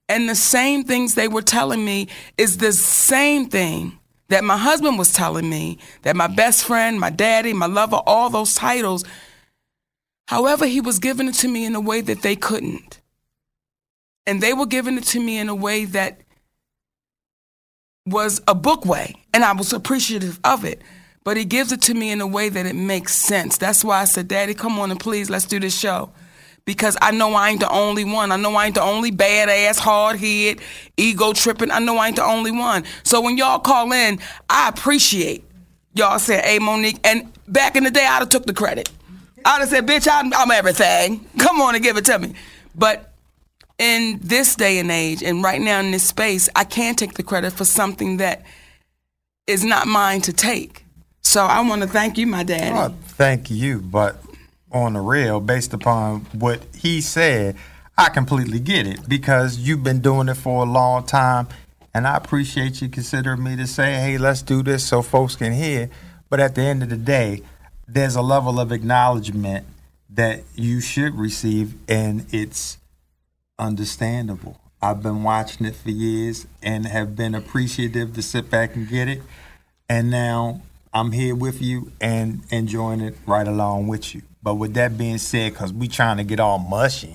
And 0.09 0.29
the 0.29 0.35
same 0.35 0.85
things 0.85 1.15
they 1.15 1.29
were 1.29 1.43
telling 1.43 1.85
me 1.85 2.09
is 2.39 2.57
the 2.57 2.73
same 2.73 3.49
thing 3.49 3.99
that 4.29 4.45
my 4.45 4.57
husband 4.57 4.99
was 4.99 5.13
telling 5.13 5.49
me, 5.49 5.79
that 6.03 6.17
my 6.17 6.27
best 6.27 6.65
friend, 6.65 6.99
my 6.99 7.11
daddy, 7.11 7.53
my 7.53 7.67
lover, 7.67 8.01
all 8.07 8.31
those 8.31 8.55
titles. 8.55 9.05
However, 10.29 10.67
he 10.67 10.81
was 10.81 10.99
giving 10.99 11.29
it 11.29 11.35
to 11.37 11.49
me 11.49 11.65
in 11.65 11.75
a 11.75 11.81
way 11.81 12.01
that 12.01 12.23
they 12.23 12.35
couldn't. 12.35 13.01
And 14.27 14.43
they 14.43 14.53
were 14.53 14.67
giving 14.67 14.97
it 14.99 15.05
to 15.05 15.21
me 15.21 15.39
in 15.39 15.49
a 15.49 15.55
way 15.55 15.85
that 15.87 16.21
was 18.07 18.41
a 18.49 18.55
book 18.55 18.85
way. 18.85 19.15
And 19.33 19.45
I 19.45 19.53
was 19.53 19.73
appreciative 19.73 20.41
of 20.45 20.65
it. 20.65 20.83
But 21.25 21.37
he 21.37 21.45
gives 21.45 21.73
it 21.73 21.83
to 21.83 21.95
me 21.95 22.13
in 22.13 22.21
a 22.21 22.27
way 22.27 22.49
that 22.49 22.67
it 22.67 22.77
makes 22.77 23.15
sense. 23.15 23.59
That's 23.59 23.85
why 23.85 24.01
I 24.01 24.05
said, 24.05 24.29
Daddy, 24.29 24.55
come 24.55 24.79
on 24.79 24.91
and 24.93 25.01
please, 25.01 25.29
let's 25.29 25.45
do 25.45 25.59
this 25.59 25.77
show. 25.77 26.13
Because 26.65 26.97
I 27.03 27.11
know 27.13 27.35
I 27.35 27.51
ain't 27.51 27.61
the 27.61 27.71
only 27.71 28.05
one. 28.05 28.33
I 28.33 28.37
know 28.37 28.55
I 28.55 28.67
ain't 28.67 28.75
the 28.75 28.83
only 28.83 29.13
badass, 29.13 29.79
hard 29.79 30.19
head, 30.19 30.61
ego 30.97 31.33
tripping. 31.33 31.71
I 31.71 31.79
know 31.79 31.97
I 31.97 32.09
ain't 32.09 32.17
the 32.17 32.25
only 32.25 32.51
one. 32.53 32.85
So 33.03 33.21
when 33.21 33.37
y'all 33.37 33.59
call 33.59 33.93
in, 33.93 34.21
I 34.49 34.69
appreciate 34.69 35.45
y'all 35.95 36.19
saying, 36.19 36.45
hey, 36.45 36.59
Monique. 36.59 37.01
And 37.05 37.33
back 37.49 37.77
in 37.77 37.85
the 37.85 37.91
day, 37.91 38.05
I'd 38.07 38.19
have 38.19 38.29
took 38.29 38.47
the 38.47 38.55
credit. 38.55 38.91
I'd 39.45 39.61
have 39.61 39.69
said, 39.69 39.87
bitch, 39.87 40.09
I'm, 40.11 40.33
I'm 40.35 40.51
everything. 40.51 41.25
Come 41.39 41.61
on 41.61 41.75
and 41.75 41.83
give 41.83 41.97
it 41.97 42.05
to 42.07 42.19
me. 42.19 42.35
But 42.75 43.06
in 43.79 44.19
this 44.23 44.57
day 44.57 44.79
and 44.79 44.91
age, 44.91 45.23
and 45.23 45.43
right 45.43 45.61
now 45.61 45.81
in 45.81 45.91
this 45.91 46.05
space, 46.05 46.49
I 46.57 46.65
can't 46.65 46.99
take 46.99 47.15
the 47.15 47.23
credit 47.23 47.53
for 47.53 47.65
something 47.65 48.17
that 48.19 48.43
is 49.47 49.65
not 49.65 49.87
mine 49.87 50.23
to 50.23 50.33
take. 50.33 50.85
So 51.23 51.45
I 51.45 51.61
want 51.61 51.83
to 51.83 51.89
thank 51.89 52.19
you, 52.19 52.27
my 52.27 52.43
daddy. 52.43 52.75
Oh, 52.75 52.95
thank 53.03 53.51
you, 53.51 53.81
but 53.81 54.17
on 54.73 54.95
the 54.95 55.01
real, 55.01 55.41
based 55.41 55.75
upon 55.75 56.21
what 56.33 56.61
he 56.75 57.01
said, 57.01 57.57
I 57.99 58.09
completely 58.11 58.61
get 58.61 58.87
it 58.87 59.09
because 59.09 59.59
you've 59.59 59.83
been 59.83 60.01
doing 60.01 60.29
it 60.29 60.37
for 60.37 60.63
a 60.63 60.69
long 60.69 61.05
time, 61.05 61.49
and 61.95 62.07
I 62.07 62.17
appreciate 62.17 62.83
you 62.83 62.89
considering 62.89 63.43
me 63.43 63.57
to 63.57 63.67
say, 63.67 63.95
"Hey, 63.95 64.19
let's 64.19 64.43
do 64.43 64.63
this 64.63 64.85
so 64.85 65.03
folks 65.03 65.37
can 65.37 65.53
hear." 65.53 65.89
But 66.29 66.41
at 66.41 66.55
the 66.55 66.63
end 66.63 66.83
of 66.83 66.91
the 66.91 66.97
day, 66.97 67.43
there's 67.89 68.17
a 68.17 68.23
level 68.23 68.61
of 68.61 68.73
acknowledgement 68.73 69.67
that 70.11 70.43
you 70.55 70.81
should 70.81 71.17
receive, 71.17 71.75
and 71.89 72.27
it's 72.33 72.79
understandable. 73.59 74.61
I've 74.83 75.03
been 75.03 75.23
watching 75.23 75.67
it 75.67 75.75
for 75.75 75.91
years 75.91 76.47
and 76.63 76.87
have 76.87 77.17
been 77.17 77.35
appreciative 77.35 78.15
to 78.15 78.23
sit 78.23 78.51
back 78.51 78.77
and 78.77 78.89
get 78.89 79.09
it. 79.09 79.23
And 79.89 80.11
now 80.11 80.63
I'm 80.93 81.13
here 81.13 81.35
with 81.35 81.61
you 81.63 81.93
and 82.01 82.43
enjoying 82.51 83.01
it 83.01 83.17
right 83.27 83.47
along 83.47 83.89
with 83.89 84.15
you. 84.15 84.23
But 84.43 84.55
with 84.57 84.75
that 84.75 84.97
being 84.99 85.19
said, 85.19 85.53
because 85.53 85.73
we 85.73 85.89
trying 85.89 86.19
to 86.19 86.25
get 86.25 86.39
all 86.41 86.59
mushy. 86.59 87.13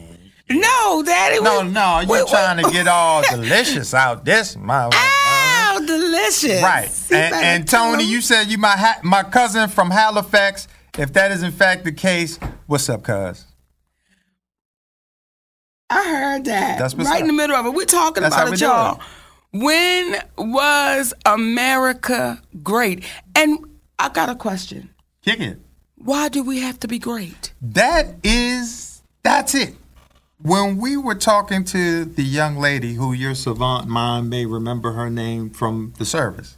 No, 0.50 1.02
Daddy. 1.06 1.40
No, 1.40 1.62
we- 1.62 1.70
no, 1.72 2.02
no, 2.02 2.16
you 2.20 2.28
trying 2.28 2.58
we- 2.58 2.64
to 2.64 2.70
get 2.72 2.88
all 2.88 3.22
delicious 3.32 3.94
out 3.94 4.26
this 4.26 4.58
my. 4.58 4.90
Ow, 4.94 5.80
delicious. 5.86 6.62
Right. 6.62 6.90
And, 7.12 7.34
and 7.36 7.68
Tony, 7.68 8.04
you 8.04 8.20
said 8.22 8.48
you 8.48 8.58
my 8.58 8.76
ha- 8.76 9.00
my 9.04 9.24
cousin 9.24 9.70
from 9.70 9.92
Halifax. 9.92 10.68
If 10.98 11.14
that 11.14 11.32
is 11.32 11.42
in 11.44 11.54
fact 11.54 11.86
the 11.86 11.94
case, 11.94 12.38
what's 12.68 12.90
up, 12.90 13.04
cuz? 13.04 13.46
I 15.92 16.10
heard 16.10 16.46
that. 16.46 16.80
That's 16.80 16.96
right 16.96 17.16
up. 17.16 17.22
in 17.22 17.28
the 17.28 17.34
middle 17.34 17.56
of 17.56 17.66
it. 17.66 17.74
We're 17.74 17.86
talking 17.86 18.24
That's 18.24 18.34
about 18.34 18.54
it, 18.54 18.62
y'all. 18.62 19.02
When 19.52 20.16
was 20.38 21.14
America 21.26 22.42
great? 22.64 23.04
And 23.36 23.60
I 24.00 24.08
got 24.08 24.30
a 24.30 24.36
question. 24.36 24.90
Kick 25.22 25.42
it. 25.42 25.60
Why 25.98 26.30
do 26.30 26.44
we 26.44 26.62
have 26.62 26.80
to 26.80 26.88
be 26.88 26.98
great? 26.98 27.52
That 27.62 28.16
is, 28.24 29.02
that's 29.22 29.54
it. 29.54 29.76
When 30.42 30.78
we 30.78 30.96
were 30.96 31.16
talking 31.16 31.66
to 31.66 32.06
the 32.06 32.24
young 32.24 32.58
lady 32.58 32.94
who 32.94 33.12
your 33.12 33.36
savant 33.36 33.88
mind 33.88 34.30
may 34.30 34.46
remember 34.46 34.94
her 34.94 35.10
name 35.10 35.50
from 35.50 35.94
the 35.98 36.06
service 36.06 36.58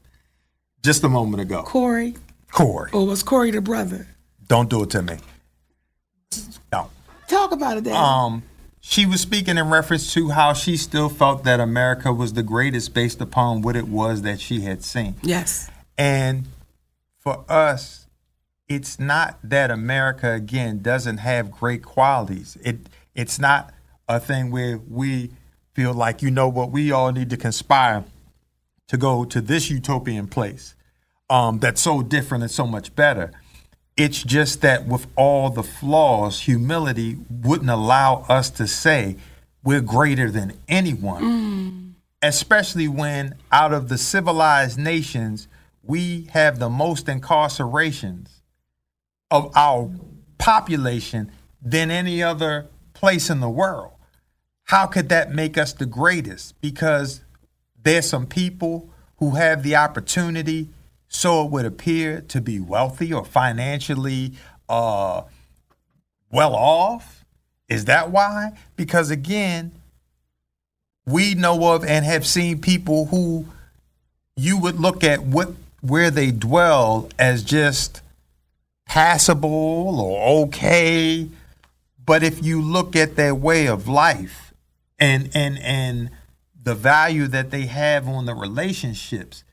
just 0.84 1.04
a 1.04 1.10
moment 1.10 1.42
ago, 1.42 1.64
Corey? 1.64 2.14
Corey. 2.52 2.92
Or 2.94 3.08
was 3.08 3.24
Corey 3.24 3.50
the 3.50 3.62
brother? 3.62 4.08
Don't 4.48 4.70
do 4.70 4.84
it 4.84 4.92
to 4.92 5.02
me. 5.02 5.18
No. 6.72 6.90
Talk 7.28 7.52
about 7.52 7.78
it, 7.78 7.84
Daddy. 7.84 7.98
Um, 7.98 8.44
she 8.86 9.06
was 9.06 9.22
speaking 9.22 9.58
in 9.58 9.70
reference 9.70 10.14
to 10.14 10.30
how 10.30 10.54
she 10.54 10.76
still 10.76 11.08
felt 11.08 11.46
that 11.46 11.62
America 11.62 12.12
was 12.14 12.34
the 12.34 12.44
greatest 12.44 12.94
based 12.94 13.22
upon 13.22 13.62
what 13.62 13.78
it 13.78 13.88
was 13.88 14.22
that 14.24 14.40
she 14.42 14.62
had 14.62 14.84
seen. 14.84 15.16
yes. 15.24 15.72
And 15.98 16.48
for 17.20 17.46
us, 17.48 18.08
it's 18.68 19.00
not 19.00 19.40
that 19.42 19.72
America 19.72 20.34
again 20.34 20.82
doesn't 20.82 21.18
have 21.20 21.50
great 21.50 21.84
qualities. 21.84 22.58
It 22.64 22.80
it's 23.16 23.40
not 23.40 23.74
a 24.08 24.20
thing 24.20 24.52
where 24.52 24.78
we 24.78 25.32
feel 25.74 25.94
like 25.94 26.22
you 26.22 26.30
know 26.30 26.50
what 26.50 26.72
we 26.72 26.92
all 26.92 27.12
need 27.12 27.30
to 27.30 27.38
conspire 27.38 28.04
to 28.88 28.98
go 28.98 29.24
to 29.24 29.40
this 29.40 29.70
utopian 29.70 30.28
place 30.28 30.76
um, 31.30 31.60
that's 31.60 31.82
so 31.82 32.02
different 32.02 32.44
and 32.44 32.52
so 32.52 32.68
much 32.68 32.96
better. 32.96 33.32
It's 33.96 34.24
just 34.24 34.62
that 34.62 34.88
with 34.88 35.06
all 35.16 35.50
the 35.50 35.64
flaws, 35.64 36.42
humility 36.42 37.18
wouldn't 37.30 37.70
allow 37.70 38.26
us 38.28 38.50
to 38.52 38.68
say 38.68 39.18
we're 39.64 39.82
greater 39.82 40.30
than 40.32 40.54
anyone 40.68 41.24
mm. 41.24 41.94
especially 42.22 42.88
when 42.88 43.36
out 43.52 43.74
of 43.74 43.90
the 43.90 43.98
civilized 43.98 44.78
nations, 44.78 45.48
we 45.84 46.28
have 46.32 46.60
the 46.60 46.70
most 46.70 47.06
incarcerations 47.08 48.42
of 49.30 49.52
our 49.56 49.90
population 50.38 51.32
than 51.62 51.92
any 51.92 52.22
other 52.22 52.68
place 52.94 53.30
in 53.30 53.40
the 53.40 53.50
world. 53.50 53.92
How 54.66 54.86
could 54.86 55.10
that 55.10 55.34
make 55.34 55.58
us 55.58 55.74
the 55.74 55.86
greatest? 55.86 56.60
Because 56.62 57.22
there's 57.82 58.08
some 58.08 58.26
people 58.26 58.90
who 59.18 59.32
have 59.32 59.64
the 59.64 59.76
opportunity, 59.76 60.70
so 61.14 61.46
it 61.46 61.52
would 61.52 61.66
appear, 61.66 62.22
to 62.22 62.42
be 62.42 62.60
wealthy 62.60 63.14
or 63.14 63.24
financially 63.24 64.34
uh, 64.68 65.22
well 66.32 66.56
off. 66.56 67.24
Is 67.70 67.86
that 67.86 68.12
why? 68.12 68.52
Because 68.76 69.12
again, 69.12 69.72
we 71.06 71.36
know 71.36 71.74
of 71.74 71.86
and 71.86 72.04
have 72.04 72.26
seen 72.26 72.60
people 72.60 73.06
who 73.06 73.46
you 74.36 74.58
would 74.58 74.80
look 74.80 75.04
at 75.04 75.22
what 75.22 75.50
where 75.82 76.10
they 76.10 76.32
dwell 76.32 77.10
as 77.20 77.44
just 77.44 78.02
passable 78.86 80.00
or 80.00 80.46
okay 80.46 81.30
but 82.06 82.24
if 82.24 82.44
you 82.44 82.62
look 82.62 82.96
at 82.96 83.16
their 83.16 83.36
way 83.36 83.68
of 83.68 83.88
life 83.88 84.54
and 84.98 85.30
and 85.34 85.60
and 85.60 86.10
the 86.62 86.76
value 86.76 87.28
that 87.28 87.52
they 87.52 87.66
have 87.66 88.08
on 88.08 88.26
the 88.26 88.34
relationships 88.34 89.44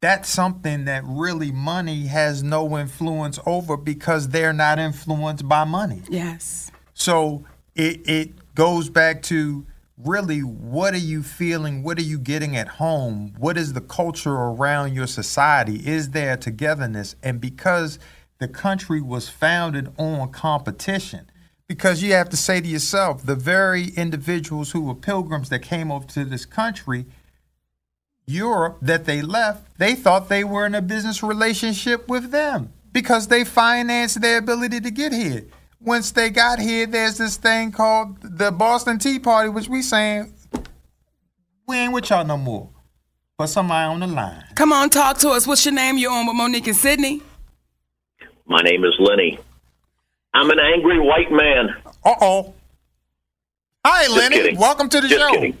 that's 0.00 0.28
something 0.28 0.86
that 0.86 1.02
really 1.06 1.52
money 1.52 2.06
has 2.06 2.42
no 2.42 2.78
influence 2.78 3.38
over 3.46 3.76
because 3.76 4.28
they're 4.28 4.52
not 4.52 4.78
influenced 4.78 5.46
by 5.48 5.64
money 5.64 6.02
Yes. 6.08 6.70
so 6.94 7.44
it 7.74 8.08
it 8.08 8.54
goes 8.54 8.88
back 8.90 9.22
to 9.22 9.64
really 9.96 10.40
what 10.40 10.94
are 10.94 10.98
you 10.98 11.22
feeling? 11.22 11.82
What 11.82 11.98
are 11.98 12.02
you 12.02 12.18
getting 12.18 12.56
at 12.56 12.66
home? 12.68 13.34
What 13.38 13.58
is 13.58 13.74
the 13.74 13.80
culture 13.82 14.32
around 14.34 14.94
your 14.94 15.06
society? 15.06 15.76
Is 15.86 16.10
there 16.10 16.36
togetherness? 16.38 17.16
And 17.22 17.38
because 17.40 17.98
the 18.38 18.48
country 18.48 19.02
was 19.02 19.28
founded 19.28 19.92
on 19.98 20.30
competition, 20.32 21.30
because 21.66 22.02
you 22.02 22.12
have 22.14 22.30
to 22.30 22.36
say 22.36 22.60
to 22.62 22.66
yourself, 22.66 23.24
the 23.26 23.34
very 23.36 23.88
individuals 23.90 24.70
who 24.72 24.80
were 24.80 24.94
pilgrims 24.94 25.50
that 25.50 25.60
came 25.60 25.92
over 25.92 26.06
to 26.08 26.24
this 26.24 26.46
country 26.46 27.04
Europe 28.26 28.78
that 28.82 29.04
they 29.06 29.22
left, 29.22 29.78
they 29.78 29.94
thought 29.94 30.28
they 30.28 30.44
were 30.44 30.66
in 30.66 30.74
a 30.74 30.82
business 30.82 31.22
relationship 31.22 32.08
with 32.08 32.30
them 32.30 32.72
because 32.92 33.26
they 33.28 33.44
financed 33.44 34.20
their 34.20 34.38
ability 34.38 34.80
to 34.80 34.90
get 34.90 35.12
here. 35.12 35.44
Once 35.80 36.10
they 36.12 36.28
got 36.30 36.58
here, 36.58 36.86
there's 36.86 37.16
this 37.16 37.36
thing 37.36 37.72
called 37.72 38.16
the 38.22 38.50
Boston 38.52 38.98
Tea 38.98 39.18
Party, 39.18 39.48
which 39.48 39.68
we 39.68 39.82
saying 39.82 40.32
we 41.66 41.76
ain't 41.76 41.92
with 41.92 42.10
y'all 42.10 42.24
no 42.24 42.36
more. 42.36 42.68
But 43.38 43.46
somebody 43.46 43.86
on 43.86 44.00
the 44.00 44.06
line. 44.06 44.44
Come 44.54 44.72
on, 44.72 44.90
talk 44.90 45.16
to 45.18 45.30
us. 45.30 45.46
What's 45.46 45.64
your 45.64 45.72
name? 45.74 45.96
You're 45.96 46.12
on 46.12 46.26
with 46.26 46.36
Monique 46.36 46.66
and 46.66 46.76
Sidney. 46.76 47.22
My 48.46 48.60
name 48.60 48.84
is 48.84 48.94
Lenny. 48.98 49.38
I'm 50.34 50.50
an 50.50 50.58
angry 50.58 51.00
white 51.00 51.32
man. 51.32 51.70
Uh 52.04 52.14
oh. 52.20 52.54
Hi, 53.86 54.04
Just 54.04 54.16
Lenny. 54.16 54.36
kidding. 54.36 54.58
Welcome 54.58 54.90
to 54.90 55.00
the 55.00 55.08
Just 55.08 55.20
show. 55.20 55.30
kidding. 55.32 55.56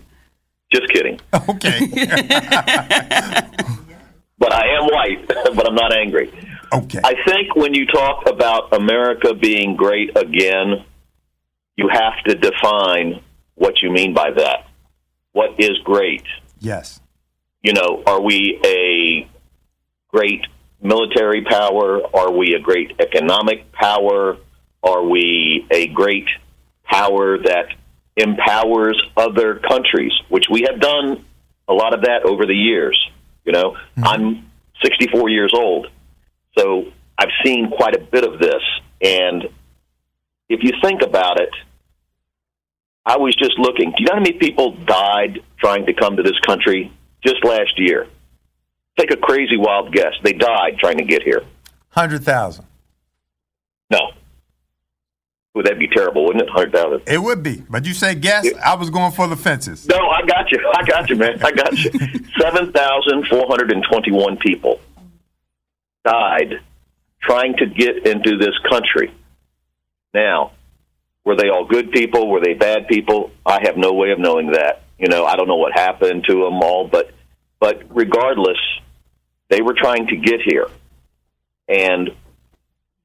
Just 0.72 0.88
kidding. 0.92 1.20
Okay. 1.48 1.78
But 4.38 4.54
I 4.54 4.68
am 4.78 4.86
white, 4.86 5.28
but 5.54 5.66
I'm 5.68 5.74
not 5.74 5.92
angry. 5.94 6.32
okay. 6.72 7.00
I 7.04 7.12
think 7.28 7.54
when 7.56 7.74
you 7.74 7.84
talk 7.86 8.26
about 8.26 8.72
America 8.72 9.34
being 9.34 9.76
great 9.76 10.16
again, 10.16 10.82
you 11.76 11.88
have 11.92 12.14
to 12.26 12.34
define 12.36 13.20
what 13.56 13.82
you 13.82 13.90
mean 13.90 14.14
by 14.14 14.30
that. 14.30 14.66
What 15.32 15.60
is 15.60 15.76
great? 15.84 16.24
yes. 16.58 17.00
You 17.62 17.74
know, 17.74 18.02
are 18.06 18.22
we 18.22 18.58
a 18.64 19.28
great 20.08 20.46
military 20.80 21.44
power? 21.44 22.00
Are 22.16 22.32
we 22.32 22.54
a 22.54 22.58
great 22.58 22.92
economic 22.98 23.70
power? 23.72 24.38
Are 24.82 25.04
we 25.04 25.66
a 25.70 25.88
great 25.88 26.26
power 26.84 27.36
that 27.36 27.66
empowers 28.20 29.00
other 29.16 29.56
countries, 29.56 30.12
which 30.28 30.46
we 30.50 30.66
have 30.70 30.80
done 30.80 31.24
a 31.68 31.72
lot 31.72 31.94
of 31.94 32.02
that 32.02 32.24
over 32.24 32.46
the 32.46 32.54
years? 32.54 32.98
You 33.44 33.52
know, 33.52 33.72
mm-hmm. 33.72 34.04
I'm 34.04 34.50
64 34.82 35.28
years 35.30 35.52
old, 35.54 35.88
so 36.56 36.92
I've 37.18 37.30
seen 37.44 37.70
quite 37.70 37.94
a 37.94 38.00
bit 38.00 38.24
of 38.24 38.38
this. 38.38 38.62
And 39.02 39.44
if 40.48 40.62
you 40.62 40.72
think 40.82 41.02
about 41.02 41.40
it, 41.40 41.50
I 43.04 43.16
was 43.16 43.34
just 43.34 43.58
looking. 43.58 43.90
Do 43.90 43.96
you 43.98 44.06
know 44.06 44.14
how 44.14 44.20
many 44.20 44.32
people 44.32 44.72
died 44.72 45.40
trying 45.58 45.86
to 45.86 45.94
come 45.94 46.16
to 46.16 46.22
this 46.22 46.38
country 46.46 46.92
just 47.24 47.44
last 47.44 47.78
year? 47.78 48.06
Take 48.98 49.10
a 49.10 49.16
crazy 49.16 49.56
wild 49.56 49.92
guess. 49.92 50.12
They 50.22 50.32
died 50.32 50.78
trying 50.78 50.98
to 50.98 51.04
get 51.04 51.22
here. 51.22 51.40
100,000. 51.94 52.66
No. 53.90 54.12
Would 55.54 55.66
that 55.66 55.78
be 55.78 55.88
terrible, 55.88 56.24
wouldn't 56.26 56.42
it? 56.42 56.48
100,000. 56.54 57.02
It 57.08 57.18
would 57.18 57.42
be. 57.42 57.64
But 57.68 57.84
you 57.84 57.92
say 57.92 58.14
guess, 58.14 58.46
I 58.64 58.76
was 58.76 58.88
going 58.88 59.10
for 59.12 59.26
the 59.26 59.36
fences. 59.36 59.86
No, 59.88 60.08
I 60.08 60.22
got 60.24 60.52
you. 60.52 60.64
I 60.74 60.84
got 60.84 61.10
you, 61.10 61.16
man. 61.16 61.42
I 61.42 61.50
got 61.50 61.72
you. 61.76 61.90
7,421 62.40 64.36
people 64.36 64.80
died 66.04 66.60
trying 67.20 67.56
to 67.56 67.66
get 67.66 68.06
into 68.06 68.38
this 68.38 68.56
country. 68.70 69.12
Now, 70.14 70.52
were 71.24 71.36
they 71.36 71.48
all 71.48 71.64
good 71.64 71.90
people? 71.90 72.28
Were 72.28 72.40
they 72.40 72.54
bad 72.54 72.86
people? 72.88 73.32
I 73.44 73.60
have 73.62 73.76
no 73.76 73.92
way 73.92 74.12
of 74.12 74.18
knowing 74.18 74.52
that. 74.52 74.84
You 74.98 75.08
know, 75.08 75.24
I 75.24 75.36
don't 75.36 75.48
know 75.48 75.56
what 75.56 75.72
happened 75.72 76.24
to 76.28 76.34
them 76.44 76.62
all, 76.62 76.86
but 76.86 77.12
but 77.58 77.82
regardless, 77.90 78.58
they 79.48 79.60
were 79.62 79.74
trying 79.74 80.06
to 80.08 80.16
get 80.16 80.40
here, 80.42 80.68
and 81.68 82.10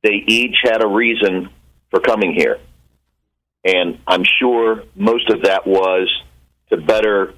they 0.04 0.24
each 0.28 0.58
had 0.64 0.82
a 0.84 0.88
reason 0.88 1.50
for 1.96 2.02
coming 2.02 2.34
here, 2.34 2.60
and 3.64 4.00
I'm 4.06 4.26
sure 4.40 4.84
most 4.96 5.30
of 5.30 5.44
that 5.44 5.66
was 5.66 6.14
to 6.70 6.76
better 6.76 7.34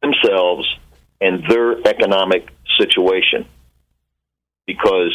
themselves 0.00 0.72
and 1.20 1.42
their 1.48 1.80
economic 1.84 2.48
situation, 2.78 3.44
because 4.68 5.12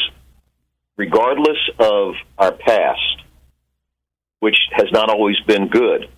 regardless 0.97 1.57
of 1.79 2.15
our 2.37 2.51
past, 2.51 3.23
which 4.41 4.57
has 4.73 4.87
not 4.91 5.09
always 5.09 5.39
been 5.47 5.69
good. 5.69 6.09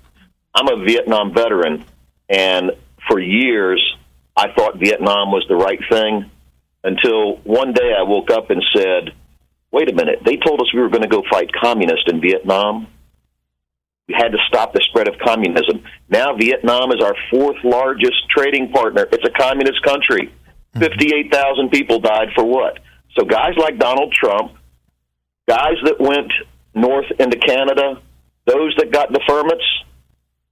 I'm 0.55 0.67
a 0.67 0.83
Vietnam 0.83 1.35
veteran, 1.35 1.85
and 2.27 2.71
for 3.07 3.19
years 3.19 3.95
I 4.35 4.51
thought 4.53 4.79
Vietnam 4.79 5.31
was 5.31 5.45
the 5.47 5.55
right 5.55 5.79
thing 5.91 6.31
until 6.83 7.35
one 7.43 7.73
day 7.73 7.93
I 7.95 8.01
woke 8.01 8.31
up 8.31 8.49
and 8.49 8.63
said, 8.75 9.11
wait 9.75 9.91
a 9.91 9.93
minute, 9.93 10.19
they 10.25 10.37
told 10.37 10.61
us 10.61 10.73
we 10.73 10.79
were 10.79 10.89
going 10.89 11.03
to 11.03 11.09
go 11.09 11.21
fight 11.29 11.51
communists 11.51 12.05
in 12.07 12.21
Vietnam. 12.21 12.87
We 14.07 14.15
had 14.17 14.29
to 14.29 14.37
stop 14.47 14.71
the 14.71 14.79
spread 14.87 15.09
of 15.09 15.15
communism. 15.19 15.83
Now 16.07 16.33
Vietnam 16.33 16.91
is 16.91 17.03
our 17.03 17.15
fourth 17.29 17.57
largest 17.63 18.29
trading 18.29 18.71
partner. 18.71 19.05
It's 19.11 19.25
a 19.25 19.37
communist 19.37 19.83
country. 19.83 20.33
58,000 20.79 21.69
people 21.69 21.99
died 21.99 22.29
for 22.33 22.45
what? 22.45 22.79
So 23.17 23.25
guys 23.25 23.53
like 23.57 23.77
Donald 23.77 24.13
Trump, 24.13 24.53
guys 25.47 25.75
that 25.83 25.99
went 25.99 26.31
north 26.73 27.11
into 27.19 27.37
Canada, 27.37 28.01
those 28.45 28.75
that 28.77 28.91
got 28.91 29.09
deferments 29.09 29.65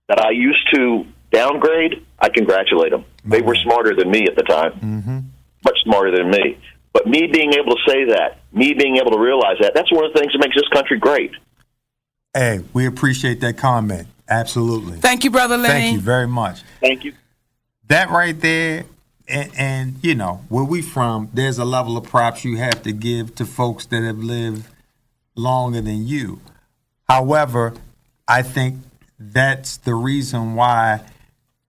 that 0.10 0.20
I 0.20 0.32
used 0.32 0.68
to 0.74 1.06
downgrade, 1.32 2.06
I 2.20 2.28
congratulate 2.30 2.92
them. 2.92 3.06
They 3.26 3.42
were 3.42 3.56
smarter 3.56 3.96
than 3.96 4.12
me 4.12 4.26
at 4.28 4.36
the 4.36 4.44
time, 4.44 4.72
mm-hmm. 4.74 5.20
much 5.64 5.78
smarter 5.84 6.12
than 6.16 6.30
me. 6.30 6.58
But 6.94 7.08
me 7.08 7.28
being 7.28 7.54
able 7.54 7.76
to 7.76 7.82
say 7.88 8.06
that, 8.06 8.40
me 8.52 8.74
being 8.74 8.98
able 8.98 9.12
to 9.12 9.20
realize 9.20 9.58
that, 9.62 9.74
that's 9.74 9.92
one 9.92 10.06
of 10.06 10.14
the 10.14 10.20
things 10.20 10.32
that 10.34 10.40
makes 10.40 10.56
this 10.56 10.68
country 10.70 11.00
great. 11.00 11.32
Hey, 12.34 12.62
we 12.72 12.86
appreciate 12.86 13.42
that 13.42 13.58
comment. 13.58 14.08
Absolutely. 14.30 14.98
Thank 14.98 15.24
you, 15.24 15.32
Brother 15.32 15.58
Lenny. 15.58 15.74
Thank 15.74 15.94
you 15.96 16.02
very 16.02 16.28
much. 16.28 16.62
Thank 16.80 17.04
you. 17.04 17.14
That 17.88 18.10
right 18.10 18.40
there, 18.40 18.86
and, 19.28 19.52
and 19.58 19.96
you 20.02 20.16
know, 20.16 20.42
where 20.50 20.64
we 20.64 20.82
from, 20.82 21.30
there's 21.34 21.58
a 21.58 21.66
level 21.66 21.98
of 21.98 22.06
props 22.06 22.46
you 22.46 22.58
have 22.58 22.84
to 22.84 22.92
give 22.92 23.36
to 23.36 23.46
folks 23.46 23.86
that 23.88 24.04
have 24.04 24.20
lived 24.20 24.68
longer 25.36 25.82
than 25.82 26.08
you. 26.08 26.40
However, 27.10 27.74
I 28.28 28.42
think 28.44 28.78
that's 29.20 29.78
the 29.78 29.96
reason 29.96 30.56
why 30.56 31.02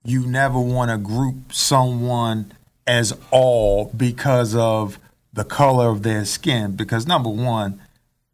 you 0.04 0.26
never 0.26 0.60
want 0.60 0.90
to 0.90 0.98
group 0.98 1.52
someone 1.52 2.52
as 2.86 3.16
all 3.30 3.86
because 3.96 4.54
of 4.54 4.98
the 5.34 5.44
color 5.44 5.88
of 5.90 6.02
their 6.02 6.24
skin. 6.24 6.76
Because 6.76 7.06
number 7.06 7.28
one, 7.28 7.80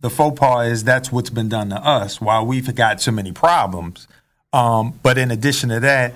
the 0.01 0.11
faux 0.11 0.39
pas 0.39 0.67
is 0.69 0.85
that's 0.85 1.11
what's 1.11 1.31
been 1.31 1.49
done 1.49 1.71
to 1.71 1.77
us 1.77 2.21
while 2.21 2.47
we've 2.47 2.73
got 2.75 3.01
so 3.01 3.11
many 3.11 3.33
problems. 3.33 4.07
Um, 4.53 4.99
but 5.03 5.19
in 5.19 5.31
addition 5.31 5.69
to 5.71 5.81
that, 5.81 6.15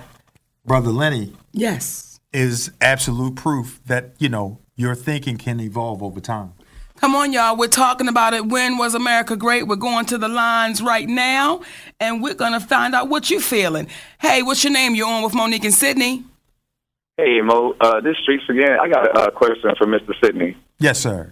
Brother 0.65 0.91
Lenny 0.91 1.33
Yes. 1.51 2.19
is 2.33 2.71
absolute 2.81 3.35
proof 3.35 3.79
that, 3.85 4.13
you 4.19 4.29
know, 4.29 4.59
your 4.75 4.95
thinking 4.95 5.37
can 5.37 5.59
evolve 5.59 6.01
over 6.03 6.19
time. 6.19 6.53
Come 6.97 7.13
on, 7.13 7.33
y'all. 7.33 7.57
We're 7.57 7.67
talking 7.67 8.07
about 8.07 8.33
it. 8.33 8.45
When 8.45 8.77
was 8.77 8.95
America 8.95 9.35
great? 9.35 9.67
We're 9.67 9.75
going 9.75 10.05
to 10.07 10.17
the 10.17 10.29
lines 10.29 10.81
right 10.81 11.07
now, 11.07 11.61
and 11.99 12.23
we're 12.23 12.33
going 12.33 12.53
to 12.53 12.59
find 12.59 12.95
out 12.95 13.09
what 13.09 13.29
you're 13.29 13.41
feeling. 13.41 13.87
Hey, 14.19 14.41
what's 14.43 14.63
your 14.63 14.71
name? 14.71 14.95
You're 14.95 15.07
on 15.07 15.21
with 15.23 15.33
Monique 15.33 15.65
and 15.65 15.73
Sidney. 15.73 16.23
Hey, 17.17 17.41
Mo, 17.41 17.75
uh, 17.81 17.99
this 18.01 18.17
Streets 18.23 18.43
again. 18.49 18.77
I 18.81 18.87
got 18.87 19.07
a 19.07 19.11
uh, 19.13 19.29
question 19.31 19.71
for 19.77 19.85
Mr. 19.87 20.13
Sidney. 20.23 20.57
Yes, 20.79 20.99
sir. 20.99 21.31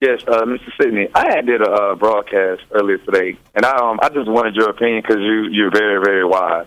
Yes, 0.00 0.22
uh, 0.28 0.42
Mr. 0.42 0.70
Sidney. 0.80 1.08
I 1.14 1.40
did 1.40 1.62
a 1.62 1.70
uh, 1.70 1.94
broadcast 1.94 2.62
earlier 2.70 2.98
today, 2.98 3.38
and 3.54 3.64
I 3.64 3.76
um 3.76 3.98
I 4.02 4.10
just 4.10 4.28
wanted 4.28 4.54
your 4.54 4.68
opinion 4.68 5.02
because 5.02 5.20
you 5.20 5.48
you're 5.50 5.70
very 5.70 6.04
very 6.04 6.24
wise. 6.24 6.66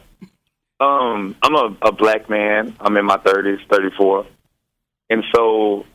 Um, 0.79 1.35
I'm 1.43 1.55
a, 1.55 1.77
a 1.83 1.91
black 1.91 2.29
man. 2.29 2.75
I'm 2.79 2.95
in 2.95 3.05
my 3.05 3.17
30s, 3.17 3.59
34, 3.69 4.25
and 5.09 5.23
so 5.35 5.85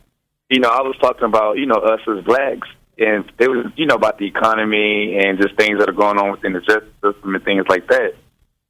you 0.49 0.61
know 0.61 0.69
I 0.69 0.83
was 0.83 0.97
talking 1.01 1.25
about 1.25 1.59
you 1.59 1.67
know 1.67 1.77
us 1.77 2.01
as 2.07 2.25
blacks, 2.25 2.69
and 2.99 3.31
it 3.39 3.49
was 3.49 3.67
you 3.77 3.87
know 3.87 3.97
about 3.97 4.19
the 4.19 4.27
economy 4.27 5.19
and 5.19 5.41
just 5.41 5.57
things 5.57 5.81
that 5.81 5.89
are 5.89 5.93
going 5.93 6.19
on 6.19 6.31
within 6.31 6.53
the 6.53 6.61
justice 6.61 6.89
system 7.03 7.35
and 7.35 7.45
things 7.45 7.67
like 7.69 7.89
that. 7.89 8.15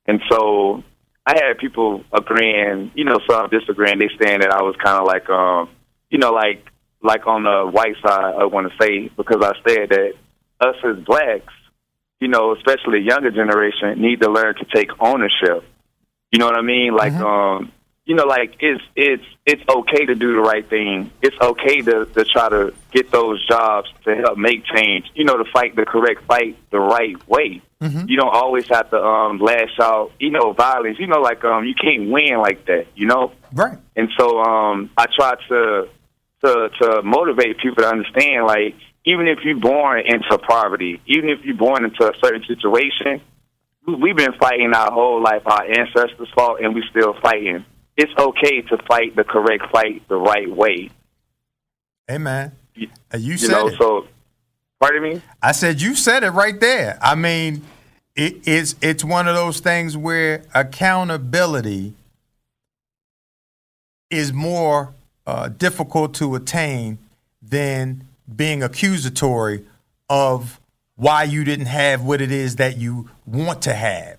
And 0.07 0.21
so 0.31 0.83
I 1.27 1.35
had 1.37 1.59
people 1.59 2.03
agreeing, 2.13 2.93
you 2.95 3.05
know, 3.05 3.19
some 3.29 3.51
disagreeing. 3.51 3.99
They 3.99 4.09
saying 4.23 4.41
that 4.41 4.51
I 4.51 4.63
was 4.63 4.77
kind 4.83 4.99
of 4.99 5.07
like, 5.07 5.29
um, 5.29 5.71
you 6.11 6.19
know, 6.19 6.33
like 6.33 6.65
like 7.05 7.27
on 7.27 7.45
the 7.45 7.71
white 7.71 7.97
side. 8.03 8.35
I 8.35 8.47
want 8.47 8.73
to 8.73 8.77
say 8.83 9.09
because 9.09 9.43
I 9.43 9.53
said 9.69 9.91
that 9.91 10.15
us 10.61 10.77
as 10.83 11.05
blacks, 11.05 11.53
you 12.19 12.29
know, 12.29 12.57
especially 12.57 13.01
younger 13.01 13.31
generation, 13.31 14.01
need 14.01 14.23
to 14.23 14.31
learn 14.31 14.57
to 14.57 14.65
take 14.75 14.91
ownership. 14.99 15.65
You 16.33 16.39
know 16.39 16.47
what 16.47 16.57
I 16.57 16.63
mean? 16.63 16.97
Like, 16.97 17.13
um, 17.13 17.71
you 18.07 18.15
know, 18.15 18.25
like 18.25 18.57
it's 18.59 18.83
it's 18.97 19.25
it's 19.47 19.63
okay 19.69 20.07
to 20.07 20.15
do 20.15 20.35
the 20.35 20.41
right 20.41 20.69
thing. 20.69 21.11
It's 21.23 21.37
okay 21.41 21.83
to 21.83 22.07
to 22.07 22.25
try 22.25 22.49
to 22.49 22.75
get 22.91 23.11
those 23.11 23.47
jobs 23.47 23.89
to 24.05 24.17
help 24.17 24.39
make 24.39 24.65
change. 24.65 25.11
You 25.15 25.25
know, 25.25 25.37
to 25.37 25.45
fight 25.53 25.77
the 25.77 25.85
correct 25.85 26.25
fight 26.25 26.57
the 26.71 26.81
right 26.81 27.17
way. 27.29 27.63
You 28.09 28.17
don't 28.17 28.35
always 28.35 28.67
have 28.69 28.91
to 28.91 28.97
um 28.97 29.39
lash 29.39 29.79
out. 29.81 30.13
You 30.19 30.31
know, 30.31 30.53
violence. 30.55 30.99
You 30.99 31.07
know, 31.07 31.21
like 31.21 31.45
um 31.45 31.65
you 31.67 31.75
can't 31.75 32.11
win 32.11 32.39
like 32.39 32.65
that. 32.67 32.87
You 32.95 33.07
know. 33.07 33.33
Right. 33.53 33.79
And 33.95 34.09
so 34.19 34.41
um 34.41 34.91
I 34.97 35.07
try 35.15 35.35
to 35.49 35.89
to 36.45 36.69
to 36.81 37.03
motivate 37.03 37.59
people 37.59 37.83
to 37.83 37.89
understand 37.89 38.47
like 38.47 38.75
even 39.07 39.29
if 39.29 39.39
you're 39.45 39.59
born 39.61 40.01
into 40.01 40.39
poverty, 40.39 41.01
even 41.07 41.29
if 41.29 41.45
you're 41.45 41.57
born 41.57 41.85
into 41.85 42.05
a 42.11 42.13
certain 42.23 42.43
situation, 42.47 43.21
we- 43.87 43.95
we've 43.97 44.17
been 44.17 44.33
fighting 44.41 44.73
our 44.75 44.91
whole 44.91 45.23
life. 45.23 45.43
Our 45.45 45.63
ancestors 45.65 46.29
fought, 46.35 46.63
and 46.63 46.75
we're 46.75 46.89
still 46.91 47.15
fighting. 47.23 47.65
it's 47.97 48.11
okay 48.19 48.61
to 48.63 48.77
fight 48.89 49.15
the 49.15 49.23
correct 49.23 49.65
fight 49.71 50.03
the 50.09 50.17
right 50.17 50.51
way. 50.51 50.91
Hey 52.09 52.19
man, 52.19 52.51
you, 52.75 52.89
uh, 53.13 53.19
you, 53.19 53.33
You 53.33 53.39
said 53.39 53.53
know, 53.53 53.69
it. 53.69 53.79
so 53.79 54.07
pardon 54.81 55.03
me. 55.03 55.23
I 55.43 55.53
said 55.53 55.81
you 55.81 55.95
said 55.95 56.25
it 56.25 56.31
right 56.31 56.59
there. 56.59 56.99
I 57.01 57.15
mean, 57.15 57.63
it, 58.17 58.49
it's 58.49 58.75
it's 58.83 59.05
one 59.05 59.29
of 59.29 59.37
those 59.37 59.61
things 59.61 59.97
where 59.97 60.43
accountability 60.55 61.93
is 64.11 64.33
more 64.33 64.93
uh, 65.27 65.49
difficult 65.49 66.15
to 66.15 66.35
attain 66.35 66.99
than 67.43 68.07
being 68.35 68.63
accusatory 68.63 69.65
of 70.09 70.61
why 70.97 71.25
you 71.25 71.45
didn't 71.45 71.67
have 71.67 72.03
what 72.03 72.21
it 72.21 72.31
is 72.31 72.57
that 72.57 72.77
you 72.77 73.11
want 73.27 73.63
to 73.63 73.75
have. 73.75 74.19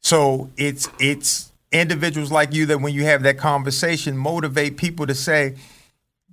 So 0.00 0.50
it's 0.56 0.88
it's 0.98 1.52
individuals 1.72 2.32
like 2.32 2.52
you 2.52 2.66
that 2.66 2.80
when 2.80 2.92
you 2.94 3.04
have 3.04 3.22
that 3.22 3.38
conversation 3.38 4.16
motivate 4.16 4.76
people 4.76 5.06
to 5.06 5.14
say 5.14 5.56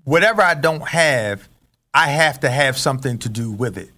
whatever 0.03 0.41
I 0.41 0.55
don't 0.55 0.87
have, 0.87 1.47
I 1.93 2.07
have 2.07 2.39
to 2.41 2.49
have 2.49 2.77
something 2.77 3.17
to 3.19 3.29
do 3.29 3.51
with 3.51 3.77
it. 3.77 3.89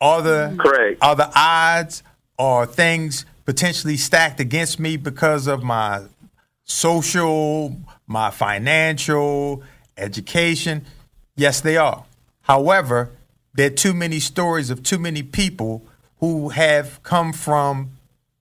Are 0.00 0.20
the 0.20 0.56
Correct. 0.58 1.02
are 1.02 1.16
the 1.16 1.30
odds 1.34 2.02
or 2.38 2.66
things 2.66 3.24
potentially 3.44 3.96
stacked 3.96 4.40
against 4.40 4.78
me 4.80 4.96
because 4.96 5.46
of 5.46 5.62
my 5.62 6.02
social, 6.64 7.76
my 8.06 8.30
financial, 8.30 9.62
education? 9.96 10.84
Yes, 11.36 11.60
they 11.60 11.76
are. 11.76 12.04
However, 12.42 13.10
there 13.54 13.68
are 13.68 13.74
too 13.74 13.94
many 13.94 14.20
stories 14.20 14.70
of 14.70 14.82
too 14.82 14.98
many 14.98 15.22
people 15.22 15.82
who 16.18 16.50
have 16.50 17.02
come 17.02 17.32
from 17.32 17.90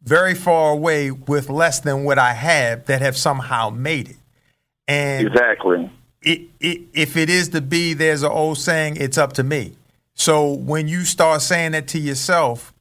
very 0.02 0.36
far 0.36 0.72
away 0.74 1.12
with 1.12 1.50
less 1.50 1.80
than 1.80 2.04
what 2.04 2.20
I 2.20 2.34
have 2.34 2.86
that 2.86 3.02
have 3.02 3.16
somehow 3.16 3.70
made 3.70 4.10
it. 4.10 4.18
And 4.88 5.28
Exactly. 5.28 5.90
it, 6.22 6.42
it, 6.60 6.82
if 6.94 7.16
it 7.16 7.30
is 7.30 7.50
to 7.50 7.62
be, 7.62 7.94
there's 7.94 8.24
an 8.24 8.32
old 8.32 8.58
saying, 8.58 8.98
it's 8.98 9.18
up 9.18 9.34
to 9.34 9.44
me. 9.44 9.74
So 10.16 10.52
when 10.52 10.88
you 10.88 11.06
start 11.06 11.42
saying 11.42 11.72
that 11.72 11.88
to 11.90 12.00
yourself, 12.00 12.73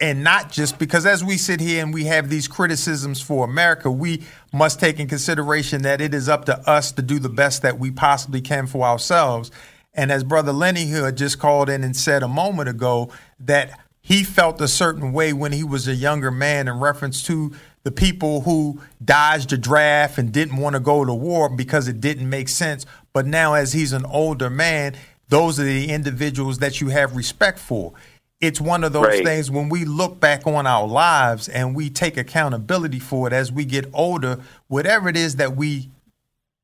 and 0.00 0.22
not 0.22 0.52
just 0.52 0.78
because 0.78 1.06
as 1.06 1.24
we 1.24 1.38
sit 1.38 1.60
here 1.60 1.82
and 1.82 1.94
we 1.94 2.04
have 2.04 2.28
these 2.28 2.48
criticisms 2.48 3.20
for 3.20 3.44
America, 3.44 3.90
we 3.90 4.22
must 4.52 4.78
take 4.78 5.00
in 5.00 5.08
consideration 5.08 5.82
that 5.82 6.00
it 6.00 6.12
is 6.12 6.28
up 6.28 6.44
to 6.46 6.58
us 6.68 6.92
to 6.92 7.02
do 7.02 7.18
the 7.18 7.30
best 7.30 7.62
that 7.62 7.78
we 7.78 7.90
possibly 7.90 8.42
can 8.42 8.66
for 8.66 8.86
ourselves. 8.86 9.50
And 9.94 10.12
as 10.12 10.22
Brother 10.22 10.52
Lenny 10.52 10.86
who 10.86 11.04
had 11.04 11.16
just 11.16 11.38
called 11.38 11.70
in 11.70 11.82
and 11.82 11.96
said 11.96 12.22
a 12.22 12.28
moment 12.28 12.68
ago 12.68 13.10
that 13.40 13.80
he 14.02 14.22
felt 14.22 14.60
a 14.60 14.68
certain 14.68 15.12
way 15.12 15.32
when 15.32 15.52
he 15.52 15.64
was 15.64 15.88
a 15.88 15.94
younger 15.94 16.30
man 16.30 16.68
in 16.68 16.78
reference 16.78 17.22
to 17.24 17.54
the 17.82 17.90
people 17.90 18.42
who 18.42 18.80
dodged 19.02 19.50
the 19.50 19.58
draft 19.58 20.18
and 20.18 20.30
didn't 20.30 20.58
want 20.58 20.74
to 20.74 20.80
go 20.80 21.04
to 21.04 21.14
war 21.14 21.48
because 21.48 21.88
it 21.88 22.00
didn't 22.00 22.28
make 22.28 22.48
sense. 22.48 22.84
But 23.12 23.26
now, 23.26 23.54
as 23.54 23.72
he's 23.72 23.92
an 23.92 24.04
older 24.04 24.50
man, 24.50 24.94
those 25.28 25.58
are 25.58 25.64
the 25.64 25.90
individuals 25.90 26.58
that 26.58 26.80
you 26.80 26.88
have 26.88 27.16
respect 27.16 27.58
for. 27.58 27.94
It's 28.40 28.60
one 28.60 28.84
of 28.84 28.92
those 28.92 29.06
Right. 29.06 29.24
things 29.24 29.50
when 29.50 29.68
we 29.70 29.84
look 29.84 30.20
back 30.20 30.46
on 30.46 30.66
our 30.66 30.86
lives 30.86 31.48
and 31.48 31.74
we 31.74 31.88
take 31.88 32.16
accountability 32.18 32.98
for 32.98 33.26
it 33.26 33.32
as 33.32 33.50
we 33.50 33.64
get 33.64 33.88
older, 33.94 34.38
whatever 34.68 35.08
it 35.08 35.16
is 35.16 35.36
that 35.36 35.56
we 35.56 35.88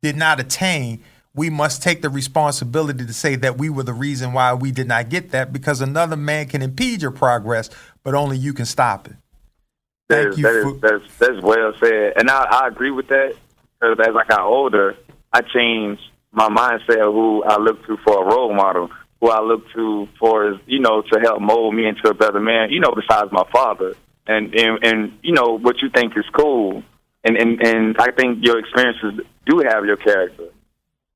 did 0.02 0.16
not 0.16 0.38
attain, 0.38 1.02
we 1.34 1.48
must 1.48 1.82
take 1.82 2.02
the 2.02 2.10
responsibility 2.10 3.06
to 3.06 3.12
say 3.14 3.36
that 3.36 3.56
we 3.56 3.70
were 3.70 3.84
the 3.84 3.94
reason 3.94 4.34
why 4.34 4.52
we 4.52 4.70
did 4.70 4.86
not 4.86 5.08
get 5.08 5.30
that 5.30 5.50
because 5.50 5.80
another 5.80 6.16
man 6.16 6.46
can 6.46 6.60
impede 6.60 7.00
your 7.00 7.10
progress, 7.10 7.70
but 8.04 8.14
only 8.14 8.36
you 8.36 8.52
can 8.52 8.66
stop 8.66 9.06
it. 9.06 9.14
That 10.10 10.16
Thank 10.24 10.28
is, 10.32 10.38
you 10.38 10.42
that 10.42 10.62
for- 10.62 10.74
is, 10.74 10.80
that's, 10.82 11.18
that's 11.18 11.42
well 11.42 11.72
said. 11.80 12.12
And 12.16 12.28
I, 12.28 12.42
I 12.64 12.68
agree 12.68 12.90
with 12.90 13.08
that 13.08 13.34
because 13.80 13.98
as 14.06 14.14
I 14.14 14.24
got 14.28 14.40
older, 14.40 14.94
I 15.32 15.40
changed 15.40 16.02
my 16.32 16.48
mindset 16.50 17.00
of 17.00 17.14
who 17.14 17.42
I 17.44 17.56
look 17.56 17.86
to 17.86 17.96
for 17.98 18.22
a 18.22 18.26
role 18.26 18.52
model, 18.52 18.90
who 19.22 19.30
I 19.30 19.40
look 19.40 19.62
to 19.72 20.08
for, 20.18 20.60
you 20.66 20.80
know, 20.80 21.00
to 21.00 21.20
help 21.20 21.40
mold 21.40 21.76
me 21.76 21.86
into 21.86 22.08
a 22.10 22.14
better 22.14 22.40
man, 22.40 22.70
you 22.70 22.80
know, 22.80 22.92
besides 22.92 23.30
my 23.30 23.44
father. 23.52 23.94
And, 24.26 24.52
and, 24.52 24.84
and 24.84 25.18
you 25.22 25.32
know, 25.32 25.58
what 25.58 25.80
you 25.80 25.90
think 25.90 26.16
is 26.16 26.24
cool. 26.32 26.82
And, 27.22 27.36
and, 27.36 27.64
and 27.64 27.96
I 28.00 28.10
think 28.10 28.40
your 28.42 28.58
experiences 28.58 29.24
do 29.46 29.62
have 29.64 29.84
your 29.84 29.96
character. 29.96 30.48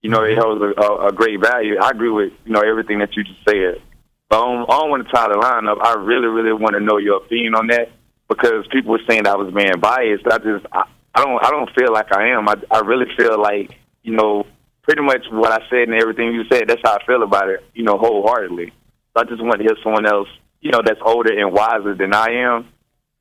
You 0.03 0.11
know, 0.11 0.23
it 0.23 0.39
mm-hmm. 0.39 0.41
holds 0.41 0.63
a, 0.63 0.81
a, 0.81 1.09
a 1.09 1.13
great 1.13 1.41
value. 1.41 1.79
I 1.83 1.91
agree 1.91 2.11
with, 2.11 2.33
you 2.45 2.53
know, 2.53 2.61
everything 2.61 3.01
that 3.01 3.17
you 3.17 3.25
just 3.25 3.43
said. 3.45 3.83
But 4.29 4.41
I 4.41 4.45
don't, 4.45 4.71
I 4.71 4.79
don't 4.79 4.91
want 4.91 5.07
to 5.07 5.13
tie 5.13 5.29
the 5.29 5.39
line 5.39 5.67
up. 5.67 5.79
I 5.83 5.95
really, 5.95 6.29
really 6.29 6.53
want 6.53 6.75
to 6.75 6.81
know 6.81 6.99
your 6.99 7.17
opinion 7.17 7.57
on 7.57 7.67
that 7.69 7.91
because 8.29 8.69
people 8.71 8.93
were 8.93 9.01
saying 9.09 9.27
I 9.27 9.35
was 9.35 9.53
being 9.53 9.81
biased. 9.81 10.27
I 10.31 10.39
just, 10.39 10.65
I, 10.71 10.85
I 11.13 11.25
don't, 11.25 11.45
I 11.45 11.51
don't 11.51 11.71
feel 11.75 11.93
like 11.93 12.13
I 12.13 12.29
am. 12.29 12.49
I, 12.49 12.55
I 12.71 12.81
really 12.81 13.07
feel 13.17 13.41
like, 13.41 13.73
you 14.05 14.15
know, 14.15 14.47
pretty 14.87 15.03
much 15.03 15.27
what 15.31 15.53
I 15.53 15.69
said 15.69 15.89
and 15.89 16.01
everything 16.01 16.33
you 16.33 16.45
said. 16.51 16.69
That's 16.69 16.81
how 16.83 16.97
I 16.97 17.05
feel 17.05 17.23
about 17.23 17.51
it. 17.51 17.63
You 17.75 17.83
know, 17.83 17.99
wholeheartedly. 17.99 18.73
So 19.13 19.23
I 19.23 19.25
just 19.25 19.43
want 19.43 19.59
to 19.59 19.65
hear 19.65 19.77
someone 19.83 20.07
else, 20.07 20.29
you 20.61 20.71
know, 20.71 20.81
that's 20.85 21.01
older 21.05 21.37
and 21.37 21.53
wiser 21.53 21.95
than 21.95 22.15
I 22.15 22.29
am, 22.31 22.69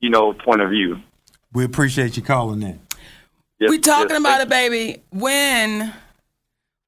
you 0.00 0.10
know, 0.10 0.32
point 0.32 0.62
of 0.62 0.70
view. 0.70 1.00
We 1.52 1.64
appreciate 1.64 2.16
you 2.16 2.22
calling 2.22 2.62
in. 2.62 2.80
Yes, 3.58 3.70
we 3.70 3.78
talking 3.78 4.10
yes, 4.10 4.20
about 4.20 4.38
thank 4.38 4.48
it, 4.48 4.48
baby. 4.50 5.02
When 5.10 5.92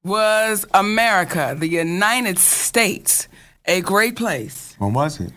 was 0.05 0.67
America, 0.73 1.57
the 1.59 1.67
United 1.67 2.39
States, 2.39 3.29
a 3.65 3.81
great 3.81 4.17
place? 4.17 4.75
When 4.79 4.93
was 4.93 5.21
it? 5.21 5.33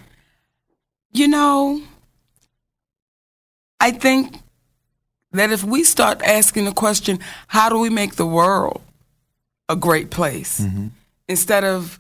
You 1.14 1.28
know, 1.28 1.82
I 3.80 3.92
think 3.92 4.36
that 5.32 5.52
if 5.52 5.64
we 5.64 5.84
start 5.84 6.22
asking 6.22 6.66
the 6.66 6.74
question, 6.74 7.20
how 7.48 7.70
do 7.70 7.80
we 7.80 7.90
make 7.90 8.16
the 8.16 8.28
world 8.28 8.82
a 9.72 9.76
great 9.76 10.12
place? 10.12 10.60
Mm-hmm. 10.60 10.88
Instead 11.28 11.64
of 11.64 12.00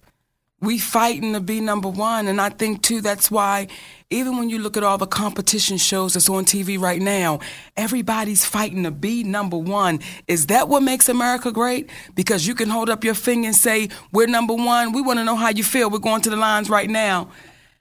we 0.61 0.77
fighting 0.77 1.33
to 1.33 1.39
be 1.39 1.59
number 1.59 1.89
one. 1.89 2.27
And 2.27 2.39
I 2.39 2.49
think 2.49 2.83
too 2.83 3.01
that's 3.01 3.31
why 3.31 3.67
even 4.11 4.37
when 4.37 4.49
you 4.49 4.59
look 4.59 4.77
at 4.77 4.83
all 4.83 4.97
the 4.97 5.07
competition 5.07 5.77
shows 5.77 6.13
that's 6.13 6.29
on 6.29 6.45
TV 6.45 6.79
right 6.79 7.01
now, 7.01 7.39
everybody's 7.75 8.45
fighting 8.45 8.83
to 8.83 8.91
be 8.91 9.23
number 9.23 9.57
one. 9.57 9.99
Is 10.27 10.47
that 10.47 10.69
what 10.69 10.83
makes 10.83 11.09
America 11.09 11.51
great? 11.51 11.89
Because 12.13 12.45
you 12.45 12.53
can 12.53 12.69
hold 12.69 12.89
up 12.89 13.03
your 13.03 13.15
finger 13.15 13.47
and 13.47 13.55
say, 13.55 13.89
We're 14.11 14.27
number 14.27 14.53
one. 14.53 14.91
We 14.91 15.01
want 15.01 15.19
to 15.19 15.25
know 15.25 15.35
how 15.35 15.49
you 15.49 15.63
feel. 15.63 15.89
We're 15.89 15.99
going 15.99 16.21
to 16.21 16.29
the 16.29 16.35
lines 16.35 16.69
right 16.69 16.89
now. 16.89 17.29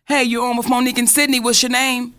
Hey, 0.06 0.24
you're 0.24 0.46
on 0.46 0.56
with 0.56 0.68
Monique 0.68 0.98
and 0.98 1.08
Sidney. 1.08 1.38
What's 1.38 1.62
your 1.62 1.70
name? 1.70 2.14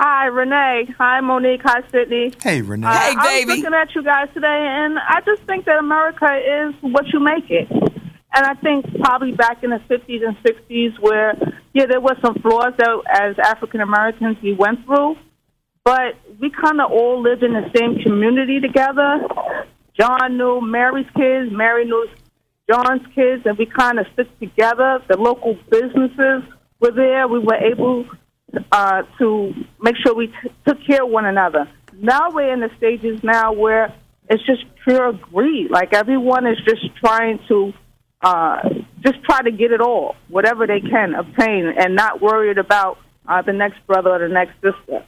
Hi, 0.00 0.26
Renee. 0.26 0.94
Hi, 0.96 1.20
Monique. 1.20 1.60
Hi, 1.64 1.80
Sidney. 1.90 2.32
Hey, 2.40 2.62
Renee. 2.62 2.86
Uh, 2.86 2.92
Hey, 2.92 3.14
I 3.18 3.44
was 3.44 3.56
looking 3.56 3.74
at 3.74 3.92
you 3.96 4.04
guys 4.04 4.28
today, 4.32 4.46
and 4.46 4.96
I 4.96 5.20
just 5.26 5.42
think 5.42 5.64
that 5.64 5.76
America 5.78 6.26
is 6.38 6.74
what 6.82 7.06
you 7.12 7.18
make 7.18 7.50
it. 7.50 7.68
And 7.70 8.46
I 8.46 8.54
think 8.54 8.86
probably 9.00 9.32
back 9.32 9.64
in 9.64 9.70
the 9.70 9.80
50s 9.90 10.22
and 10.24 10.36
60s, 10.44 11.00
where, 11.00 11.34
yeah, 11.72 11.86
there 11.86 12.00
was 12.00 12.16
some 12.24 12.36
flaws 12.36 12.74
that 12.78 13.02
as 13.10 13.36
African 13.40 13.80
Americans 13.80 14.36
we 14.40 14.52
went 14.52 14.84
through, 14.84 15.16
but 15.82 16.14
we 16.38 16.50
kind 16.50 16.80
of 16.80 16.92
all 16.92 17.20
lived 17.20 17.42
in 17.42 17.54
the 17.54 17.68
same 17.76 17.98
community 18.04 18.60
together. 18.60 19.18
John 19.98 20.36
knew 20.38 20.60
Mary's 20.60 21.10
kids, 21.16 21.50
Mary 21.50 21.86
knew 21.86 22.06
John's 22.70 23.04
kids, 23.16 23.42
and 23.46 23.58
we 23.58 23.66
kind 23.66 23.98
of 23.98 24.06
stuck 24.12 24.28
together. 24.38 25.02
The 25.08 25.16
local 25.16 25.58
businesses 25.68 26.44
were 26.80 26.92
there. 26.92 27.26
We 27.26 27.40
were 27.40 27.56
able 27.56 28.04
uh, 28.72 29.02
to 29.18 29.52
make 29.80 29.96
sure 30.04 30.14
we 30.14 30.28
t- 30.28 30.34
took 30.66 30.78
care 30.86 31.04
of 31.04 31.10
one 31.10 31.26
another. 31.26 31.68
Now 31.92 32.30
we're 32.30 32.52
in 32.52 32.60
the 32.60 32.70
stages 32.76 33.22
now 33.22 33.52
where 33.52 33.94
it's 34.28 34.44
just 34.46 34.64
pure 34.84 35.12
greed. 35.12 35.70
Like 35.70 35.94
everyone 35.94 36.46
is 36.46 36.58
just 36.66 36.94
trying 36.96 37.40
to 37.48 37.72
uh, 38.22 38.68
just 39.00 39.22
try 39.24 39.42
to 39.42 39.50
get 39.50 39.72
it 39.72 39.80
all, 39.80 40.16
whatever 40.28 40.66
they 40.66 40.80
can 40.80 41.14
obtain, 41.14 41.72
and 41.78 41.94
not 41.94 42.20
worried 42.20 42.58
about 42.58 42.98
uh, 43.26 43.42
the 43.42 43.52
next 43.52 43.86
brother 43.86 44.10
or 44.10 44.18
the 44.18 44.28
next 44.28 44.54
sister. 44.54 45.04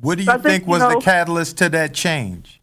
What 0.00 0.16
do 0.18 0.24
you 0.24 0.26
So 0.26 0.32
think, 0.32 0.42
think 0.42 0.64
you 0.64 0.70
was 0.70 0.82
the 0.82 1.00
catalyst 1.00 1.58
to 1.58 1.68
that 1.70 1.94
change? 1.94 2.60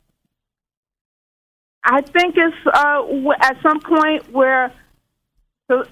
I 1.84 2.02
think 2.02 2.36
it's 2.38 2.58
uh, 2.68 3.04
at 3.42 3.62
some 3.64 3.80
point 3.80 4.32
where 4.32 4.74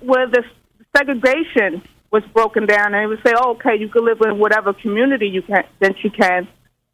where 0.02 0.28
the 0.28 0.44
segregation 0.96 1.82
was 2.12 2.24
broken 2.34 2.66
down, 2.66 2.94
and 2.94 3.04
it 3.04 3.08
would 3.08 3.24
say, 3.26 3.34
oh, 3.36 3.52
"Okay, 3.52 3.76
you 3.78 3.90
can 3.90 4.06
live 4.06 4.20
in 4.22 4.40
whatever 4.40 4.74
community 4.74 5.28
you 5.28 5.42
can 5.42 5.64
that 5.80 5.96
you 6.04 6.10
can." 6.10 6.48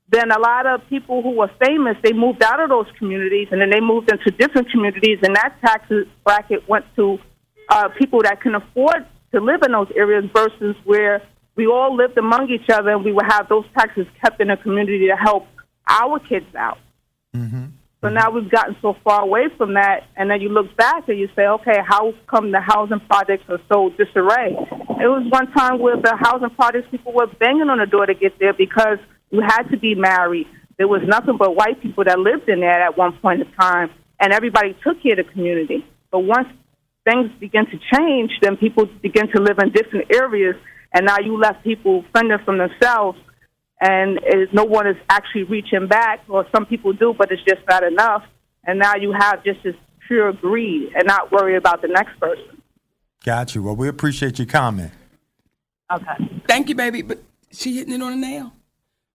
Then 0.09 0.31
a 0.31 0.39
lot 0.39 0.65
of 0.65 0.87
people 0.89 1.21
who 1.21 1.31
were 1.31 1.49
famous, 1.63 1.95
they 2.03 2.13
moved 2.13 2.43
out 2.43 2.59
of 2.59 2.69
those 2.69 2.87
communities, 2.97 3.47
and 3.51 3.61
then 3.61 3.69
they 3.69 3.79
moved 3.79 4.11
into 4.11 4.29
different 4.31 4.69
communities, 4.71 5.19
and 5.23 5.35
that 5.35 5.55
tax 5.65 5.91
bracket 6.23 6.67
went 6.67 6.85
to 6.95 7.17
uh, 7.69 7.89
people 7.97 8.21
that 8.23 8.41
can 8.41 8.55
afford 8.55 9.05
to 9.33 9.39
live 9.39 9.61
in 9.65 9.71
those 9.71 9.87
areas 9.95 10.25
versus 10.35 10.75
where 10.83 11.21
we 11.55 11.67
all 11.67 11.95
lived 11.95 12.17
among 12.17 12.49
each 12.49 12.69
other, 12.69 12.91
and 12.91 13.03
we 13.03 13.11
would 13.11 13.25
have 13.27 13.47
those 13.49 13.65
taxes 13.77 14.05
kept 14.21 14.41
in 14.41 14.49
a 14.49 14.57
community 14.57 15.07
to 15.07 15.15
help 15.15 15.47
our 15.87 16.19
kids 16.19 16.53
out. 16.55 16.77
So 18.03 18.09
now 18.09 18.31
we've 18.31 18.51
gotten 18.51 18.75
so 18.81 18.97
far 19.01 19.21
away 19.21 19.43
from 19.57 19.75
that, 19.75 20.03
and 20.17 20.29
then 20.29 20.41
you 20.41 20.49
look 20.49 20.75
back 20.75 21.07
and 21.07 21.17
you 21.17 21.29
say, 21.37 21.47
okay, 21.47 21.79
how 21.87 22.13
come 22.27 22.51
the 22.51 22.59
housing 22.59 22.99
projects 22.99 23.45
are 23.47 23.61
so 23.71 23.91
disarray? 23.91 24.51
It 24.51 25.07
was 25.07 25.25
one 25.31 25.49
time 25.53 25.79
where 25.79 25.95
the 25.95 26.13
housing 26.19 26.49
projects 26.49 26.89
people 26.91 27.13
were 27.13 27.27
banging 27.39 27.69
on 27.69 27.79
the 27.79 27.85
door 27.85 28.05
to 28.05 28.13
get 28.13 28.37
there 28.39 28.51
because 28.51 28.97
you 29.31 29.39
had 29.39 29.63
to 29.71 29.77
be 29.77 29.95
married, 29.95 30.47
there 30.77 30.89
was 30.89 31.01
nothing 31.07 31.37
but 31.37 31.55
white 31.55 31.81
people 31.81 32.03
that 32.03 32.19
lived 32.19 32.49
in 32.49 32.59
there 32.59 32.83
at 32.83 32.97
one 32.97 33.13
point 33.19 33.39
in 33.39 33.49
time, 33.53 33.89
and 34.19 34.33
everybody 34.33 34.75
took 34.83 35.01
care 35.01 35.17
of 35.17 35.25
the 35.25 35.31
community. 35.31 35.85
But 36.11 36.19
once 36.27 36.49
things 37.05 37.31
begin 37.39 37.67
to 37.67 37.79
change, 37.95 38.31
then 38.41 38.57
people 38.57 38.85
begin 39.01 39.31
to 39.31 39.41
live 39.41 39.59
in 39.59 39.71
different 39.71 40.11
areas, 40.13 40.55
and 40.91 41.05
now 41.05 41.19
you 41.23 41.39
left 41.39 41.63
people 41.63 42.03
fending 42.11 42.39
from 42.43 42.57
themselves, 42.57 43.17
and 43.83 44.17
it, 44.23 44.53
no 44.53 44.63
one 44.63 44.87
is 44.87 44.95
actually 45.09 45.43
reaching 45.43 45.87
back, 45.87 46.21
or 46.29 46.47
some 46.55 46.65
people 46.65 46.93
do, 46.93 47.13
but 47.17 47.31
it's 47.31 47.43
just 47.43 47.61
not 47.67 47.83
enough. 47.83 48.23
And 48.63 48.79
now 48.79 48.95
you 48.95 49.11
have 49.11 49.43
just 49.43 49.61
this 49.61 49.75
pure 50.07 50.31
greed 50.31 50.93
and 50.95 51.05
not 51.05 51.33
worry 51.33 51.57
about 51.57 51.81
the 51.81 51.89
next 51.89 52.17
person. 52.17 52.61
Got 53.25 53.55
you. 53.55 53.63
Well, 53.63 53.75
we 53.75 53.89
appreciate 53.89 54.39
your 54.39 54.47
comment. 54.47 54.91
Okay. 55.91 56.41
Thank 56.47 56.69
you, 56.69 56.75
baby. 56.75 57.01
But 57.01 57.23
she 57.51 57.75
hitting 57.75 57.93
it 57.93 58.01
on 58.01 58.11
the 58.11 58.27
nail. 58.27 58.53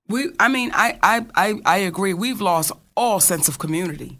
We, 0.06 0.32
I 0.38 0.48
mean, 0.48 0.70
I, 0.74 0.98
I, 1.02 1.26
I, 1.34 1.54
I 1.64 1.76
agree. 1.78 2.12
We've 2.12 2.40
lost 2.40 2.72
all 2.94 3.20
sense 3.20 3.48
of 3.48 3.58
community. 3.58 4.18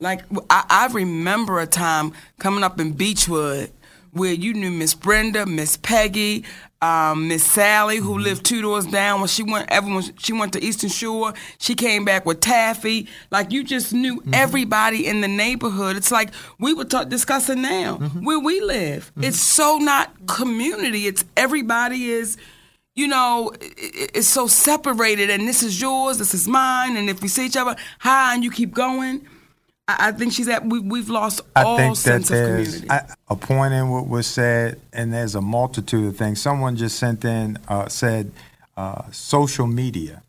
Like 0.00 0.22
I, 0.48 0.64
I 0.68 0.86
remember 0.92 1.60
a 1.60 1.66
time 1.66 2.12
coming 2.38 2.64
up 2.64 2.80
in 2.80 2.92
Beechwood 2.92 3.70
where 4.16 4.32
you 4.32 4.54
knew 4.54 4.70
Miss 4.70 4.94
Brenda, 4.94 5.46
Miss 5.46 5.76
Peggy, 5.76 6.44
um, 6.82 7.28
Miss 7.28 7.44
Sally, 7.44 7.98
who 7.98 8.14
mm-hmm. 8.14 8.22
lived 8.22 8.44
two 8.44 8.62
doors 8.62 8.86
down. 8.86 9.20
When 9.20 9.28
she 9.28 9.42
went, 9.42 9.70
everyone 9.70 10.04
she 10.18 10.32
went 10.32 10.52
to 10.54 10.62
Eastern 10.62 10.90
Shore. 10.90 11.34
She 11.58 11.74
came 11.74 12.04
back 12.04 12.26
with 12.26 12.40
Taffy. 12.40 13.08
Like 13.30 13.52
you 13.52 13.64
just 13.64 13.92
knew 13.92 14.20
mm-hmm. 14.20 14.34
everybody 14.34 15.06
in 15.06 15.20
the 15.20 15.28
neighborhood. 15.28 15.96
It's 15.96 16.10
like 16.10 16.30
we 16.58 16.74
were 16.74 16.84
ta- 16.84 17.04
discussing 17.04 17.62
now 17.62 17.98
mm-hmm. 17.98 18.24
where 18.24 18.40
we 18.40 18.60
live. 18.60 19.12
It's 19.16 19.40
so 19.40 19.78
not 19.78 20.26
community. 20.26 21.06
It's 21.06 21.24
everybody 21.36 22.10
is. 22.10 22.36
You 22.94 23.08
know, 23.08 23.52
it's 23.60 24.26
so 24.26 24.46
separated, 24.46 25.28
and 25.28 25.46
this 25.46 25.62
is 25.62 25.78
yours, 25.78 26.16
this 26.16 26.32
is 26.32 26.48
mine, 26.48 26.96
and 26.96 27.10
if 27.10 27.20
we 27.20 27.28
see 27.28 27.44
each 27.44 27.56
other, 27.58 27.76
hi, 27.98 28.32
and 28.32 28.42
you 28.42 28.50
keep 28.50 28.72
going. 28.72 29.28
I, 29.88 30.08
I 30.08 30.12
think 30.12 30.32
she's 30.32 30.48
at. 30.48 30.64
We, 30.64 30.80
we've 30.80 31.08
lost 31.08 31.40
all 31.54 31.74
I 31.74 31.78
think 31.78 31.96
that 31.96 32.00
sense 32.00 32.30
of 32.30 32.38
community. 32.38 32.90
I, 32.90 33.02
a 33.28 33.36
point 33.36 33.74
in 33.74 33.88
what 33.90 34.08
was 34.08 34.26
said, 34.26 34.80
and 34.92 35.12
there's 35.12 35.34
a 35.34 35.40
multitude 35.40 36.08
of 36.08 36.16
things. 36.16 36.40
Someone 36.40 36.76
just 36.76 36.98
sent 36.98 37.24
in 37.24 37.58
uh, 37.68 37.88
said 37.88 38.32
uh, 38.76 39.10
social 39.10 39.66
media, 39.66 40.22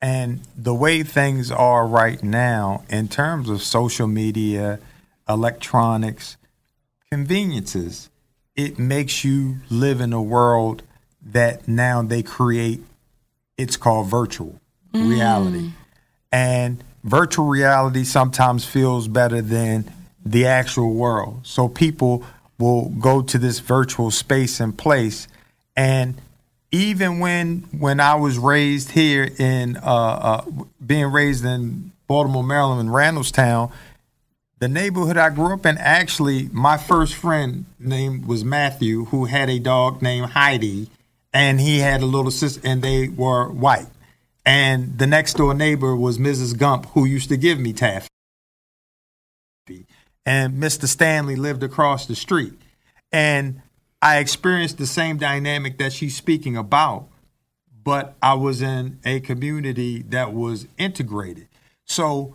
and 0.00 0.40
the 0.56 0.74
way 0.74 1.02
things 1.02 1.50
are 1.50 1.86
right 1.86 2.22
now 2.22 2.84
in 2.88 3.08
terms 3.08 3.48
of 3.48 3.62
social 3.62 4.06
media, 4.06 4.78
electronics, 5.28 6.36
conveniences, 7.10 8.10
it 8.54 8.78
makes 8.78 9.24
you 9.24 9.56
live 9.70 10.00
in 10.00 10.12
a 10.12 10.22
world 10.22 10.82
that 11.22 11.66
now 11.66 12.02
they 12.02 12.22
create. 12.22 12.82
It's 13.56 13.78
called 13.78 14.08
virtual 14.08 14.60
reality, 14.92 15.70
and 16.30 16.84
virtual 17.06 17.46
reality 17.46 18.04
sometimes 18.04 18.64
feels 18.64 19.08
better 19.08 19.40
than 19.40 19.90
the 20.24 20.44
actual 20.46 20.92
world. 20.92 21.40
So 21.44 21.68
people 21.68 22.24
will 22.58 22.88
go 22.88 23.22
to 23.22 23.38
this 23.38 23.60
virtual 23.60 24.10
space 24.10 24.60
and 24.60 24.76
place, 24.76 25.28
and 25.76 26.20
even 26.72 27.20
when 27.20 27.60
when 27.78 28.00
I 28.00 28.16
was 28.16 28.38
raised 28.38 28.90
here 28.90 29.30
in 29.38 29.76
uh, 29.76 29.80
uh, 29.80 30.44
being 30.84 31.06
raised 31.06 31.44
in 31.44 31.92
Baltimore, 32.08 32.42
Maryland, 32.42 32.80
in 32.80 32.88
Randallstown, 32.88 33.72
the 34.58 34.68
neighborhood 34.68 35.16
I 35.16 35.30
grew 35.30 35.52
up 35.52 35.66
in, 35.66 35.76
actually, 35.78 36.48
my 36.52 36.76
first 36.76 37.14
friend 37.14 37.66
name 37.78 38.26
was 38.26 38.44
Matthew, 38.44 39.04
who 39.06 39.26
had 39.26 39.48
a 39.48 39.58
dog 39.58 40.02
named 40.02 40.30
Heidi, 40.30 40.90
and 41.32 41.60
he 41.60 41.80
had 41.80 42.02
a 42.02 42.06
little 42.06 42.30
sister, 42.30 42.60
and 42.64 42.82
they 42.82 43.08
were 43.08 43.48
white. 43.48 43.86
And 44.46 44.96
the 44.96 45.08
next 45.08 45.34
door 45.34 45.52
neighbor 45.54 45.96
was 45.96 46.18
Mrs. 46.18 46.56
Gump, 46.56 46.86
who 46.90 47.04
used 47.04 47.28
to 47.30 47.36
give 47.36 47.58
me 47.58 47.72
taffy. 47.72 48.08
And 50.24 50.62
Mr. 50.62 50.86
Stanley 50.86 51.34
lived 51.34 51.64
across 51.64 52.06
the 52.06 52.14
street. 52.14 52.54
And 53.10 53.60
I 54.00 54.18
experienced 54.18 54.78
the 54.78 54.86
same 54.86 55.18
dynamic 55.18 55.78
that 55.78 55.92
she's 55.92 56.16
speaking 56.16 56.56
about, 56.56 57.08
but 57.82 58.14
I 58.22 58.34
was 58.34 58.62
in 58.62 59.00
a 59.04 59.18
community 59.18 60.02
that 60.02 60.32
was 60.32 60.68
integrated. 60.78 61.48
So 61.84 62.34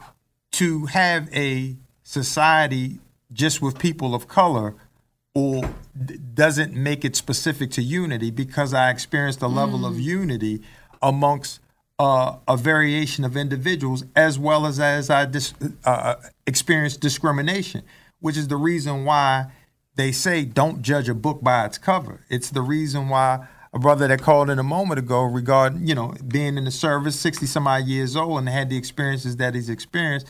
to 0.54 0.88
have 0.88 1.34
a 1.34 1.78
society 2.04 3.00
just 3.32 3.62
with 3.62 3.80
people 3.80 4.14
of 4.14 4.28
color 4.28 4.76
or 5.34 5.64
doesn't 6.34 6.74
make 6.74 7.06
it 7.06 7.16
specific 7.16 7.72
to 7.72 7.82
unity 7.82 8.32
because 8.32 8.74
I 8.74 8.90
experienced 8.90 9.42
a 9.42 9.48
level 9.48 9.86
of 9.86 9.96
mm. 9.96 10.04
unity 10.04 10.62
amongst 11.02 11.62
uh, 12.02 12.40
a 12.48 12.58
variation 12.58 13.24
of 13.24 13.38
individuals 13.38 14.04
as 14.16 14.40
well 14.40 14.66
as 14.66 14.80
as 14.80 15.12
I 15.12 15.26
dis- 15.26 15.54
uh, 15.86 16.16
experienced 16.48 17.00
discrimination, 17.00 17.84
which 18.20 18.38
is 18.38 18.48
the 18.48 18.58
reason 18.58 19.06
why 19.06 19.52
they 19.98 20.12
say 20.12 20.44
don't 20.44 20.82
judge 20.82 21.10
a 21.10 21.14
book 21.14 21.44
by 21.44 21.64
its 21.64 21.78
cover. 21.78 22.22
It's 22.28 22.50
the 22.50 22.64
reason 22.64 23.10
why 23.10 23.48
a 23.72 23.78
brother 23.78 24.08
that 24.08 24.20
called 24.20 24.50
in 24.50 24.58
a 24.58 24.64
moment 24.64 24.98
ago 24.98 25.22
regarding 25.22 25.88
you 25.88 25.94
know 25.94 26.16
being 26.28 26.58
in 26.58 26.66
the 26.66 26.72
service, 26.72 27.20
sixty 27.20 27.46
some 27.46 27.68
odd 27.68 27.86
years 27.86 28.16
old, 28.16 28.40
and 28.40 28.50
had 28.50 28.72
the 28.72 28.78
experiences 28.78 29.36
that 29.38 29.54
he's 29.54 29.70
experienced. 29.70 30.26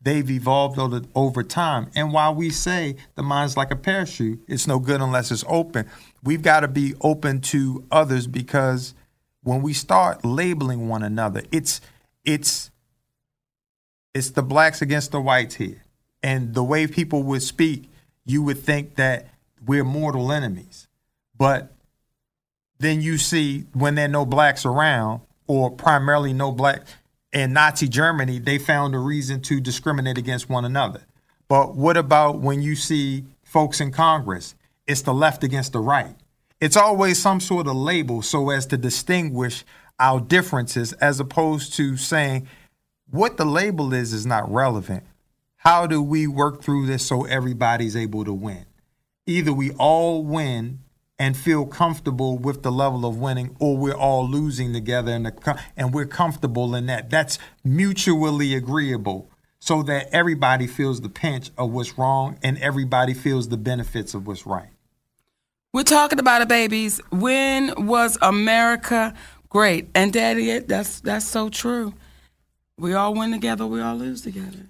They've 0.00 0.30
evolved 0.30 0.78
over, 0.78 1.02
over 1.16 1.42
time. 1.42 1.90
And 1.96 2.12
while 2.12 2.32
we 2.36 2.50
say 2.50 2.94
the 3.16 3.24
mind's 3.24 3.56
like 3.56 3.72
a 3.72 3.76
parachute, 3.76 4.40
it's 4.46 4.68
no 4.68 4.78
good 4.78 5.00
unless 5.00 5.32
it's 5.32 5.42
open. 5.48 5.90
We've 6.22 6.42
got 6.42 6.60
to 6.60 6.68
be 6.68 6.94
open 7.00 7.40
to 7.52 7.84
others 7.90 8.28
because 8.28 8.94
when 9.46 9.62
we 9.62 9.72
start 9.72 10.24
labeling 10.24 10.88
one 10.88 11.04
another, 11.04 11.40
it's 11.52 11.80
it's 12.24 12.72
it's 14.12 14.30
the 14.30 14.42
blacks 14.42 14.82
against 14.82 15.12
the 15.12 15.20
whites 15.20 15.54
here. 15.54 15.84
And 16.20 16.52
the 16.52 16.64
way 16.64 16.88
people 16.88 17.22
would 17.22 17.42
speak, 17.42 17.88
you 18.24 18.42
would 18.42 18.58
think 18.58 18.96
that 18.96 19.28
we're 19.64 19.84
mortal 19.84 20.32
enemies. 20.32 20.88
But 21.38 21.72
then 22.80 23.00
you 23.00 23.18
see 23.18 23.66
when 23.72 23.94
there 23.94 24.06
are 24.06 24.08
no 24.08 24.26
blacks 24.26 24.66
around, 24.66 25.20
or 25.46 25.70
primarily 25.70 26.32
no 26.32 26.50
black 26.50 26.82
in 27.32 27.52
Nazi 27.52 27.86
Germany, 27.86 28.40
they 28.40 28.58
found 28.58 28.96
a 28.96 28.98
reason 28.98 29.40
to 29.42 29.60
discriminate 29.60 30.18
against 30.18 30.48
one 30.48 30.64
another. 30.64 31.02
But 31.46 31.76
what 31.76 31.96
about 31.96 32.40
when 32.40 32.62
you 32.62 32.74
see 32.74 33.26
folks 33.44 33.80
in 33.80 33.92
Congress? 33.92 34.56
It's 34.88 35.02
the 35.02 35.14
left 35.14 35.44
against 35.44 35.72
the 35.72 35.78
right. 35.78 36.16
It's 36.60 36.76
always 36.76 37.20
some 37.20 37.40
sort 37.40 37.66
of 37.66 37.76
label 37.76 38.22
so 38.22 38.50
as 38.50 38.66
to 38.66 38.78
distinguish 38.78 39.64
our 39.98 40.20
differences 40.20 40.92
as 40.94 41.20
opposed 41.20 41.74
to 41.74 41.96
saying 41.96 42.48
what 43.10 43.36
the 43.36 43.44
label 43.44 43.92
is 43.92 44.12
is 44.12 44.24
not 44.24 44.50
relevant. 44.50 45.04
How 45.56 45.86
do 45.86 46.02
we 46.02 46.26
work 46.26 46.62
through 46.62 46.86
this 46.86 47.04
so 47.04 47.24
everybody's 47.24 47.96
able 47.96 48.24
to 48.24 48.32
win? 48.32 48.64
Either 49.26 49.52
we 49.52 49.72
all 49.72 50.24
win 50.24 50.80
and 51.18 51.36
feel 51.36 51.66
comfortable 51.66 52.38
with 52.38 52.62
the 52.62 52.70
level 52.70 53.06
of 53.06 53.18
winning, 53.18 53.56
or 53.58 53.76
we're 53.76 53.94
all 53.94 54.28
losing 54.28 54.72
together 54.72 55.12
and, 55.12 55.26
the, 55.26 55.60
and 55.76 55.92
we're 55.94 56.06
comfortable 56.06 56.74
in 56.74 56.86
that. 56.86 57.10
That's 57.10 57.38
mutually 57.64 58.54
agreeable 58.54 59.30
so 59.58 59.82
that 59.84 60.08
everybody 60.12 60.66
feels 60.66 61.00
the 61.00 61.08
pinch 61.08 61.50
of 61.56 61.70
what's 61.70 61.98
wrong 61.98 62.38
and 62.42 62.58
everybody 62.58 63.14
feels 63.14 63.48
the 63.48 63.56
benefits 63.56 64.14
of 64.14 64.26
what's 64.26 64.46
right. 64.46 64.68
We're 65.76 65.82
talking 65.82 66.18
about 66.18 66.40
it, 66.40 66.48
babies. 66.48 67.02
When 67.10 67.86
was 67.86 68.16
America 68.22 69.12
great? 69.50 69.90
And 69.94 70.10
Daddy, 70.10 70.60
that's 70.60 71.00
that's 71.00 71.26
so 71.26 71.50
true. 71.50 71.92
We 72.78 72.94
all 72.94 73.12
win 73.12 73.30
together. 73.30 73.66
We 73.66 73.82
all 73.82 73.94
lose 73.94 74.22
together. 74.22 74.68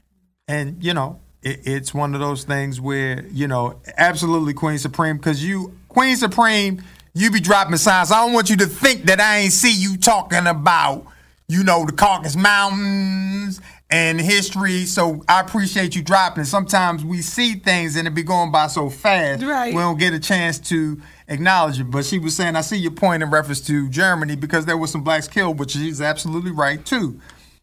And 0.48 0.82
you 0.82 0.94
know, 0.94 1.20
it, 1.42 1.61
it's 1.62 1.94
one 1.94 2.14
of 2.14 2.20
those 2.20 2.42
things 2.42 2.80
where 2.80 3.24
you 3.26 3.46
know, 3.46 3.80
absolutely 3.96 4.52
Queen 4.52 4.78
Supreme, 4.78 5.16
because 5.16 5.44
you 5.44 5.78
Queen 5.86 6.16
Supreme, 6.16 6.82
you 7.14 7.30
be 7.30 7.38
dropping 7.38 7.76
signs. 7.76 8.11
I 8.11 8.24
don't 8.24 8.32
want 8.32 8.50
you 8.50 8.57
to 8.57 8.66
think 8.66 9.04
that 9.04 9.20
I 9.20 9.36
ain't 9.36 9.52
see 9.52 9.72
you 9.72 9.96
talking 9.98 10.48
about, 10.48 11.07
you 11.46 11.62
know, 11.62 11.86
the 11.86 11.92
Caucasus 11.92 12.34
Mountains 12.34 13.61
and 13.91 14.20
history. 14.20 14.84
So 14.84 15.22
I 15.28 15.41
appreciate 15.41 15.95
you 15.95 16.03
dropping. 16.03 16.45
Sometimes 16.45 17.05
we 17.05 17.22
see 17.22 17.55
things 17.55 17.97
and 17.97 18.09
it 18.09 18.14
be 18.14 18.22
going 18.24 18.51
by 18.51 18.66
so 18.66 18.91
fast, 18.91 19.43
Right. 19.45 19.72
we 19.74 19.80
don't 19.80 19.99
get 19.99 20.12
a 20.12 20.18
chance 20.20 20.59
to 20.70 21.01
acknowledge 21.28 21.78
it. 21.80 21.91
But 21.91 22.05
she 22.05 22.18
was 22.18 22.34
saying, 22.34 22.57
I 22.57 22.62
see 22.62 22.76
your 22.78 22.91
point 22.93 23.22
in 23.22 23.30
reference 23.30 23.61
to 23.68 23.89
Germany 23.89 24.34
because 24.37 24.66
there 24.66 24.76
were 24.76 24.89
some 24.89 25.05
blacks 25.05 25.28
killed, 25.28 25.59
which 25.59 25.70
she's 25.72 26.01
absolutely 26.01 26.51
right 26.51 26.84
too. 26.84 27.20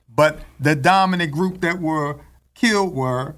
But 0.07 0.39
the 0.59 0.76
dominant 0.76 1.32
group 1.32 1.59
that 1.61 1.80
were 1.82 2.19
killed 2.55 2.93
were 2.95 3.36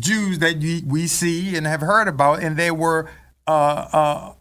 Jews 0.00 0.40
that 0.40 0.56
we 0.86 1.06
see 1.06 1.56
and 1.56 1.66
have 1.66 1.80
heard 1.80 2.08
about, 2.08 2.42
and 2.42 2.56
they 2.56 2.70
were 2.70 3.08
uh, 3.46 3.50
uh, 3.92 4.32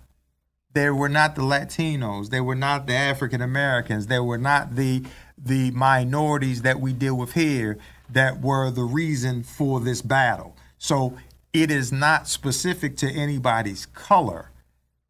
they 0.73 0.89
were 0.89 1.07
not 1.07 1.35
the 1.35 1.43
Latinos, 1.43 2.29
they 2.31 2.41
were 2.41 2.55
not 2.55 2.87
the 2.87 2.93
African 2.93 3.39
Americans, 3.41 4.07
they 4.07 4.19
were 4.19 4.39
not 4.39 4.75
the 4.75 5.03
the 5.37 5.71
minorities 5.71 6.61
that 6.61 6.79
we 6.79 6.93
deal 6.93 7.15
with 7.15 7.33
here 7.33 7.77
that 8.09 8.41
were 8.41 8.69
the 8.71 8.83
reason 8.83 9.43
for 9.43 9.79
this 9.79 10.01
battle. 10.01 10.55
So 10.77 11.17
it 11.53 11.71
is 11.71 11.91
not 11.91 12.27
specific 12.27 12.97
to 12.97 13.09
anybody's 13.09 13.85
color 13.87 14.51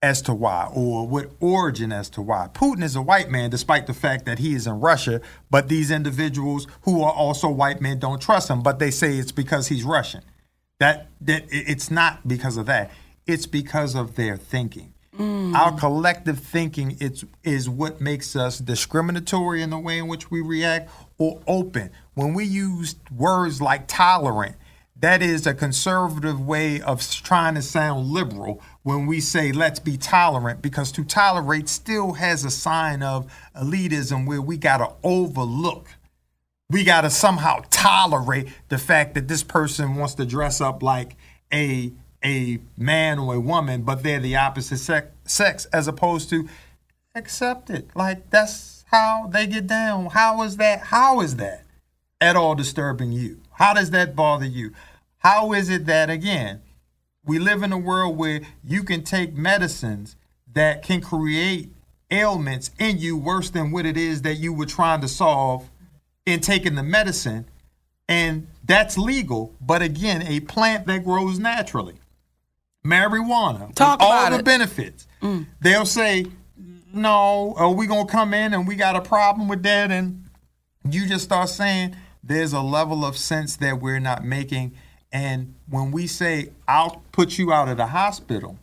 as 0.01 0.21
to 0.21 0.34
why 0.34 0.69
or 0.71 1.07
what 1.07 1.32
origin 1.39 1.91
as 1.91 2.09
to 2.11 2.21
why. 2.21 2.47
Putin 2.53 2.84
is 2.84 2.95
a 2.95 3.01
white 3.01 3.30
man 3.30 3.49
despite 3.49 3.88
the 3.88 3.93
fact 3.93 4.26
that 4.26 4.38
he 4.38 4.53
is 4.53 4.67
in 4.67 4.80
Russia, 4.80 5.19
but 5.49 5.67
these 5.67 5.89
individuals 5.89 6.67
who 6.82 7.01
are 7.01 7.11
also 7.11 7.49
white 7.49 7.82
men 7.82 7.97
don't 7.97 8.21
trust 8.21 8.49
him, 8.49 8.61
but 8.61 8.78
they 8.78 8.91
say 8.91 9.17
it's 9.17 9.32
because 9.32 9.67
he's 9.67 9.84
Russian. 9.84 10.21
That 10.80 11.07
that 11.21 11.45
it's 11.49 11.89
not 11.89 12.28
because 12.28 12.57
of 12.57 12.65
that. 12.67 12.91
It's 13.26 13.47
because 13.47 13.95
of 13.95 14.15
their 14.15 14.38
thinking. 14.38 14.93
Mm. 15.18 15.55
Our 15.55 15.78
collective 15.78 16.39
thinking 16.39 16.97
it's, 16.99 17.24
is 17.43 17.70
what 17.70 18.01
makes 18.01 18.36
us 18.36 18.59
discriminatory 18.59 19.61
in 19.61 19.70
the 19.70 19.80
way 19.80 19.97
in 19.97 20.07
which 20.07 20.30
we 20.30 20.41
react 20.41 20.89
or 21.18 21.41
open. 21.47 21.91
When 22.13 22.34
we 22.34 22.45
use 22.45 22.95
words 23.16 23.61
like 23.61 23.88
tolerant, 23.88 24.55
that 24.97 25.22
is 25.22 25.45
a 25.45 25.53
conservative 25.53 26.39
way 26.39 26.82
of 26.82 27.05
trying 27.24 27.55
to 27.55 27.61
sound 27.61 28.07
liberal 28.07 28.61
when 28.84 29.05
we 29.05 29.20
say 29.20 29.51
let's 29.51 29.80
be 29.80 29.97
tolerant 29.97 30.61
because 30.61 30.91
to 30.93 31.03
tolerate 31.03 31.70
still 31.70 32.13
has 32.13 32.43
a 32.45 32.51
sign 32.51 33.03
of 33.03 33.32
elitism 33.55 34.26
where 34.26 34.41
we 34.41 34.57
got 34.57 34.78
to 34.78 34.91
overlook 35.03 35.89
we 36.70 36.84
got 36.84 37.01
to 37.01 37.09
somehow 37.09 37.63
tolerate 37.70 38.47
the 38.70 38.78
fact 38.78 39.13
that 39.13 39.28
this 39.28 39.43
person 39.43 39.95
wants 39.95 40.16
to 40.16 40.26
dress 40.26 40.61
up 40.61 40.82
like 40.82 41.16
a 41.53 41.91
a 42.26 42.59
man 42.76 43.19
or 43.19 43.36
a 43.36 43.39
woman, 43.39 43.84
but 43.84 44.01
they're 44.01 44.19
the 44.19 44.36
opposite 44.36 44.78
sex, 44.78 45.07
sex 45.26 45.65
as 45.65 45.88
opposed 45.88 46.30
to 46.32 46.49
accept 47.13 47.69
it. 47.69 47.88
Like 47.95 48.30
that's 48.32 48.84
how 48.91 49.30
they 49.32 49.45
get 49.47 49.67
down. 49.67 50.07
How 50.07 50.41
is 50.41 50.57
that? 50.57 50.80
How 50.82 51.21
is 51.21 51.36
that 51.36 51.63
at 52.19 52.36
all 52.36 52.55
disturbing 52.55 53.11
you? 53.11 53.41
How 53.51 53.73
does 53.73 53.91
that 53.91 54.15
bother 54.15 54.45
you? 54.45 54.71
How 55.19 55.53
is 55.53 55.69
it 55.69 55.86
that 55.86 56.09
again, 56.09 56.61
we 57.23 57.39
live 57.39 57.63
in 57.63 57.71
a 57.71 57.78
world 57.78 58.17
where 58.17 58.41
you 58.63 58.84
can 58.84 59.03
take 59.03 59.36
medicines 59.36 60.15
that 60.53 60.84
can 60.84 61.01
create 61.01 61.69
ailments 62.11 62.71
in 62.80 62.97
you 62.97 63.17
worse 63.17 63.49
than 63.49 63.71
what 63.71 63.86
it 63.86 63.97
is 63.97 64.23
that 64.23 64.36
you 64.36 64.53
were 64.53 64.65
trying 64.65 65.01
to 65.01 65.07
solve 65.07 65.69
in 66.26 66.39
taking 66.39 66.76
the 66.76 66.84
medicine, 66.84 67.45
and 68.07 68.47
that's 68.63 68.97
legal. 68.97 69.53
But 69.61 69.82
again, 69.82 70.23
a 70.23 70.39
plant 70.39 70.88
that 70.88 71.03
grows 71.03 71.39
naturally, 71.39 71.95
marijuana, 72.86 73.73
Talk 73.73 74.01
all 74.01 74.11
about 74.11 74.31
the 74.31 74.39
it. 74.39 74.45
benefits. 74.45 75.07
Mm. 75.21 75.47
They'll 75.59 75.86
say, 75.86 76.27
"No, 76.93 77.55
are 77.57 77.71
we 77.71 77.88
gonna 77.88 78.05
come 78.05 78.33
in 78.33 78.53
and 78.53 78.67
we 78.67 78.75
got 78.75 78.95
a 78.95 79.01
problem 79.01 79.47
with 79.47 79.63
that?" 79.63 79.91
And 79.91 80.25
you 80.89 81.07
just 81.07 81.25
start 81.25 81.49
saying 81.49 81.95
there's 82.23 82.53
a 82.53 82.61
level 82.61 83.03
of 83.03 83.17
sense 83.17 83.55
that 83.57 83.81
we're 83.81 83.99
not 83.99 84.23
making. 84.23 84.73
And 85.11 85.55
when 85.67 85.91
we 85.91 86.07
say, 86.07 86.51
"I'll 86.67 87.01
put 87.11 87.38
you 87.38 87.51
out 87.51 87.67
of 87.69 87.77
the 87.77 87.88
hospital," 87.88 88.59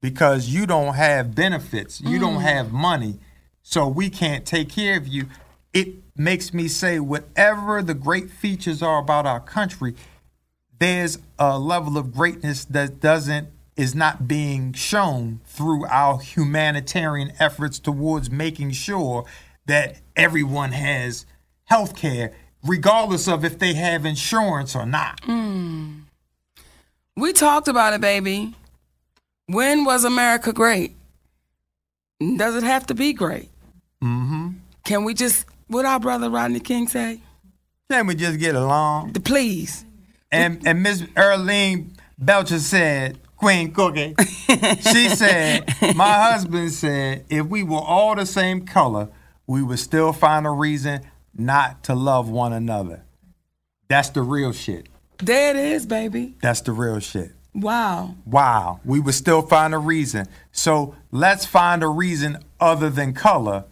because 0.00 0.48
you 0.48 0.66
don't 0.66 0.94
have 0.94 1.34
benefits, 1.34 2.00
you 2.00 2.18
don't 2.18 2.38
mm. 2.38 2.42
have 2.42 2.72
money, 2.72 3.18
so 3.62 3.86
we 3.86 4.10
can't 4.10 4.44
take 4.44 4.68
care 4.68 4.96
of 4.96 5.06
you. 5.06 5.26
It 5.72 5.96
makes 6.16 6.52
me 6.52 6.66
say, 6.68 6.98
whatever 6.98 7.82
the 7.82 7.94
great 7.94 8.30
features 8.30 8.82
are 8.82 8.98
about 8.98 9.26
our 9.26 9.40
country, 9.40 9.94
there's 10.78 11.18
a 11.38 11.58
level 11.58 11.98
of 11.98 12.14
greatness 12.14 12.64
that 12.66 13.00
doesn't 13.00 13.48
is 13.76 13.94
not 13.94 14.26
being 14.26 14.72
shown 14.72 15.40
through 15.46 15.86
our 15.86 16.18
humanitarian 16.18 17.32
efforts 17.38 17.78
towards 17.78 18.30
making 18.30 18.72
sure 18.72 19.24
that 19.66 20.00
everyone 20.16 20.72
has 20.72 21.26
health 21.64 21.94
care 21.94 22.32
regardless 22.64 23.28
of 23.28 23.44
if 23.44 23.58
they 23.58 23.74
have 23.74 24.04
insurance 24.04 24.74
or 24.74 24.84
not. 24.84 25.20
We 27.16 27.32
talked 27.32 27.68
about 27.68 27.92
it, 27.94 28.00
baby. 28.00 28.54
When 29.46 29.84
was 29.84 30.04
America 30.04 30.52
great? 30.52 30.94
Does 32.20 32.56
it 32.56 32.64
have 32.64 32.86
to 32.86 32.94
be 32.94 33.12
great? 33.12 33.48
Mm-hmm. 34.02 34.48
Can 34.84 35.04
we 35.04 35.14
just, 35.14 35.46
what 35.68 35.84
our 35.84 36.00
brother 36.00 36.30
Rodney 36.30 36.60
King 36.60 36.88
say? 36.88 37.20
Can 37.90 38.06
we 38.06 38.14
just 38.14 38.38
get 38.38 38.54
along? 38.54 39.12
Please. 39.12 39.84
And 40.30 40.66
and 40.66 40.82
Miss 40.82 41.02
Earlene 41.02 41.90
Belcher 42.18 42.58
said, 42.58 43.18
Queen 43.36 43.72
Cookie, 43.72 44.14
she 44.80 45.08
said, 45.14 45.64
my 45.94 46.30
husband 46.30 46.72
said, 46.72 47.24
if 47.30 47.46
we 47.46 47.62
were 47.62 47.78
all 47.78 48.16
the 48.16 48.26
same 48.26 48.66
color, 48.66 49.08
we 49.46 49.62
would 49.62 49.78
still 49.78 50.12
find 50.12 50.44
a 50.44 50.50
reason 50.50 51.02
not 51.36 51.84
to 51.84 51.94
love 51.94 52.28
one 52.28 52.52
another. 52.52 53.04
That's 53.86 54.10
the 54.10 54.22
real 54.22 54.52
shit. 54.52 54.88
There 55.18 55.50
it 55.50 55.56
is, 55.56 55.86
baby. 55.86 56.34
That's 56.42 56.60
the 56.60 56.72
real 56.72 56.98
shit. 56.98 57.30
Wow. 57.54 58.16
Wow, 58.26 58.80
we 58.84 59.00
would 59.00 59.14
still 59.14 59.42
find 59.42 59.72
a 59.72 59.78
reason. 59.78 60.26
So 60.52 60.94
let's 61.10 61.46
find 61.46 61.82
a 61.82 61.88
reason 61.88 62.38
other 62.60 62.90
than 62.90 63.14
color 63.14 63.64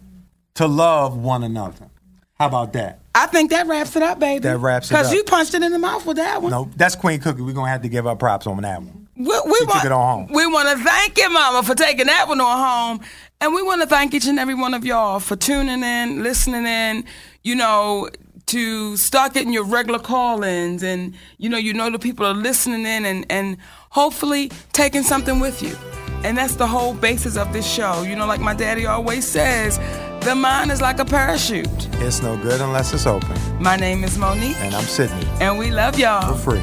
to 0.54 0.66
love 0.66 1.16
one 1.16 1.42
another. 1.42 1.90
How 2.38 2.46
about 2.46 2.72
that? 2.72 3.00
I 3.16 3.26
think 3.26 3.50
that 3.50 3.66
wraps 3.66 3.96
it 3.96 4.02
up, 4.02 4.18
baby. 4.18 4.40
That 4.40 4.58
wraps 4.58 4.90
it 4.90 4.94
up. 4.94 5.00
Because 5.00 5.12
you 5.14 5.24
punched 5.24 5.54
it 5.54 5.62
in 5.62 5.72
the 5.72 5.78
mouth 5.78 6.04
with 6.04 6.18
that 6.18 6.42
one. 6.42 6.50
No, 6.50 6.70
that's 6.76 6.94
Queen 6.94 7.18
Cookie. 7.18 7.40
We're 7.40 7.54
gonna 7.54 7.70
have 7.70 7.82
to 7.82 7.88
give 7.88 8.04
her 8.04 8.14
props 8.14 8.46
on 8.46 8.60
that 8.62 8.82
one. 8.82 9.08
We, 9.16 9.24
we 9.24 9.30
want, 9.66 9.84
it 9.86 9.92
on 9.92 10.26
home. 10.26 10.34
We 10.34 10.46
want 10.46 10.68
to 10.68 10.84
thank 10.84 11.16
you, 11.16 11.30
Mama, 11.30 11.62
for 11.62 11.74
taking 11.74 12.06
that 12.06 12.28
one 12.28 12.38
on 12.38 12.98
home. 12.98 13.06
And 13.40 13.54
we 13.54 13.62
want 13.62 13.80
to 13.80 13.86
thank 13.86 14.12
each 14.12 14.26
and 14.26 14.38
every 14.38 14.54
one 14.54 14.74
of 14.74 14.84
y'all 14.84 15.20
for 15.20 15.36
tuning 15.36 15.82
in, 15.82 16.22
listening 16.22 16.66
in, 16.66 17.04
you 17.42 17.54
know, 17.54 18.10
to 18.46 18.96
start 18.98 19.32
getting 19.32 19.54
your 19.54 19.64
regular 19.64 19.98
call 19.98 20.44
ins. 20.44 20.82
And, 20.82 21.14
you 21.38 21.48
know, 21.48 21.56
you 21.56 21.72
know 21.72 21.88
the 21.88 21.98
people 21.98 22.26
are 22.26 22.34
listening 22.34 22.84
in 22.84 23.06
and, 23.06 23.24
and 23.30 23.56
hopefully 23.88 24.50
taking 24.72 25.02
something 25.02 25.40
with 25.40 25.62
you. 25.62 25.74
And 26.22 26.36
that's 26.36 26.56
the 26.56 26.66
whole 26.66 26.92
basis 26.92 27.38
of 27.38 27.54
this 27.54 27.66
show. 27.66 28.02
You 28.02 28.16
know, 28.16 28.26
like 28.26 28.40
my 28.40 28.52
daddy 28.52 28.84
always 28.84 29.26
says, 29.26 29.78
the 30.26 30.34
mind 30.34 30.72
is 30.72 30.80
like 30.80 30.98
a 30.98 31.04
parachute. 31.04 31.68
It's 32.02 32.20
no 32.20 32.36
good 32.36 32.60
unless 32.60 32.92
it's 32.92 33.06
open. 33.06 33.36
My 33.62 33.76
name 33.76 34.02
is 34.02 34.18
Monique, 34.18 34.56
And 34.56 34.74
I'm 34.74 34.82
Sidney. 34.82 35.24
and 35.40 35.56
we 35.56 35.70
love 35.70 35.96
y'all. 36.00 36.34
For 36.34 36.56
free. 36.56 36.60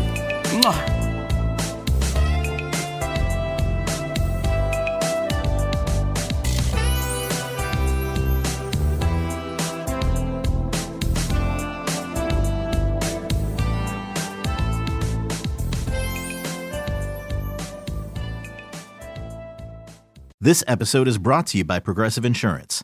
Mwah. 0.59 0.91
This 20.41 20.65
episode 20.67 21.07
is 21.07 21.17
brought 21.17 21.47
to 21.47 21.57
you 21.59 21.63
by 21.63 21.79
Progressive 21.79 22.25
Insurance. 22.25 22.83